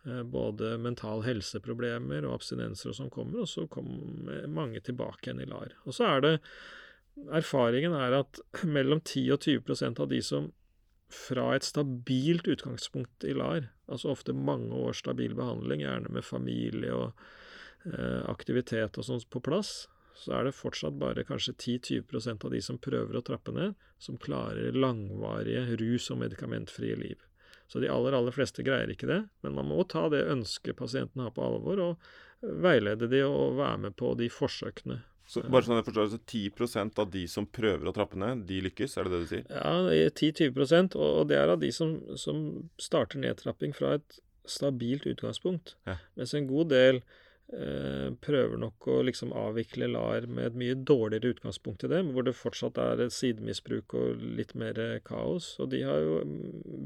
Eh, 0.07 0.23
både 0.23 0.77
mental 0.83 1.23
helseproblemer 1.27 2.27
og 2.27 2.39
abstinenser 2.39 2.93
og 2.93 2.99
sånn 2.99 3.15
kommer, 3.15 3.45
og 3.45 3.51
så 3.51 3.69
kommer 3.71 4.47
mange 4.51 4.83
tilbake 4.85 5.29
igjen 5.29 5.43
i 5.43 5.49
LAR. 5.51 5.75
Og 5.87 5.97
så 5.97 6.13
er 6.17 6.27
det 6.27 6.37
Erfaringen 7.35 7.97
er 7.99 8.15
at 8.21 8.39
mellom 8.77 9.01
10 9.03 9.35
og 9.35 9.43
20% 9.43 10.03
av 10.03 10.11
de 10.11 10.23
som 10.23 10.53
fra 11.09 11.51
et 11.57 11.67
stabilt 11.67 12.47
utgangspunkt 12.51 13.25
i 13.25 13.35
LAR, 13.35 13.71
altså 13.89 14.13
ofte 14.13 14.35
mange 14.37 14.75
års 14.77 15.03
stabil 15.03 15.35
behandling, 15.39 15.83
gjerne 15.85 16.13
med 16.13 16.27
familie 16.27 16.95
og 16.95 17.23
eh, 17.89 18.25
aktivitet 18.29 18.99
og 18.99 19.07
sånt 19.07 19.29
på 19.33 19.43
plass, 19.45 19.89
så 20.19 20.35
er 20.35 20.49
det 20.49 20.57
fortsatt 20.59 20.99
bare 20.99 21.25
kanskje 21.27 21.55
10-20% 21.55 22.47
av 22.47 22.55
de 22.55 22.61
som 22.65 22.81
prøver 22.83 23.19
å 23.19 23.25
trappe 23.25 23.55
ned, 23.55 23.77
som 24.03 24.19
klarer 24.19 24.75
langvarige 24.75 25.79
rus- 25.79 26.11
og 26.11 26.23
medikamentfrie 26.25 26.97
liv. 26.99 27.21
Så 27.69 27.83
de 27.83 27.91
aller, 27.93 28.17
aller 28.17 28.35
fleste 28.35 28.65
greier 28.67 28.91
ikke 28.91 29.11
det, 29.11 29.21
men 29.45 29.55
man 29.55 29.69
må 29.69 29.85
ta 29.87 30.09
det 30.11 30.25
ønsket 30.33 30.79
pasienten 30.79 31.23
har 31.23 31.35
på 31.37 31.45
alvor, 31.45 31.83
og 31.85 32.51
veilede 32.65 33.11
de 33.13 33.23
og 33.27 33.59
være 33.61 33.85
med 33.87 33.97
på 33.99 34.15
de 34.19 34.31
forsøkene 34.33 35.03
så 35.29 35.43
bare 35.45 35.67
sånn 35.67 35.77
jeg 35.77 35.85
forstår 35.91 36.07
så 36.09 36.19
10% 36.23 37.01
av 37.03 37.11
de 37.13 37.27
som 37.29 37.45
prøver 37.53 37.91
å 37.91 37.93
trappe 37.93 38.17
ned, 38.17 38.47
de 38.49 38.63
lykkes? 38.65 38.97
Er 38.97 39.05
det 39.05 39.13
det 39.13 39.21
du 39.21 39.29
sier? 39.29 39.45
Ja, 39.53 40.09
10-20% 40.17 40.97
og 40.97 41.29
det 41.29 41.37
er 41.37 41.53
av 41.53 41.61
de 41.61 41.69
som, 41.75 41.99
som, 42.17 42.47
starter 42.81 43.21
nedtrapping 43.21 43.77
fra 43.77 43.99
et 43.99 44.21
stabilt 44.49 45.05
utgangspunkt. 45.11 45.75
Ja. 45.85 45.99
Mens 46.17 46.33
en 46.33 46.49
god 46.49 46.73
del 46.73 47.03
eh, 47.03 48.09
prøver 48.25 48.57
nok 48.63 48.89
å 48.89 49.03
liksom 49.05 49.37
avvikle 49.37 49.91
LAR 49.93 50.31
med 50.33 50.49
et 50.49 50.59
mye 50.65 50.81
dårligere 50.89 51.35
utgangspunkt 51.37 51.85
i 51.85 51.93
det, 51.93 52.01
hvor 52.09 52.25
det 52.25 52.37
fortsatt 52.39 52.81
er 52.81 53.05
et 53.05 53.13
sidemisbruk 53.13 53.99
og 54.01 54.25
litt 54.41 54.57
mer 54.57 54.81
kaos. 55.05 55.59
Og 55.61 55.69
de 55.77 55.85
har 55.85 56.01
jo 56.07 56.23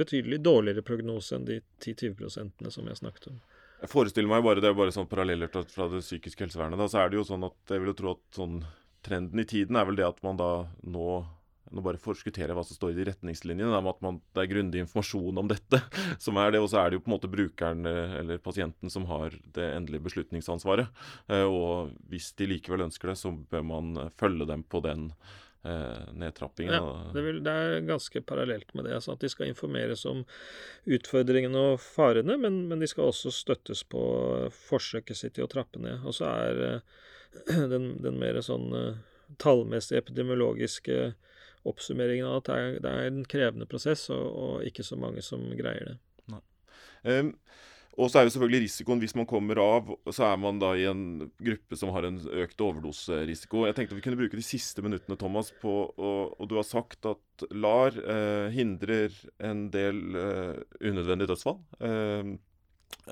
betydelig 0.03 0.43
dårligere 0.43 0.82
prognose 0.90 1.38
enn 1.38 1.47
de 1.47 1.62
10-20% 1.78 2.74
som 2.74 2.90
jeg 2.90 3.05
snakket 3.05 3.30
om. 3.36 3.38
Jeg 3.83 3.91
forestiller 3.91 4.30
meg 4.30 4.45
bare, 4.47 4.62
Det 4.62 4.70
er 4.70 4.78
bare 4.78 4.95
sånn 4.95 5.11
paralleller 5.11 5.51
fra 5.51 5.89
det 5.91 6.05
psykiske 6.05 6.47
helsevernet. 6.47 6.78
da, 6.78 6.87
så 6.87 7.03
er 7.03 7.11
det 7.11 7.18
jo 7.18 7.26
sånn 7.26 7.45
at 7.49 7.74
Jeg 7.74 7.83
vil 7.83 7.91
jo 7.91 7.99
tro 7.99 8.11
at 8.14 8.39
sånn 8.39 8.64
trenden 9.03 9.41
i 9.43 9.49
tiden 9.49 9.74
er 9.74 9.85
vel 9.89 9.97
det 9.99 10.07
at 10.07 10.20
man 10.22 10.37
da 10.39 10.68
nå 10.87 11.24
nå 11.72 11.83
bare 11.85 12.01
forskutterer 12.01 12.57
hva 12.57 12.64
som 12.66 12.76
står 12.76 12.93
i 12.93 12.97
de 12.99 13.07
retningslinjene, 13.09 13.72
om 13.72 13.89
at 13.91 14.01
man, 14.05 14.18
det 14.37 14.43
er 14.45 14.51
grundig 14.51 14.83
informasjon 14.83 15.41
om 15.41 15.49
dette. 15.51 15.80
som 16.24 16.37
er 16.41 16.53
det, 16.53 16.61
Og 16.61 16.68
så 16.72 16.83
er 16.83 16.91
det 16.91 16.99
jo 16.99 17.05
på 17.07 17.11
en 17.11 17.14
måte 17.16 17.33
brukeren 17.33 17.89
eh, 17.89 18.18
eller 18.20 18.43
pasienten 18.45 18.93
som 18.93 19.07
har 19.11 19.37
det 19.57 19.70
endelige 19.72 20.05
beslutningsansvaret. 20.09 20.93
Eh, 21.33 21.47
og 21.47 21.95
hvis 22.12 22.33
de 22.39 22.51
likevel 22.51 22.87
ønsker 22.89 23.12
det, 23.12 23.18
så 23.20 23.33
bør 23.33 23.64
man 23.64 23.95
følge 24.20 24.49
dem 24.53 24.66
på 24.68 24.83
den 24.85 25.09
eh, 25.12 25.41
nedtrappingen. 25.63 26.75
Ja, 26.75 27.11
det, 27.15 27.23
vil, 27.23 27.37
det, 27.45 27.53
er 27.53 27.85
ganske 27.87 28.23
parallelt 28.27 28.75
med 28.75 28.89
det. 28.89 28.97
Altså 28.97 29.15
at 29.15 29.23
de 29.23 29.31
skal 29.31 29.51
informeres 29.51 30.05
om 30.11 30.25
utfordringene 30.91 31.67
og 31.73 31.81
farene, 31.83 32.37
men, 32.41 32.65
men 32.71 32.83
de 32.83 32.89
skal 32.91 33.13
også 33.13 33.31
støttes 33.35 33.85
på 33.87 34.03
forsøket 34.57 35.19
sitt 35.19 35.39
i 35.39 35.45
å 35.45 35.51
trappe 35.51 35.83
ned. 35.83 36.03
Og 36.03 36.17
så 36.19 36.31
er 36.31 36.63
eh, 36.67 37.03
den, 37.73 37.93
den, 38.03 38.19
mer 38.23 38.41
sånn 38.43 38.73
eh, 38.75 39.03
tallmessige 39.43 40.03
epidemiologiske 40.03 41.13
oppsummeringen 41.69 42.27
av 42.27 42.41
at 42.41 42.49
det 42.49 42.59
er, 42.59 42.79
det 42.83 42.93
er 42.93 43.09
en 43.09 43.23
krevende 43.31 43.69
prosess, 43.71 44.09
og, 44.11 44.25
og, 44.33 44.55
ikke 44.67 44.83
så 44.87 44.99
mange 44.99 45.23
som 45.23 45.45
greier 45.59 45.93
det. 45.93 45.99
Nei. 46.33 46.43
Um, 47.07 47.37
og 47.93 48.09
så 48.09 48.20
er 48.20 48.26
jo 48.26 48.32
selvfølgelig 48.32 48.62
risikoen 48.64 49.03
hvis 49.03 49.14
man 49.18 49.28
kommer 49.28 49.59
av, 49.61 49.90
så 50.09 50.30
er 50.30 50.38
man 50.40 50.61
da 50.62 50.70
i 50.78 50.86
en 50.88 51.26
gruppe 51.36 51.76
som 51.76 51.93
har 51.93 52.07
en 52.09 52.16
økt 52.45 52.64
overdoserisiko. 52.64 53.66
Jeg 53.68 53.76
tenkte 53.76 53.99
vi 53.99 54.05
kunne 54.05 54.20
bruke 54.20 54.38
de 54.38 54.47
siste 54.47 54.84
minuttene 54.84 55.18
Thomas, 55.20 55.53
på, 55.61 55.74
og, 55.93 56.32
og 56.40 56.49
du 56.49 56.57
har 56.57 56.66
sagt 56.68 57.05
at 57.11 57.47
LAR 57.53 57.99
eh, 58.01 58.49
hindrer 58.55 59.12
en 59.45 59.66
del 59.74 60.01
eh, 60.16 60.57
unødvendige 60.80 61.34
dødsfall. 61.34 61.61
Eh, 61.84 62.34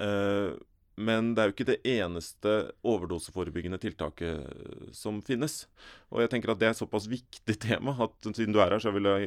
eh 0.01 0.51
men 1.01 1.33
det 1.35 1.43
er 1.43 1.49
jo 1.49 1.55
ikke 1.55 1.71
det 1.71 1.79
eneste 1.89 2.51
overdoseforebyggende 2.87 3.79
tiltaket 3.81 4.93
som 4.97 5.23
finnes. 5.25 5.63
Og 6.13 6.21
jeg 6.25 6.31
tenker 6.33 6.53
at 6.53 6.61
det 6.61 6.69
er 6.69 6.75
et 6.75 6.83
såpass 6.83 7.07
viktig 7.11 7.57
tema 7.67 7.93
at 8.05 8.29
siden 8.29 8.55
du 8.55 8.61
er 8.61 8.73
her, 8.75 8.83
så 8.83 8.93
vil 8.95 9.09
jeg 9.09 9.23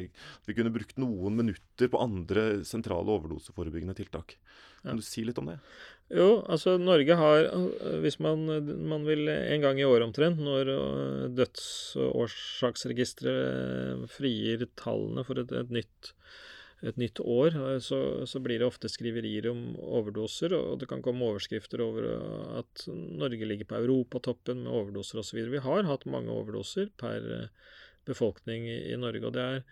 vi 0.46 0.56
kunne 0.56 0.74
brukt 0.74 0.96
noen 1.00 1.32
minutter 1.40 1.86
på 1.90 2.02
andre 2.02 2.42
sentrale 2.68 3.10
overdoseforebyggende 3.18 3.96
tiltak. 3.98 4.28
Kan 4.84 5.00
du 5.00 5.04
si 5.04 5.20
litt 5.24 5.40
om 5.40 5.48
det? 5.48 5.58
Jo, 6.12 6.44
altså 6.52 6.76
Norge 6.76 7.14
har, 7.16 7.46
hvis 8.04 8.20
man, 8.20 8.44
man 8.84 9.08
vil 9.08 9.24
en 9.32 9.62
gang 9.64 9.80
i 9.80 9.88
året 9.88 10.04
omtrent, 10.04 10.36
når 10.44 10.68
dødsårsaksregisteret 11.38 14.04
frigir 14.12 14.68
tallene 14.76 15.24
for 15.24 15.40
et, 15.40 15.48
et 15.56 15.72
nytt 15.72 16.12
et 16.84 16.98
nytt 17.00 17.20
år, 17.20 17.56
eh, 17.56 17.78
så, 17.82 17.98
så, 18.28 18.40
blir 18.44 18.60
det 18.60 18.68
ofte 18.68 18.90
skriverier 18.92 19.48
om 19.50 19.74
overdoser, 19.80 20.54
og 20.56 20.78
det 20.82 20.88
kan 20.90 21.02
komme 21.04 21.26
overskrifter 21.30 21.82
over 21.84 22.08
eh, 22.12 22.60
at 22.60 22.86
Norge 22.92 23.48
ligger 23.48 23.70
på 23.70 23.80
europatoppen 23.80 24.64
med 24.66 24.72
overdoser 24.72 25.22
osv. 25.22 25.40
Vi 25.52 25.64
har 25.64 25.88
hatt 25.88 26.08
mange 26.10 26.32
overdoser 26.34 26.90
per 27.00 27.28
eh, 27.38 27.52
befolkning 28.08 28.68
i, 28.68 28.96
Norge, 29.00 29.24
og 29.24 29.36
det 29.36 29.44
er, 29.44 29.62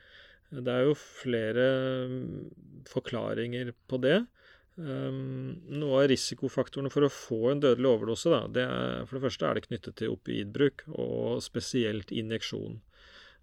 det 0.53 0.73
er, 0.73 0.87
jo 0.89 0.95
flere 0.97 1.67
mm, 2.09 2.87
forklaringer 2.89 3.75
på 3.89 4.01
det. 4.01 4.23
Um, 4.73 5.59
noe 5.69 5.99
av 6.01 6.07
risikofaktorene 6.09 6.89
for 6.89 7.05
å 7.05 7.13
få 7.13 7.51
en 7.51 7.61
dødelig 7.61 7.91
overdose, 7.91 8.31
da, 8.33 8.47
det 8.49 8.63
er, 8.65 9.03
for 9.05 9.19
det 9.19 9.27
første 9.27 9.45
er 9.45 9.59
det 9.59 9.67
knyttet 9.67 9.99
til 10.01 10.15
opioidbruk, 10.15 10.87
og 10.97 11.43
spesielt 11.45 12.15
injeksjon. 12.17 12.81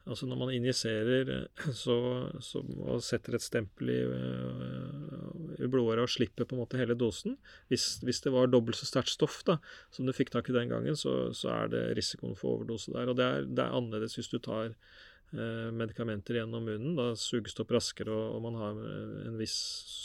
Altså 0.09 0.25
når 0.25 0.39
man 0.39 0.51
injiserer 0.55 1.29
eh, 1.35 1.65
og 1.85 3.03
setter 3.05 3.37
et 3.37 3.45
stempel 3.45 3.91
i, 3.93 3.99
eh, 4.01 5.59
i 5.61 5.69
blodåra 5.69 6.05
og 6.07 6.11
slipper 6.11 6.47
på 6.49 6.57
en 6.57 6.63
måte 6.63 6.79
hele 6.79 6.97
dosen 6.97 7.37
Hvis, 7.69 7.99
hvis 8.05 8.23
det 8.25 8.33
var 8.33 8.49
dobbelt 8.49 8.79
så 8.79 8.89
sterkt 8.89 9.13
stoff 9.13 9.43
da, 9.45 9.59
som 9.93 10.07
du 10.07 10.15
fikk 10.15 10.33
tak 10.33 10.49
i 10.49 10.55
den 10.55 10.73
gangen, 10.73 10.97
så, 10.97 11.29
så 11.37 11.53
er 11.53 11.71
det 11.73 11.83
risikoen 11.99 12.37
for 12.39 12.57
overdose 12.57 12.95
der. 12.95 13.11
Og 13.11 13.19
det 13.19 13.27
er, 13.27 13.45
det 13.45 13.63
er 13.65 13.77
annerledes 13.77 14.17
hvis 14.17 14.31
du 14.33 14.39
tar 14.41 14.73
eh, 14.73 15.69
medikamenter 15.77 16.41
gjennom 16.41 16.65
munnen. 16.65 16.97
Da 16.97 17.11
suges 17.19 17.53
det 17.53 17.65
opp 17.65 17.77
raskere, 17.77 18.09
og, 18.09 18.37
og, 18.39 18.43
man 18.49 18.59
har 18.63 18.83
en 19.29 19.39
viss 19.39 19.57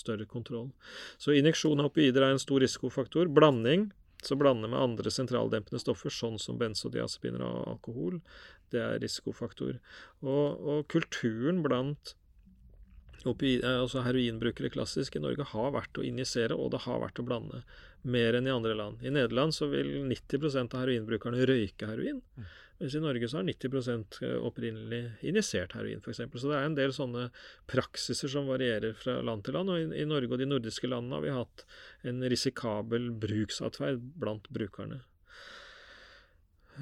større 0.03 0.29
kontroll. 0.29 0.69
Så 1.17 1.37
injeksjon 1.39 1.81
av 1.81 1.93
opioider 1.93 2.27
er 2.27 2.37
en 2.37 2.43
stor 2.43 2.61
risikofaktor. 2.65 3.33
Blanding 3.33 3.89
så 4.29 4.37
blander 4.39 4.71
med 4.71 4.81
andre 4.81 5.13
sentraldempende 5.13 5.81
stoffer, 5.83 6.13
sånn 6.13 6.39
som 6.43 6.59
benzodiazepiner 6.61 7.45
og 7.45 7.71
alkohol, 7.77 8.21
det 8.75 8.83
er 8.83 9.01
risikofaktor. 9.03 9.79
Og, 10.25 10.61
og 10.61 10.87
kulturen 10.93 11.63
blant 11.65 12.15
eh, 13.25 13.65
altså 13.69 14.05
heroinbrukere 14.05 14.73
klassisk 14.75 15.17
i 15.17 15.23
Norge 15.23 15.47
har 15.55 15.73
vært 15.77 16.01
å 16.01 16.07
injisere, 16.07 16.57
og 16.57 16.73
det 16.75 16.85
har 16.87 17.01
vært 17.05 17.23
å 17.23 17.27
blande. 17.27 17.63
Mer 18.03 18.37
enn 18.39 18.51
i 18.51 18.55
andre 18.55 18.75
land. 18.79 19.05
I 19.05 19.15
Nederland 19.15 19.57
så 19.57 19.71
vil 19.73 19.97
90% 20.11 20.75
av 20.75 20.85
heroinbrukerne 20.85 21.47
røyke 21.49 21.89
heroin. 21.89 22.21
Mm. 22.37 22.53
Mens 22.81 22.95
i 22.95 23.01
Norge 23.01 23.29
så 23.31 23.39
har 23.39 23.47
90 23.47 24.25
eh, 24.27 24.35
opprinnelig 24.43 25.01
injisert 25.23 25.77
heroin, 25.79 26.03
f.eks. 26.03 26.21
Så 26.35 26.51
det 26.51 26.59
er 26.59 26.67
en 26.67 26.77
del 26.79 26.95
sånne 26.95 27.29
praksiser 27.71 28.33
som 28.33 28.51
varierer 28.51 28.97
fra 28.99 29.21
land 29.23 29.47
til 29.47 29.55
land. 29.55 29.71
Og 29.71 29.81
i, 29.81 30.03
i 30.03 30.07
Norge 30.11 30.35
og 30.35 30.43
de 30.43 30.51
nordiske 30.51 30.91
landene 30.91 31.21
har 31.21 31.25
vi 31.25 31.35
hatt 31.37 31.67
en 32.11 32.23
risikabel 32.33 33.13
bruksatferd 33.23 34.03
blant 34.19 34.51
brukerne. 34.55 35.05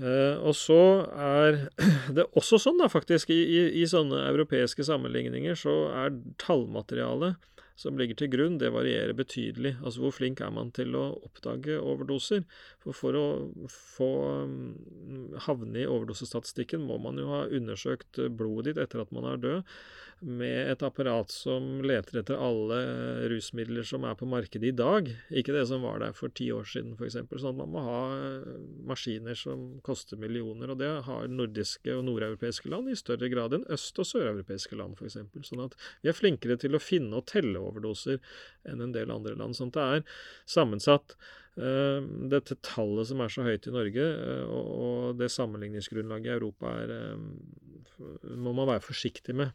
Uh, 0.00 0.40
og 0.40 0.54
så 0.56 0.80
er 1.12 1.66
det 2.16 2.24
også 2.32 2.56
sånn, 2.62 2.80
da, 2.80 2.88
faktisk, 2.88 3.28
i, 3.34 3.42
i, 3.44 3.62
i, 3.82 3.88
sånne 3.88 4.24
europeiske 4.30 4.86
sammenligninger, 4.88 5.58
så 5.58 5.74
er 5.92 6.16
tallmaterialet 6.40 7.36
som 7.78 7.98
ligger 7.98 8.18
til 8.18 8.30
grunn, 8.32 8.58
det 8.60 8.72
varierer 8.74 9.14
betydelig. 9.16 9.74
Altså 9.82 10.04
hvor 10.04 10.14
flink 10.14 10.42
er 10.44 10.52
man 10.54 10.70
til 10.76 10.96
å 10.98 11.04
oppdage 11.24 11.78
overdoser? 11.80 12.44
For 12.82 12.96
for 12.96 13.18
å 13.18 13.26
få 13.72 14.10
um, 14.44 14.54
havne 15.46 15.82
i 15.82 15.88
overdosestatistikken 15.88 16.84
må 16.86 16.98
man 17.02 17.20
jo 17.20 17.30
ha 17.32 17.44
undersøkt 17.48 18.20
blodet 18.36 18.72
ditt 18.72 18.82
etter 18.84 19.04
at 19.04 19.12
man 19.14 19.28
er 19.32 19.42
død. 19.42 19.76
Med 20.22 20.70
et 20.70 20.82
apparat 20.86 21.30
som 21.34 21.80
leter 21.82 22.20
etter 22.20 22.38
alle 22.38 22.78
rusmidler 23.30 23.86
som 23.86 24.04
er 24.06 24.14
på 24.18 24.26
markedet 24.30 24.68
i 24.70 24.76
dag, 24.78 25.08
ikke 25.34 25.54
det 25.56 25.64
som 25.70 25.82
var 25.82 25.98
der 26.02 26.14
for 26.14 26.30
ti 26.30 26.46
år 26.54 26.68
siden 26.68 26.94
f.eks. 26.94 27.18
Sånn 27.18 27.50
at 27.50 27.58
man 27.58 27.72
må 27.74 27.82
ha 27.82 28.00
eh, 28.14 28.52
maskiner 28.86 29.38
som 29.38 29.64
koster 29.86 30.20
millioner, 30.22 30.70
og 30.70 30.78
det 30.78 30.90
har 31.08 31.30
nordiske 31.30 31.96
og 31.96 32.04
nordeuropeiske 32.06 32.70
land 32.70 32.92
i 32.92 32.98
større 32.98 33.30
grad 33.32 33.56
enn 33.58 33.66
øst- 33.74 33.98
og 33.98 34.08
søreuropeiske 34.08 34.78
land 34.78 34.94
f.eks. 35.00 35.18
Sånn 35.48 35.64
at 35.66 35.74
vi 36.04 36.12
er 36.12 36.18
flinkere 36.18 36.58
til 36.62 36.78
å 36.78 36.82
finne 36.82 37.18
og 37.18 37.26
telle 37.32 37.58
overdoser 37.58 38.22
enn 38.68 38.84
en 38.84 38.94
del 38.94 39.10
andre 39.14 39.34
land. 39.38 39.58
Sånn 39.58 39.74
at 39.74 39.78
det 39.80 39.88
er 39.96 40.20
sammensatt. 40.58 41.16
Uh, 41.52 42.00
dette 42.32 42.56
tallet 42.64 43.10
som 43.10 43.20
er 43.20 43.32
så 43.32 43.42
høyt 43.44 43.66
i 43.68 43.74
Norge, 43.74 44.06
og, 44.48 45.18
det 45.18 45.28
sammenligningsgrunnlaget 45.34 46.30
i 46.30 46.36
Europa, 46.38 46.70
er, 46.80 47.18
må 48.38 48.54
man 48.56 48.70
være 48.70 48.86
forsiktig 48.86 49.36
med. 49.36 49.52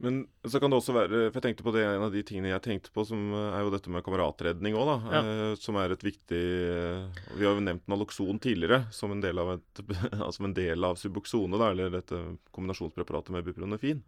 Men 0.00 0.22
så 0.48 0.60
kan 0.60 0.72
det 0.72 0.78
også 0.80 0.94
være 0.96 1.26
For 1.28 1.36
jeg 1.36 1.44
tenkte 1.44 1.64
på 1.66 1.74
det, 1.74 1.82
en 1.84 2.06
av 2.06 2.14
de 2.14 2.22
tingene 2.24 2.48
jeg 2.54 2.64
tenkte 2.64 2.92
på, 2.94 3.04
som 3.04 3.34
er 3.36 3.60
jo 3.60 3.72
dette 3.74 3.92
med 3.92 4.04
kameratredning 4.06 4.76
òg, 4.78 4.88
da. 4.88 4.96
Ja. 5.12 5.20
Eh, 5.20 5.52
som 5.60 5.76
er 5.76 5.92
et 5.92 6.04
viktig 6.06 6.40
Vi 7.36 7.44
har 7.44 7.52
jo 7.52 7.64
nevnt 7.66 7.84
Naloxon 7.90 8.40
tidligere 8.40 8.86
som 8.96 9.12
en 9.12 9.20
del 9.20 9.40
av, 9.42 9.58
et, 9.58 9.82
altså 10.26 10.46
en 10.48 10.56
del 10.56 10.88
av 10.88 10.96
Suboxone, 11.00 11.60
da, 11.60 11.72
eller 11.74 11.92
dette 11.92 12.22
kombinasjonspreparatet 12.56 13.34
med 13.36 13.44
bupronefin. 13.50 14.00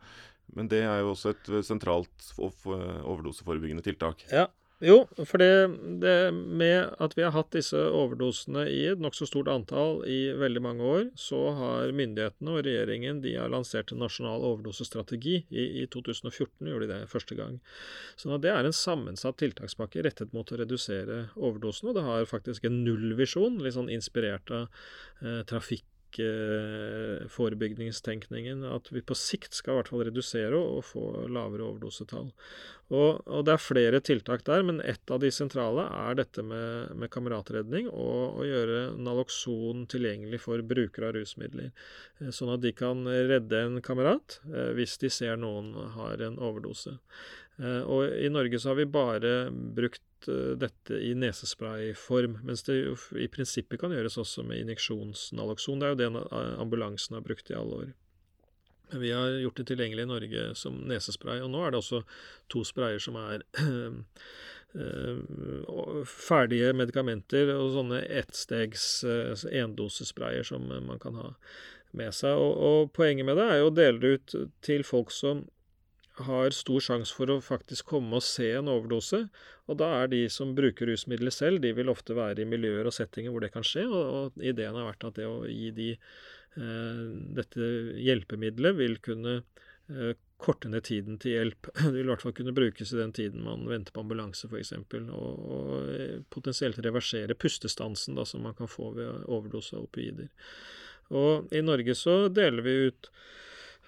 Men 0.57 0.69
det 0.73 0.83
er 0.85 1.05
jo 1.05 1.13
også 1.13 1.33
et 1.33 1.53
sentralt 1.65 2.33
overdoseforebyggende 2.41 3.85
tiltak. 3.85 4.25
Ja, 4.33 4.49
jo, 4.83 4.97
for 5.23 5.39
det, 5.39 5.51
det, 6.03 6.33
med 6.33 6.91
at 7.03 7.15
vi 7.15 7.23
har 7.23 7.35
hatt 7.37 7.53
disse 7.55 7.79
overdosene 7.79 8.65
i 8.67 8.81
et 8.91 9.03
nokså 9.03 9.29
stort 9.31 9.51
antall 9.53 10.01
i 10.11 10.33
veldig 10.39 10.63
mange 10.65 10.89
år, 10.89 11.05
så 11.19 11.39
har 11.55 11.95
myndighetene 11.95 12.57
og 12.57 12.65
regjeringen 12.67 13.21
de 13.23 13.37
har 13.39 13.53
lansert 13.53 13.93
en 13.95 14.03
nasjonal 14.03 14.43
overdosestrategi. 14.49 15.37
I, 15.55 15.69
I, 15.85 15.87
2014 15.93 16.67
gjorde 16.67 16.89
de 16.91 16.99
det 17.05 17.11
første 17.13 17.39
gang. 17.39 17.61
Så 18.19 18.41
det 18.43 18.51
er 18.51 18.67
en 18.67 18.75
sammensatt 18.75 19.39
tiltakspakke 19.43 20.03
rettet 20.03 20.35
mot 20.35 20.51
å 20.51 20.59
redusere 20.59 21.29
overdosene. 21.37 21.93
Og 21.93 21.99
det 22.01 22.07
har 22.09 22.29
faktisk 22.31 22.67
en 22.67 22.83
nullvisjon, 22.83 23.63
litt 23.63 23.79
sånn 23.79 23.93
inspirert 23.93 24.51
av 24.51 24.67
eh, 25.23 25.43
trafikk 25.47 25.87
forebygningstenkningen. 27.33 28.65
At 28.69 28.91
vi 28.93 29.03
på 29.05 29.17
sikt 29.19 29.57
skal 29.57 29.73
i 29.73 29.81
hvert 29.81 29.91
fall 29.93 30.05
redusere 30.09 30.59
og 30.59 30.85
få 30.89 31.27
lavere 31.33 31.67
overdosetall. 31.71 32.31
Og, 32.93 33.23
og, 33.25 33.45
det 33.47 33.55
er 33.55 33.63
flere 33.63 34.01
tiltak 34.05 34.43
der, 34.45 34.65
men 34.69 34.83
ett 34.85 35.09
av 35.13 35.23
de 35.23 35.31
sentrale 35.33 35.87
er 35.87 36.19
dette 36.19 36.45
med, 36.45 36.93
med 37.01 37.09
kameratredning 37.13 37.89
og 37.89 38.43
å 38.43 38.45
gjøre 38.45 38.81
Naloxon 39.01 39.87
tilgjengelig 39.93 40.43
for 40.45 40.61
brukere 40.67 41.09
av 41.09 41.17
rusmidler. 41.17 41.71
Eh, 42.21 42.29
sånn 42.35 42.53
at 42.53 42.65
de 42.65 42.75
kan 42.77 43.07
redde 43.09 43.63
en 43.65 43.81
kamerat 43.85 44.41
eh, 44.51 44.75
hvis 44.77 44.99
de 45.01 45.13
ser 45.13 45.41
noen 45.41 45.73
har 45.97 46.21
en 46.27 46.37
overdose. 46.37 46.99
Eh, 47.63 47.81
og 47.81 48.13
i 48.13 48.29
Norge 48.33 48.61
så 48.61 48.73
har 48.73 48.83
vi 48.83 48.91
bare 48.93 49.37
brukt 49.51 50.05
Eh, 50.29 50.53
dette 50.57 50.95
i 50.95 51.15
nesesprayform, 51.15 52.39
mens 52.47 52.63
det 52.67 52.79
jo 52.79 52.95
i 53.19 53.29
prinsippet 53.33 53.81
kan 53.81 53.93
gjøres 53.95 54.19
også 54.21 54.45
med 54.47 54.63
injeksjonsnalokson. 54.63 55.81
Det 55.81 55.89
er 55.89 55.93
jo 55.95 56.01
det 56.01 56.11
ambulansen 56.63 57.19
har 57.19 57.27
brukt 57.27 57.51
i 57.51 57.59
alle 57.59 57.83
år. 57.83 57.93
Vi 58.93 59.11
har 59.11 59.39
gjort 59.41 59.57
det 59.57 59.67
tilgjengelig 59.71 60.05
i 60.05 60.11
Norge 60.11 60.49
som 60.59 60.83
nesespray, 60.89 61.41
og 61.41 61.53
nå 61.53 61.63
er 61.65 61.73
det 61.73 61.81
også 61.81 62.03
to 62.53 62.65
sprayer 62.69 63.01
som 63.01 63.17
er 63.17 63.45
eh, 64.77 65.17
ferdige 66.09 66.75
medikamenter 66.77 67.55
og 67.57 67.73
sånne 67.79 68.03
ettstegs 68.21 68.85
endosesprayer 69.49 70.45
som 70.45 70.69
man 70.69 71.01
kan 71.01 71.17
ha 71.17 71.33
med 71.97 72.13
seg. 72.17 72.37
Og, 72.37 72.53
og 72.53 72.93
poenget 72.97 73.29
med 73.29 73.41
det 73.41 73.49
er 73.49 73.63
jo 73.63 73.73
å 73.73 73.77
dele 73.81 74.03
det 74.03 74.13
ut 74.13 74.37
til 74.65 74.85
folk 74.85 75.13
som 75.15 75.47
har 76.21 76.53
stor 76.53 76.83
sjanse 76.85 77.15
for 77.17 77.31
å 77.33 77.39
faktisk 77.45 77.89
komme 77.95 78.19
og 78.19 78.25
se 78.27 78.51
en 78.59 78.69
overdose. 78.69 79.25
Og 79.71 79.79
da 79.81 79.89
er 80.03 80.11
de 80.13 80.27
som 80.33 80.55
bruker 80.57 80.91
rusmidler 80.91 81.33
selv, 81.35 81.63
de 81.65 81.73
vil 81.77 81.93
ofte 81.93 82.17
være 82.19 82.45
i 82.45 82.49
miljøer 82.49 82.89
og 82.89 82.95
settinger 82.97 83.33
hvor 83.33 83.45
det 83.45 83.53
kan 83.55 83.67
skje. 83.67 83.87
Og, 83.89 84.03
og 84.19 84.45
ideen 84.45 84.77
har 84.77 84.91
vært 84.91 85.09
at 85.09 85.21
det 85.21 85.29
å 85.29 85.43
gi 85.49 85.71
de 85.77 85.89
eh, 85.95 87.07
dette 87.39 87.71
hjelpemiddelet 88.03 88.79
vil 88.79 88.99
kunne 89.05 89.39
eh, 89.41 90.13
korte 90.43 90.69
ned 90.69 90.85
tiden 90.89 91.19
til 91.23 91.39
hjelp. 91.39 91.71
Det 91.81 91.95
vil 91.95 92.05
i 92.05 92.11
hvert 92.11 92.25
fall 92.27 92.37
kunne 92.37 92.57
brukes 92.57 92.93
i 92.93 93.01
den 93.01 93.17
tiden 93.17 93.47
man 93.47 93.65
venter 93.71 93.95
på 93.95 94.05
ambulanse, 94.05 94.51
f.eks. 94.51 94.75
Og, 95.01 95.13
og 95.17 95.93
eh, 95.95 96.17
potensielt 96.35 96.83
reversere 96.85 97.39
pustestansen 97.39 98.19
da, 98.19 98.27
som 98.29 98.45
man 98.45 98.59
kan 98.59 98.71
få 98.71 98.93
ved 98.99 99.29
overdose 99.31 99.79
av 99.79 99.87
opioider. 99.89 100.29
Og 101.13 101.53
i 101.53 101.63
Norge 101.65 101.95
så 101.99 102.27
deler 102.33 102.65
vi 102.65 102.77
ut 102.89 103.13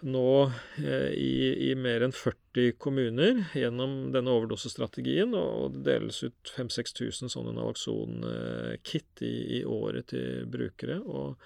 nå 0.04 0.52
eh, 0.76 1.12
i, 1.16 1.70
i, 1.70 1.74
mer 1.74 2.04
enn 2.04 2.12
40 2.12 2.74
kommuner 2.80 3.40
gjennom 3.56 4.12
denne 4.12 4.32
overdosestrategien, 4.36 5.32
og 5.36 5.78
det 5.78 5.84
deles 5.88 6.20
ut 6.26 6.52
5000-6000 6.56 7.32
sånne 7.32 7.54
Naloxon-kit 7.56 9.24
i, 9.24 9.34
i, 9.60 9.62
året 9.64 10.12
til 10.12 10.44
brukere. 10.50 11.00
og 11.00 11.40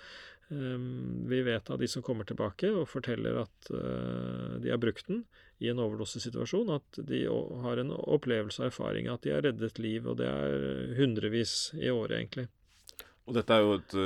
um, 0.50 1.28
vi 1.30 1.40
vet 1.46 1.70
av 1.70 1.78
de 1.78 1.88
som 1.90 2.02
kommer 2.02 2.26
tilbake 2.26 2.72
og 2.72 2.88
forteller 2.90 3.38
at 3.44 3.70
uh, 3.70 4.59
de 4.59 4.74
har 4.74 4.82
brukt 4.82 5.06
den 5.06 5.22
i 5.62 5.70
en 5.70 5.82
overdosesituasjon, 5.82 6.74
at 6.74 7.02
de 7.06 7.24
har 7.64 7.78
en 7.78 7.94
opplevelse 7.94 8.62
og 8.62 8.72
erfaring 8.72 9.11
at 9.11 9.22
de 9.22 9.34
har 9.36 9.46
reddet 9.46 9.78
liv, 9.82 10.06
og 10.06 10.18
det 10.20 10.28
er 10.30 10.94
hundrevis 10.98 11.74
i 11.78 11.90
året, 11.90 12.18
egentlig. 12.18 12.48
Og 13.28 13.34
dette 13.36 13.54
er 13.54 13.66
jo 13.66 13.74
et 13.76 13.98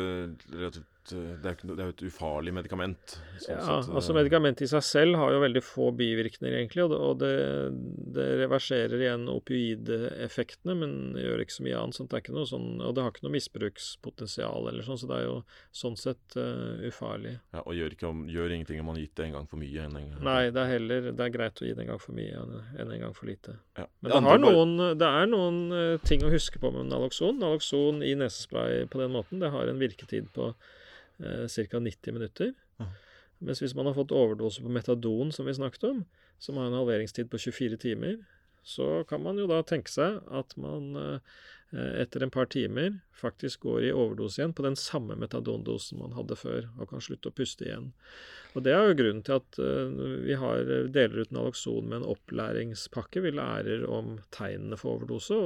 relativt 0.50 0.91
Eh, 1.10 1.34
det 1.42 1.50
er, 1.50 1.62
jo 1.66 1.90
et 1.90 2.02
ufarlig 2.06 2.52
medikament. 2.54 3.16
Sånn 3.42 3.56
ja, 3.56 3.62
sett, 3.82 3.90
altså 3.90 4.14
Medikamentet 4.14 4.66
i 4.66 4.70
seg 4.70 4.84
selv 4.86 5.18
har 5.18 5.32
jo 5.34 5.40
veldig 5.42 5.62
få 5.64 5.88
bivirkninger, 5.98 6.54
egentlig. 6.60 6.84
Og 6.86 7.18
det, 7.22 7.32
det, 8.14 8.26
reverserer 8.42 9.02
igjen 9.02 9.26
opioideffektene, 9.32 10.76
men 10.78 10.94
gjør 11.18 11.42
ikke 11.42 11.56
så 11.56 11.66
mye 11.66 11.80
annet. 11.80 11.98
Sånn, 11.98 12.10
Det 12.10 12.18
er 12.18 12.24
ikke 12.24 12.36
noe 12.36 12.50
sånn, 12.50 12.68
og 12.78 12.94
det 12.94 13.06
har 13.06 13.14
ikke 13.14 13.26
noe 13.26 13.36
misbrukspotensial, 13.36 14.68
eller 14.70 14.86
sånn, 14.86 15.00
så 15.02 15.10
det 15.10 15.18
er 15.18 15.26
jo 15.26 15.36
sånn 15.82 15.98
sett 15.98 16.38
uh, 16.38 16.78
ufarlig. 16.86 17.34
Ja, 17.56 17.64
Og 17.64 17.78
gjør, 17.78 17.96
om, 18.12 18.24
gjør, 18.30 18.54
ingenting 18.58 18.82
om 18.82 18.92
man 18.92 18.98
har 19.00 19.06
gitt 19.06 19.16
det 19.18 19.28
en 19.28 19.38
gang 19.38 19.48
for 19.50 19.62
mye 19.62 19.86
enn 19.86 19.96
en 19.98 20.10
gang 20.12 20.26
Nei, 20.26 20.40
det 20.54 20.60
er 20.62 20.70
heller 20.76 21.08
det 21.10 21.24
er 21.24 21.32
greit 21.34 21.60
å 21.62 21.66
gi 21.66 21.72
det 21.74 21.84
en 21.84 21.92
gang 21.92 22.02
for 22.02 22.16
mye 22.16 22.44
enn 22.82 22.92
en 22.92 23.02
gang 23.06 23.16
for 23.16 23.30
lite. 23.30 23.56
Ja. 23.78 23.88
Men 24.04 24.12
det, 24.12 24.20
det, 24.28 24.38
noen, 24.44 24.76
det, 25.00 25.08
er 25.08 25.30
noen 25.30 25.58
ting 26.06 26.22
å 26.26 26.30
huske 26.32 26.60
på 26.62 26.70
med 26.74 26.90
Naloxon. 26.92 27.40
Naloxon 27.42 28.02
i 28.06 28.14
nesespray 28.18 28.86
på 28.92 29.00
den 29.00 29.14
måten, 29.16 29.42
det 29.42 29.50
har 29.54 29.70
en 29.70 29.80
virketid 29.82 30.30
på 30.36 30.52
eh, 31.22 31.46
ca. 31.48 31.80
90 31.80 32.12
minutter. 32.18 32.52
Ja. 32.78 32.90
Mens 33.42 33.62
hvis 33.62 33.74
man 33.74 33.88
har 33.88 33.96
fått 33.96 34.14
overdose 34.14 34.62
på 34.62 34.70
metadon, 34.70 35.32
som 35.34 35.48
vi 35.48 35.54
snakket 35.56 35.88
om, 35.88 36.04
som 36.38 36.58
har 36.58 36.68
en 36.68 36.78
halveringstid 36.78 37.30
på 37.30 37.40
24 37.42 37.78
timer, 37.82 38.20
så 38.62 39.02
kan 39.08 39.22
man 39.22 39.38
jo 39.38 39.48
da 39.50 39.58
tenke 39.66 39.90
seg 39.90 40.20
at 40.30 40.54
man 40.60 40.94
eh, 40.98 41.40
etter 41.72 42.22
en 42.22 42.30
par 42.30 42.50
timer 42.52 42.98
faktisk 43.16 43.60
går 43.60 43.84
i 43.86 43.92
overdose 43.92 44.40
igjen 44.40 44.52
på 44.56 44.64
den 44.66 44.76
samme 44.76 45.16
metadondosen 45.16 46.00
man 46.02 46.14
hadde 46.16 46.36
før, 46.36 46.66
og 46.76 46.90
kan 46.90 47.02
slutte 47.04 47.30
å 47.30 47.36
puste 47.36 47.66
igjen. 47.68 47.92
Og 48.52 48.66
Det 48.66 48.74
er 48.76 48.82
jo 48.84 48.96
grunnen 48.98 49.22
til 49.24 49.38
at 49.38 49.58
uh, 49.62 50.02
vi 50.26 50.36
har, 50.36 50.72
deler 50.92 51.22
ut 51.24 51.32
Naloxon 51.32 51.86
med 51.88 52.02
en 52.02 52.10
opplæringspakke. 52.12 53.22
Vi 53.24 53.32
lærer 53.32 53.86
om 53.88 54.18
tegnene 54.34 54.76
for 54.80 54.98
overdose, 54.98 55.38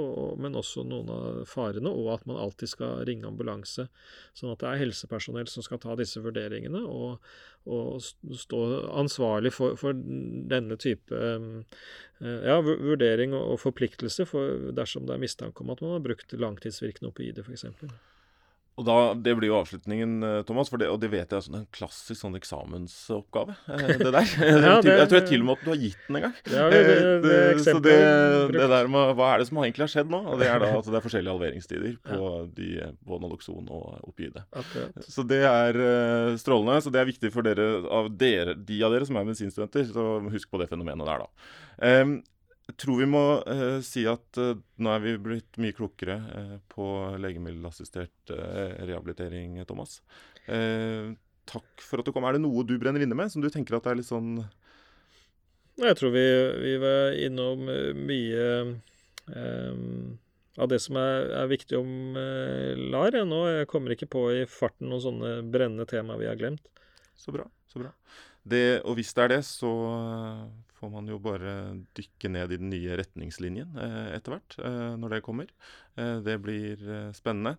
men 0.42 0.58
også 0.58 0.82
noen 0.88 1.12
av 1.14 1.42
farene, 1.50 1.92
og 1.92 2.16
at 2.16 2.26
man 2.26 2.40
alltid 2.42 2.72
skal 2.72 3.04
ringe 3.06 3.28
ambulanse. 3.28 3.86
Sånn 4.34 4.50
at 4.54 4.64
det 4.64 4.72
er 4.72 4.82
helsepersonell 4.82 5.46
som 5.50 5.66
skal 5.66 5.82
ta 5.82 5.94
disse 5.98 6.22
vurderingene 6.24 6.82
og, 6.82 7.22
og 7.66 8.02
stå 8.02 8.62
ansvarlig 8.98 9.52
for, 9.54 9.76
for 9.80 9.96
denne 9.96 10.78
type 10.80 11.14
um, 11.14 11.64
ja, 12.20 12.58
vurdering 12.62 13.34
og 13.36 13.58
forpliktelse 13.60 14.26
for 14.28 14.70
dersom 14.76 15.06
det 15.08 15.16
er 15.16 15.22
mistanke 15.22 15.64
om 15.64 15.74
at 15.74 15.82
man 15.84 15.96
har 15.96 16.04
brukt 16.04 16.36
langtidsvirkende 16.36 17.10
opioider, 17.12 17.46
f.eks. 17.46 17.66
Og 18.76 18.84
da, 18.84 18.96
Det 19.16 19.32
blir 19.38 19.48
jo 19.48 19.56
avslutningen, 19.56 20.16
eh, 20.22 20.42
Thomas, 20.44 20.68
det, 20.68 20.88
og 20.92 21.00
det 21.00 21.08
vet 21.12 21.30
jeg 21.32 21.40
er 21.40 21.54
en 21.56 21.68
klassisk 21.72 22.20
sånn 22.20 22.36
eksamensoppgave. 22.36 23.56
Eh, 23.72 23.92
det 24.04 24.12
der. 24.12 24.32
ja, 24.36 24.74
det, 24.84 24.96
jeg 25.00 25.08
tror 25.08 25.18
jeg 25.20 25.28
til 25.30 25.44
og 25.44 25.48
med 25.48 25.56
at 25.56 25.64
du 25.64 25.70
har 25.70 25.80
gitt 25.80 26.02
den 26.08 26.18
en 26.18 26.26
gang. 26.26 26.34
Ja, 26.52 26.66
det, 26.72 26.82
det, 26.84 26.98
eh, 26.98 27.14
det, 27.24 27.64
så 27.64 27.76
det, 27.80 27.96
der 28.76 28.92
med 28.92 29.14
hva 29.16 29.30
er 29.32 29.40
det 29.40 29.48
som 29.48 29.62
egentlig 29.62 29.86
har 29.86 29.92
skjedd 29.94 30.12
nå? 30.12 30.20
Og 30.28 30.42
Det 30.42 30.50
er 30.52 30.60
da 30.60 30.70
at 30.76 30.90
det 30.92 31.00
er 31.00 31.06
forskjellige 31.08 31.36
halveringstider 31.38 31.96
på, 32.10 32.20
ja. 32.20 32.44
de, 32.60 32.70
på 33.08 33.20
Naloxon 33.24 33.72
og 33.72 34.12
opioide. 34.12 34.44
Så 35.08 35.24
det 35.24 35.40
er 35.48 35.80
strålende. 36.40 36.82
Så 36.84 36.92
det 36.92 37.00
er 37.00 37.08
viktig 37.08 37.32
for 37.32 37.48
dere, 37.48 37.70
av 37.88 38.12
dere, 38.12 38.58
de 38.60 38.82
av 38.84 38.92
dere 38.92 39.08
som 39.08 39.16
er 39.16 39.28
medisinstudenter, 39.30 39.88
så 39.88 40.08
husk 40.28 40.52
på 40.52 40.60
det 40.60 40.68
fenomenet 40.68 41.08
der, 41.08 41.24
da. 41.24 41.46
Um, 41.76 42.18
jeg 42.66 42.78
tror 42.82 42.98
vi 42.98 43.06
må 43.06 43.22
uh, 43.46 43.78
si 43.86 44.02
at 44.10 44.40
uh, 44.42 44.58
nå 44.82 44.90
er 44.90 45.02
vi 45.04 45.14
blitt 45.22 45.58
mye 45.62 45.74
klokere 45.76 46.16
uh, 46.18 46.56
på 46.72 46.86
legemiddelassistert 47.22 48.34
rehabilitering, 48.82 49.60
Thomas. 49.68 50.00
takk 51.46 51.82
for 51.82 52.02
at 52.02 52.06
du 52.06 52.12
kom. 52.14 52.26
Er 52.26 52.36
det 52.36 52.42
noe 52.42 52.64
du 52.66 52.74
brenner 52.78 53.02
inne 53.02 53.14
med, 53.18 53.30
som 53.30 53.42
du 53.42 53.48
tenker 53.54 53.78
at 53.78 53.86
er 53.86 53.98
litt 54.00 54.08
sånn 54.08 54.40
Jeg 55.78 55.98
tror 55.98 56.10
vi, 56.14 56.26
vi 56.64 56.74
var 56.82 57.14
innom 57.22 57.66
mye 58.02 58.46
um, 59.30 60.16
av 60.58 60.70
det 60.72 60.80
som 60.82 60.98
er, 60.98 61.30
er 61.38 61.50
viktig 61.52 61.78
om 61.78 62.18
LAR. 62.90 63.20
Nå 63.28 63.42
jeg 63.52 63.70
kommer 63.70 63.94
ikke 63.94 64.10
på 64.10 64.26
i 64.34 64.44
farten 64.50 64.90
noen 64.90 65.04
sånne 65.06 65.34
brennende 65.46 65.86
tema 65.86 66.18
vi 66.18 66.26
har 66.26 66.38
glemt. 66.40 66.66
Så 67.14 67.34
bra. 67.34 67.46
så 67.70 67.84
bra. 67.84 67.94
Det, 68.42 68.82
og 68.82 68.98
hvis 68.98 69.14
det 69.14 69.22
er 69.24 69.36
det, 69.36 69.42
så 69.46 69.72
får 70.80 70.92
man 70.92 71.08
jo 71.08 71.18
bare 71.22 71.56
dykke 71.96 72.30
ned 72.32 72.52
i 72.52 72.60
den 72.60 72.70
nye 72.72 73.00
retningslinjen 73.00 73.80
eh, 73.80 74.14
etter 74.16 74.36
hvert, 74.36 74.58
eh, 74.60 74.94
når 75.00 75.16
det 75.16 75.24
kommer. 75.26 75.50
Eh, 75.96 76.18
det 76.26 76.38
blir 76.44 76.86
spennende. 77.16 77.56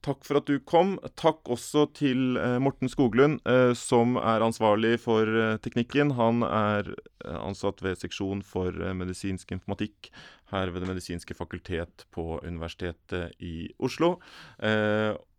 Takk 0.00 0.22
for 0.24 0.40
at 0.40 0.48
du 0.48 0.56
kom. 0.64 0.94
Takk 1.20 1.50
også 1.52 1.84
til 1.92 2.38
Morten 2.64 2.88
Skoglund, 2.88 3.42
som 3.76 4.14
er 4.16 4.40
ansvarlig 4.40 4.94
for 5.02 5.28
teknikken. 5.60 6.14
Han 6.16 6.40
er 6.46 6.88
ansatt 7.28 7.82
ved 7.84 8.00
seksjon 8.00 8.40
for 8.40 8.72
medisinsk 8.96 9.52
informatikk 9.52 10.08
her 10.54 10.72
ved 10.72 10.80
Det 10.80 10.88
medisinske 10.94 11.36
fakultet 11.36 12.06
på 12.16 12.40
Universitetet 12.40 13.36
i 13.44 13.68
Oslo. 13.76 14.14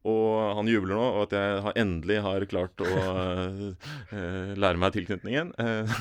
Og 0.10 0.58
han 0.58 0.70
jubler 0.70 0.98
nå 0.98 1.08
og 1.12 1.24
at 1.28 1.36
jeg 1.38 1.62
har 1.68 1.78
endelig 1.78 2.18
har 2.26 2.46
klart 2.50 2.82
å 2.82 2.90
uh, 2.90 4.54
lære 4.58 4.82
meg 4.82 4.96
tilknytningen. 4.98 5.54
Uh, 5.62 5.96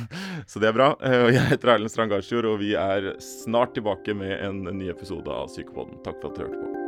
så 0.50 0.62
det 0.62 0.70
er 0.70 0.76
bra. 0.78 0.92
Uh, 1.04 1.28
jeg 1.34 1.46
heter 1.52 1.74
Erlend 1.76 1.92
Strand 1.92 2.14
Garsjord, 2.14 2.48
og 2.48 2.60
vi 2.64 2.72
er 2.80 3.12
snart 3.20 3.76
tilbake 3.76 4.16
med 4.16 4.38
en 4.40 4.64
ny 4.72 4.88
episode 4.92 5.28
av 5.28 5.52
Sykepodden 5.52 6.00
Takk 6.06 6.22
for 6.22 6.32
at 6.32 6.38
du 6.40 6.46
hørte 6.46 6.62
på. 6.62 6.79